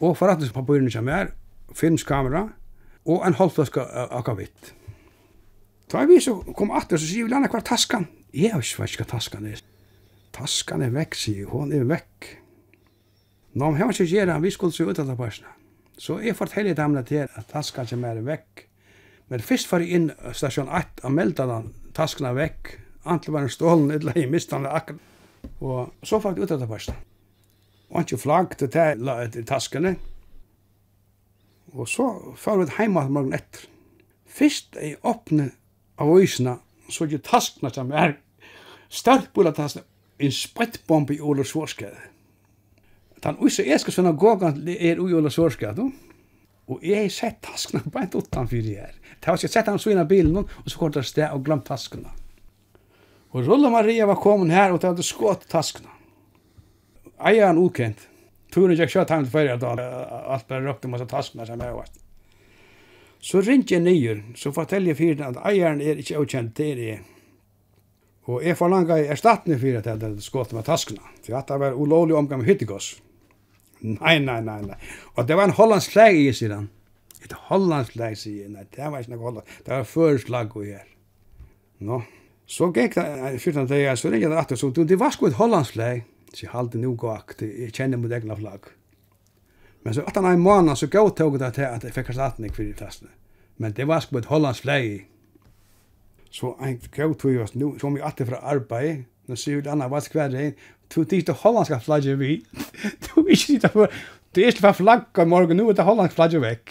og 0.00 0.16
forretningspapurene 0.16 0.90
som 0.90 1.08
er, 1.12 1.34
filmskamera, 1.76 2.48
og 3.06 3.26
en 3.26 3.36
holdflaske 3.36 3.80
akavitt. 3.80 4.24
kavitt. 4.24 4.74
Da 5.92 6.04
vi 6.06 6.20
så 6.22 6.36
kom 6.56 6.70
atter, 6.70 6.98
så 6.98 7.06
sier 7.06 7.26
vi 7.26 7.32
landa 7.32 7.50
hver 7.50 7.64
taskan. 7.66 8.06
Jeg 8.32 8.54
vet 8.54 8.92
ikke 8.92 9.02
hva 9.02 9.10
taskan 9.16 9.46
er. 9.50 9.62
Taskan 10.32 10.84
er 10.86 10.92
vekk, 10.94 11.16
sier 11.18 11.48
hon 11.50 11.72
er 11.74 11.82
vekk. 11.88 12.28
Nå, 13.58 13.72
men 13.72 13.80
hva 13.80 13.90
skal 13.92 14.06
gjøre, 14.06 14.38
vi 14.44 14.52
skulle 14.54 14.76
se 14.76 14.86
ut 14.86 15.00
av 15.02 15.10
det 15.10 15.16
personen. 15.18 15.59
Så 16.00 16.16
jeg 16.24 16.36
forteller 16.36 16.74
damene 16.74 17.02
til 17.04 17.26
at 17.28 17.50
taskan 17.52 17.88
som 17.88 18.04
er 18.08 18.22
vekk. 18.24 18.64
Men 19.28 19.42
først 19.44 19.68
får 19.68 19.84
jeg 19.84 19.98
inn 19.98 20.06
stasjon 20.32 20.70
8 20.72 21.04
og 21.04 21.12
meldte 21.12 21.44
den 21.48 21.66
tasken 21.94 22.30
er 22.30 22.38
vekk. 22.38 22.70
Antall 23.04 23.36
var 23.36 23.44
en 23.44 23.52
stålen, 23.52 23.90
eller 23.92 24.16
jeg 24.16 24.30
mistet 24.32 24.56
den 24.56 24.68
akkurat. 24.70 25.00
Og 25.60 25.92
så 26.02 26.20
får 26.20 26.34
jeg 26.34 26.44
ut 26.44 26.54
av 26.56 26.62
det 26.62 26.68
første. 26.68 26.94
Og 27.90 28.00
ikke 28.00 28.20
flagg 28.22 28.56
til 28.56 28.70
det 28.72 29.44
taskene. 29.48 29.94
Og 31.72 31.88
så 31.88 32.06
får 32.36 32.62
vi 32.62 32.68
hjemme 32.78 33.04
morgen 33.08 33.36
etter. 33.36 33.68
Først 34.30 34.76
er 34.78 34.94
jeg 34.94 35.02
åpne 35.04 35.50
av 36.00 36.12
øysene, 36.16 36.56
så 36.88 37.04
er 37.04 37.12
det 37.12 37.24
taskene 37.28 37.72
som 37.74 37.92
er. 37.92 38.16
Startbolatasken, 38.88 39.84
en 40.18 40.32
sprettbombe 40.32 41.14
i 41.14 41.20
Olof 41.20 41.52
Svorskede. 41.52 41.98
Den 43.20 43.36
israelske 43.44 43.92
synagogan 43.92 44.62
er 44.68 45.00
ui 45.00 45.12
Ola 45.12 45.30
Sørskad, 45.32 45.80
og 46.70 46.84
jeg 46.86 47.04
har 47.04 47.12
sett 47.12 47.40
taskene 47.44 47.82
beint 47.92 48.14
utanfyr 48.16 48.64
her. 48.64 48.94
Det 49.20 49.28
var 49.28 49.36
ikke 49.36 49.52
sett 49.52 49.68
han 49.68 49.80
så 49.82 49.92
inn 49.92 50.00
av 50.00 50.08
bilen, 50.08 50.36
og 50.40 50.68
så 50.70 50.80
kom 50.80 50.92
det 50.94 51.04
sted 51.04 51.28
og 51.28 51.44
glemt 51.44 51.66
taskene. 51.68 52.08
Og 53.30 53.46
Rulla 53.46 53.70
Maria 53.70 54.06
var 54.08 54.18
kommet 54.22 54.54
her, 54.54 54.72
og 54.72 54.80
det 54.80 54.88
hadde 54.88 55.06
skått 55.06 55.44
taskene. 55.50 55.92
Eier 57.20 57.50
han 57.50 57.60
ukent. 57.60 58.06
Turen 58.50 58.74
jeg 58.74 58.90
kjøtt 58.90 59.12
han 59.12 59.26
til 59.26 59.34
ferie, 59.34 59.58
da 59.60 59.74
alt 60.32 60.48
bare 60.48 60.64
røpte 60.64 60.88
masse 60.90 61.06
taskene 61.10 61.46
som 61.46 61.60
jeg 61.60 61.76
var. 61.76 61.90
Så 63.20 63.42
ringte 63.44 63.76
jeg 63.76 63.84
nyer, 63.84 64.24
så 64.34 64.50
forteller 64.56 64.94
jeg 64.94 64.98
fyren 64.98 65.28
at 65.28 65.42
eieren 65.50 65.82
er 65.84 66.00
ikke 66.00 66.16
avkjent, 66.22 66.54
det 66.56 66.70
er 66.72 66.82
jeg. 66.86 67.04
Og 68.30 68.42
jeg 68.46 68.56
forlanger 68.56 69.04
erstatning 69.12 69.60
for 69.60 69.76
at 69.76 69.86
jeg 69.86 69.98
hadde 69.98 70.24
skått 70.24 70.56
med 70.56 70.64
taskene. 70.64 71.04
For 71.26 71.36
at 71.36 71.52
det 71.52 71.60
var 71.60 71.76
ulovlig 71.76 72.16
omgang 72.16 72.40
med 72.40 72.48
hyttegås. 72.48 72.94
Nei, 73.80 74.18
nei, 74.20 74.40
nei, 74.44 74.60
nei. 74.66 74.76
Og 75.16 75.26
det 75.28 75.36
var 75.38 75.48
en 75.48 75.56
hollandsk 75.56 75.94
slag 75.94 76.16
i 76.18 76.32
siden. 76.36 76.68
Et 77.24 77.32
hollandsk 77.48 77.94
slag, 77.96 78.16
sier 78.18 78.44
jeg. 78.44 78.52
Nei, 78.52 78.64
det 78.76 78.88
var 78.92 79.02
ikke 79.02 79.14
noe 79.14 79.26
hollandsk. 79.26 79.60
Det 79.66 79.74
var 79.74 79.86
førslag 79.88 80.56
og 80.56 80.66
her. 80.66 80.88
Nå. 81.88 82.02
Så 82.50 82.66
gikk 82.74 82.96
det 82.98 83.38
14 83.38 83.68
dager, 83.70 83.94
så 83.94 84.10
ringte 84.10 84.32
det 84.32 84.40
etter, 84.40 84.58
så 84.58 84.70
det 84.74 84.98
var 84.98 85.14
sko 85.14 85.28
et 85.28 85.38
hollandsk 85.38 85.76
slag. 85.76 86.02
Så 86.34 86.44
jeg 86.44 86.52
halte 86.52 86.78
noe 86.82 86.98
gakt, 86.98 87.42
jeg 87.42 87.72
kjenner 87.74 87.98
mot 87.98 88.12
egna 88.12 88.36
flagg. 88.38 88.68
Men 89.84 89.96
så 89.96 90.04
etter 90.06 90.26
en 90.26 90.42
måned, 90.42 90.76
så 90.76 90.90
gav 90.90 91.12
tog 91.16 91.38
det 91.40 91.54
til 91.56 91.66
at 91.66 91.86
jeg 91.86 91.94
fikk 91.94 92.12
erstatning 92.12 92.52
for 92.54 92.66
de 92.66 92.74
testene. 92.76 93.14
Men 93.60 93.72
det 93.76 93.86
var 93.88 94.02
sko 94.04 94.18
et 94.20 94.28
hollandsk 94.30 94.66
slag. 94.66 95.06
Så 96.30 96.52
en 96.62 96.76
gav 96.94 97.14
tog 97.18 97.40
oss, 97.42 97.54
nå 97.58 97.72
kom 97.80 97.96
vi 97.96 98.04
alltid 98.04 98.28
fra 98.28 98.42
arbeid, 98.52 99.06
nå 99.26 99.38
sier 99.38 99.58
vi 99.58 99.64
et 99.64 99.70
annet, 99.72 99.90
hva 99.90 100.02
skver 100.02 100.30
det? 100.34 100.44
Tog 100.90 101.06
det 101.10 101.22
ikke 101.22 101.38
hollandska 101.42 101.78
flagget 101.82 102.18
vi 102.18 102.40
utanför. 103.60 103.94
Det 104.32 104.44
är 104.44 104.50
släppa 104.50 104.72
flagga 104.72 105.24
morgon, 105.24 105.56
nu 105.56 105.68
är 105.68 105.72
det 105.72 105.82
Hollands 105.82 106.14
flagga 106.14 106.38
väck. 106.38 106.70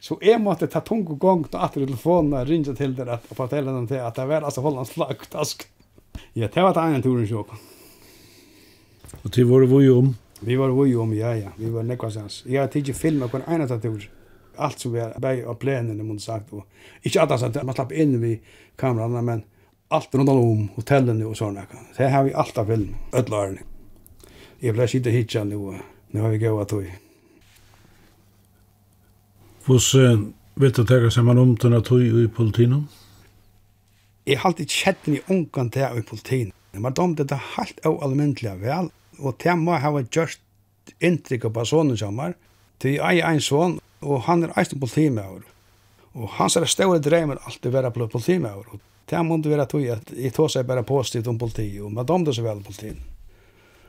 Så 0.00 0.18
jag 0.20 0.40
måste 0.40 0.66
ta 0.66 0.80
tung 0.80 1.06
och 1.06 1.18
gång 1.18 1.44
till 1.44 1.58
att 1.58 1.72
telefonen 1.72 2.46
ringa 2.46 2.74
till 2.74 2.94
det 2.94 3.12
att 3.12 3.24
fortälla 3.30 3.72
dem 3.72 3.86
till 3.86 4.00
att 4.00 4.14
det 4.14 4.26
var 4.26 4.42
alltså 4.42 4.60
Hollands 4.60 4.90
flagg. 4.90 5.16
Ja, 6.32 6.48
det 6.54 6.62
var 6.62 6.74
det 6.74 6.80
annan 6.80 7.02
turen 7.02 7.28
sjåk. 7.28 7.48
Och 9.22 9.30
det 9.30 9.44
var 9.44 9.60
vi 9.60 9.90
om. 9.90 10.16
Vi 10.40 10.56
var 10.56 10.84
vi 10.84 10.96
om, 10.96 11.14
ja, 11.14 11.36
ja. 11.36 11.48
Vi 11.56 11.70
var 11.70 11.82
nekva 11.82 12.10
sans. 12.10 12.44
Jag 12.46 12.62
har 12.62 12.68
tidigt 12.68 12.96
filmat 12.96 13.30
på 13.30 13.36
en 13.36 13.42
annan 13.46 13.80
tur. 13.80 14.10
allt 14.56 14.78
som 14.78 14.92
vi 14.92 15.00
är 15.00 15.18
bäg 15.18 15.44
av 15.44 15.54
plenen 15.54 16.06
mot 16.06 16.22
sagt 16.22 16.52
och 16.52 16.66
inte 17.02 17.22
att 17.22 17.42
att 17.42 17.62
man 17.62 17.74
slapp 17.74 17.92
in 17.92 18.20
vid 18.20 18.38
kameran 18.76 19.24
men 19.24 19.42
allt 19.88 20.14
runt 20.14 20.28
om 20.28 20.68
hotellen 20.74 21.26
och 21.26 21.36
såna. 21.36 21.62
Det 21.96 22.02
här 22.02 22.16
har 22.16 22.24
vi 22.24 22.34
alltid 22.34 22.66
film 22.66 22.94
ödlarna. 23.12 23.58
Jag 24.58 24.74
blir 24.74 24.86
sitta 24.86 25.10
hitcha 25.10 25.44
nu. 25.44 25.56
och 25.56 25.74
nu 26.10 26.20
har 26.20 26.28
vi 26.28 26.38
gått 26.38 26.62
att 26.62 26.68
tog. 26.68 26.86
Hos 29.64 29.94
eh, 29.94 30.18
vet 30.54 30.74
du 30.74 30.84
tega 30.84 31.22
man 31.22 31.38
om 31.38 31.54
den 31.54 31.82
tog 31.82 32.02
i 32.02 32.28
politinen? 32.28 32.88
Jeg 34.24 34.38
har 34.38 34.50
alltid 34.50 34.70
kjett 34.70 35.08
i 35.08 35.20
ungan 35.28 35.70
til 35.70 35.98
i 35.98 36.02
politinen. 36.02 36.52
Man 36.72 36.94
domte 36.94 37.24
det 37.24 37.38
helt 37.56 37.78
ualmyndelig 37.86 38.58
vel, 38.60 38.90
og 39.18 39.36
det 39.42 39.54
må 39.56 39.76
ha 39.76 39.92
gjort 40.00 40.40
inntrykk 41.00 41.48
av 41.48 41.54
personen 41.54 41.96
sammen. 41.96 42.34
er. 42.80 42.88
jeg 42.88 43.18
er 43.18 43.30
en 43.30 43.40
sånn, 43.40 43.78
og 44.00 44.22
han 44.22 44.44
er 44.44 44.52
eisen 44.56 44.80
politimøver. 44.80 45.42
Og 46.14 46.28
hans 46.38 46.56
er 46.56 46.64
større 46.64 46.98
dreimer 46.98 47.38
alltid 47.44 47.72
være 47.72 47.90
politimøver. 47.90 48.78
Det 49.10 49.24
må 49.24 49.38
ikke 49.38 49.50
være 49.50 49.66
tog 49.66 49.86
at 49.86 50.12
jeg 50.12 50.32
tog 50.32 50.50
seg 50.50 50.66
bare 50.66 50.82
positivt 50.82 51.28
om 51.28 51.38
politi, 51.38 51.80
og 51.80 51.92
man 51.92 52.06
domte 52.06 52.32
seg 52.32 52.44
vel 52.44 52.60
om 52.60 52.62
politien 52.62 53.00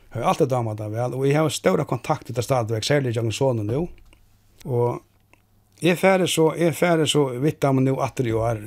har 0.10 0.22
alltid 0.32 0.50
damat 0.50 0.80
det 0.80 0.90
vel, 0.90 1.14
og 1.14 1.26
jeg 1.28 1.38
har 1.38 1.50
større 1.54 1.86
kontakt 1.86 2.30
til 2.30 2.44
stadigvæk, 2.44 2.86
særlig 2.86 3.14
jeg 3.14 3.34
sånne 3.36 3.66
nå. 3.68 3.84
Og 4.66 5.84
jeg 5.86 6.00
færre 6.02 6.28
så, 6.28 6.50
jeg 6.58 6.76
færre 6.76 7.06
så 7.08 7.28
vitt 7.40 7.64
om 7.70 7.84
nå 7.84 7.94
at 8.04 8.18
det 8.18 8.34
jo 8.34 8.42
er. 8.44 8.60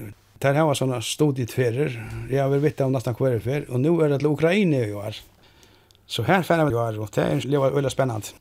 Der 0.43 0.57
har 0.59 0.70
jeg 0.70 0.80
sånne 0.80 1.01
studietferer, 1.03 1.99
jeg 2.30 2.40
har 2.40 2.51
vært 2.51 2.64
vitt 2.66 2.80
om 2.86 2.95
nesten 2.95 3.18
hver 3.18 3.43
fer, 3.43 3.66
og 3.68 3.82
nå 3.82 3.93
er 4.03 4.14
det 4.14 4.22
til 4.22 4.32
Ukraina 4.32 4.84
jo 4.86 5.03
er. 5.03 5.18
Så 6.07 6.24
her 6.26 6.47
færre 6.47 6.66
vi 6.68 6.76
jo 6.76 6.82
er, 6.82 6.99
og 7.03 7.11
det 7.14 7.26
er 7.26 7.74
veldig 7.74 7.93
spennende. 7.93 8.38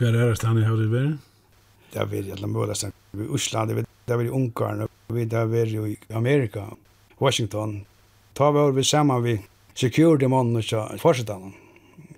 Hva 0.00 0.08
er 0.08 0.16
det 0.16 0.36
stedet 0.40 0.66
har 0.66 0.76
du 0.80 0.88
vært? 0.92 1.30
Det 1.92 2.00
har 2.00 2.08
vært 2.08 2.28
i 2.28 2.36
alle 2.36 2.48
mulige 2.48 2.78
stedet. 2.80 2.96
I 3.12 3.28
Osland, 3.36 3.72
det 3.76 3.84
har 4.08 4.20
vært 4.20 4.30
i 4.30 4.36
Ungarn, 4.40 4.86
vi 5.12 5.26
har 5.28 5.50
vært 5.52 5.76
i 5.76 5.96
Amerika, 6.16 6.70
Washington. 7.20 7.82
Ta 8.34 8.48
vi 8.50 8.64
over 8.64 8.88
sammen 8.88 9.20
vi 9.24 9.36
security-mannen 9.76 10.62
og 10.62 11.00
forsettet 11.00 11.60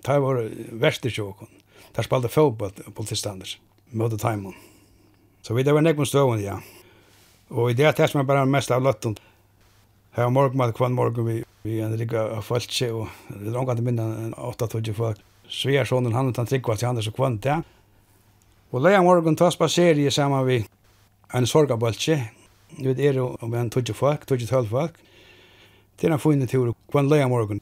det 0.05 0.21
var 0.21 0.41
verste 0.81 1.09
tjåkon. 1.09 1.49
Der 1.95 2.03
spalte 2.03 2.29
fotball 2.29 2.73
på 2.75 2.91
politistander, 2.91 3.49
møte 3.91 4.17
Taimon. 4.21 4.55
Så 5.41 5.53
vi 5.53 5.63
det 5.63 5.73
var 5.73 5.83
nekmon 5.85 6.07
støvun, 6.09 6.41
ja. 6.43 6.59
Og 7.49 7.71
i 7.71 7.77
det 7.77 7.85
er 7.85 7.95
det 7.95 8.09
som 8.09 8.19
er 8.21 8.27
bare 8.27 8.45
mest 8.49 8.71
av 8.73 8.83
løtten. 8.83 9.15
Her 10.15 10.27
var 10.27 10.33
morgenmat 10.33 10.73
kvann 10.75 10.95
morgen 10.95 11.27
vi, 11.27 11.37
vi 11.63 11.79
er 11.83 11.93
rikka 11.97 12.23
av 12.37 12.43
falskje, 12.47 12.89
og 12.91 13.07
det 13.29 13.51
er 13.51 13.59
omgant 13.59 13.83
minna 13.85 14.07
enn 14.23 14.33
8-20 14.33 14.97
folk. 14.97 15.21
Svearssonen, 15.51 16.15
han 16.17 16.31
utan 16.33 16.49
tryggvalt 16.49 16.81
til 16.81 16.89
han 16.89 16.97
er 16.97 17.05
så 17.05 17.13
kvann 17.13 17.37
det. 17.43 17.59
Og 18.73 18.81
leia 18.81 19.03
morgen 19.05 19.37
tas 19.37 19.57
baseri 19.59 20.09
saman 20.11 20.47
vi 20.47 20.59
en 21.33 21.47
sorgabaltje. 21.47 22.17
Vi 22.79 22.95
er 23.07 23.21
jo 23.21 23.29
om 23.45 23.53
en 23.53 23.69
20 23.69 23.93
folk, 23.95 24.25
20-12 24.27 24.71
folk. 24.71 24.97
Det 25.95 26.09
er 26.09 26.15
en 26.15 26.19
fin 26.19 26.47
tur, 26.49 26.73
kvann 26.91 27.11
leia 27.11 27.27
morgen. 27.31 27.61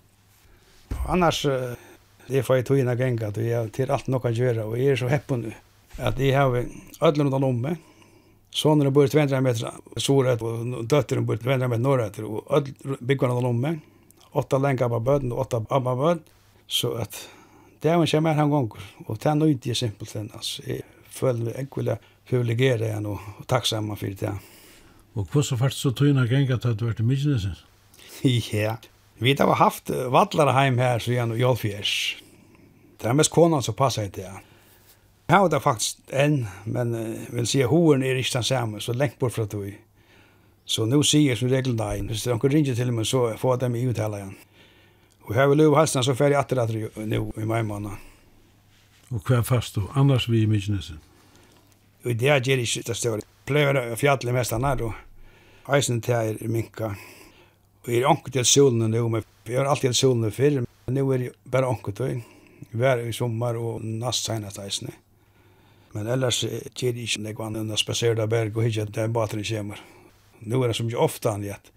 Annars 1.05 1.43
Det 2.27 2.43
får 2.45 2.59
jeg 2.59 2.65
tog 2.67 2.79
inn 2.79 2.91
av 2.91 2.99
genga, 2.99 3.29
at 3.29 3.39
jeg 3.41 3.71
til 3.75 3.91
alt 3.91 4.09
nokka 4.11 4.31
å 4.31 4.37
gjøre, 4.37 4.67
og 4.69 4.77
jeg 4.79 4.93
er 4.93 5.01
så 5.01 5.09
heppen 5.11 5.47
nu. 5.47 5.51
At 5.99 6.19
jeg 6.21 6.35
har 6.37 6.55
ødlen 6.55 7.29
utan 7.29 7.47
om 7.47 7.59
meg, 7.65 7.81
sonen 8.53 8.93
bor 8.93 9.09
200 9.09 9.41
meter 9.43 9.99
soret, 10.01 10.41
og 10.41 10.85
døtteren 10.89 11.27
bor 11.27 11.41
200 11.41 11.69
meter 11.71 11.83
norretter, 11.83 12.27
og 12.27 12.47
ødlen 12.57 13.01
bygger 13.01 13.33
utan 13.35 13.49
om 13.49 13.61
meg, 13.67 13.81
åtta 14.39 14.61
lenka 14.61 14.89
på 14.89 15.01
bøden, 15.03 15.33
og 15.33 15.45
åtta 15.45 15.61
abba 15.69 15.95
bøden, 15.99 16.23
så 16.67 16.95
at 17.03 17.19
det 17.83 17.91
er 17.91 17.99
jo 17.99 18.07
ikke 18.07 18.23
mer 18.23 18.39
han 18.39 18.49
gonger, 18.49 18.87
og 19.05 19.19
det 19.19 19.29
er 19.29 19.35
noe 19.35 19.51
ikke 19.53 19.75
simpelt 19.75 20.15
enn, 20.15 20.31
altså, 20.33 20.63
jeg 20.63 20.85
føler 21.11 21.49
meg 21.49 21.59
enkvile 21.65 21.99
privilegere 22.29 22.93
enn, 22.95 23.09
og 23.11 23.43
takksamma 23.51 23.99
for 23.99 24.21
det. 24.23 24.31
Og 25.19 25.35
så 25.45 25.57
fast 25.59 25.83
så 25.83 25.91
tog 25.91 26.09
inn 26.09 26.21
av 26.21 26.31
genga 26.31 26.57
til 26.57 26.73
at 26.73 26.79
du 26.79 26.87
vært 26.87 27.03
i 28.23 28.39
Ja, 28.53 28.77
Vi 29.21 29.35
har 29.39 29.55
haft 29.55 29.89
vallare 29.89 30.55
heim 30.57 30.77
her 30.77 30.99
siden 30.99 31.35
i 31.35 31.41
Jolfjers. 31.41 32.17
Det 33.01 33.09
er 33.09 33.13
mest 33.13 33.31
konan 33.31 33.63
som 33.63 33.75
passer 33.75 34.09
til 34.09 34.23
det. 34.23 34.41
Jeg 35.27 35.39
har 35.39 35.49
det 35.49 35.61
faktisk 35.63 35.99
enn, 36.11 36.43
men 36.65 36.93
uh, 36.93 37.35
vil 37.35 37.47
si 37.47 37.61
at 37.63 37.71
hoen 37.71 38.03
er 38.03 38.19
ikke 38.19 38.37
den 38.37 38.47
samme, 38.47 38.81
så 38.83 38.93
lengt 38.93 39.19
bort 39.19 39.33
fra 39.33 39.45
tog. 39.47 39.69
Så 40.65 40.85
nå 40.87 40.99
sier 41.03 41.31
jeg 41.31 41.39
som 41.39 41.51
regel 41.51 41.75
nei. 41.75 42.01
Hvis 42.07 42.25
de 42.27 42.35
kan 42.39 42.51
ringe 42.51 42.75
til 42.75 42.91
meg, 42.91 43.07
så 43.07 43.29
får 43.39 43.61
de 43.63 43.69
i 43.79 43.87
uttale 43.87 44.19
igjen. 44.19 44.35
Og 45.23 45.35
her 45.35 45.47
vil 45.47 45.63
lov 45.63 45.77
halsen, 45.79 46.03
så 46.03 46.15
fer 46.15 46.33
jeg 46.33 46.39
atter 46.39 46.59
etter 46.63 47.07
nå 47.07 47.21
i 47.39 47.47
mai 47.47 47.63
måned. 47.63 47.95
Og 49.13 49.23
hva 49.23 49.39
er 49.39 49.47
fast 49.47 49.75
du? 49.75 49.85
Annars 49.95 50.27
vi 50.29 50.43
i 50.43 50.49
Mykjenesen? 50.49 50.99
Og 52.03 52.15
det 52.19 52.29
er 52.29 52.39
ikke 52.59 52.83
det 52.87 52.97
større. 52.97 53.23
Pleier 53.47 53.79
å 53.79 53.99
fjalle 53.99 54.35
mest 54.35 54.55
annet, 54.55 54.81
og 54.83 55.75
eisen 55.75 56.01
til 56.03 56.15
jeg 56.15 56.51
minka. 56.51 56.93
Og 57.83 57.89
Jeg 57.91 58.01
er 58.01 58.07
anket 58.07 58.37
til 58.37 58.45
solen 58.47 58.87
nå, 58.87 59.01
men 59.11 59.23
jeg 59.45 59.59
har 59.59 59.67
alltid 59.67 59.91
til 59.91 59.99
solen 59.99 60.31
før. 60.31 60.61
Men 60.87 60.95
nå 60.95 61.03
er 61.11 61.25
jeg 61.25 61.33
bare 61.51 61.67
anket 61.67 61.99
til. 61.99 62.21
Hver 62.71 63.03
i 63.03 63.11
sommer 63.13 63.59
og 63.59 63.83
nast 63.83 64.25
senest 64.25 64.59
eisene. 64.63 64.93
Men 65.93 66.07
ellers 66.09 66.41
gjør 66.41 66.95
jeg 66.95 67.03
ikke 67.03 67.21
noe 67.21 67.45
annet 67.45 67.61
enn 67.61 67.75
å 67.75 67.77
spasere 67.77 68.23
av 68.23 68.31
berg 68.31 68.55
og 68.57 68.65
hitte 68.65 68.87
til 68.89 69.13
baten 69.13 69.43
kommer. 69.45 69.83
Nå 70.41 70.63
er 70.63 70.71
det 70.71 70.79
så 70.79 70.87
mye 70.87 71.03
ofte 71.03 71.29
han 71.35 71.45
gjett. 71.45 71.69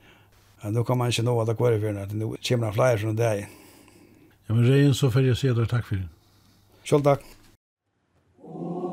Nå 0.64 0.86
kan 0.86 0.98
man 0.98 1.12
ikke 1.12 1.26
nå 1.26 1.36
at 1.42 1.50
det 1.50 1.58
går 1.58 1.76
i 1.76 1.82
fjerne. 1.82 2.06
Nå 2.14 2.32
kommer 2.38 2.70
han 2.70 2.78
flere 2.78 3.02
fra 3.02 3.14
deg. 3.18 3.46
Ja, 4.46 4.54
men 4.54 4.64
Reien, 4.64 4.94
så 4.94 5.10
får 5.10 5.26
jeg 5.26 5.42
si 5.42 5.52
deg 5.52 5.68
takk 5.70 5.84
for 5.90 5.98
det. 5.98 6.08
Selv 6.86 7.06
takk. 7.06 7.26
Oh. 8.46 8.85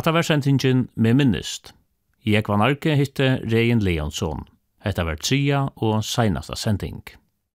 Hatta 0.00 0.12
var 0.12 0.22
sendingen 0.22 0.88
med 0.94 1.14
minnist. 1.14 1.74
Jeg 2.24 2.48
var 2.48 2.56
narki 2.56 2.94
hitte 2.96 3.26
Regin 3.44 3.82
Leonsson. 3.84 4.46
Hetta 4.80 5.04
var 5.04 5.18
tria 5.20 5.66
og 5.76 6.04
seinasta 6.08 6.56
sending. 6.56 7.02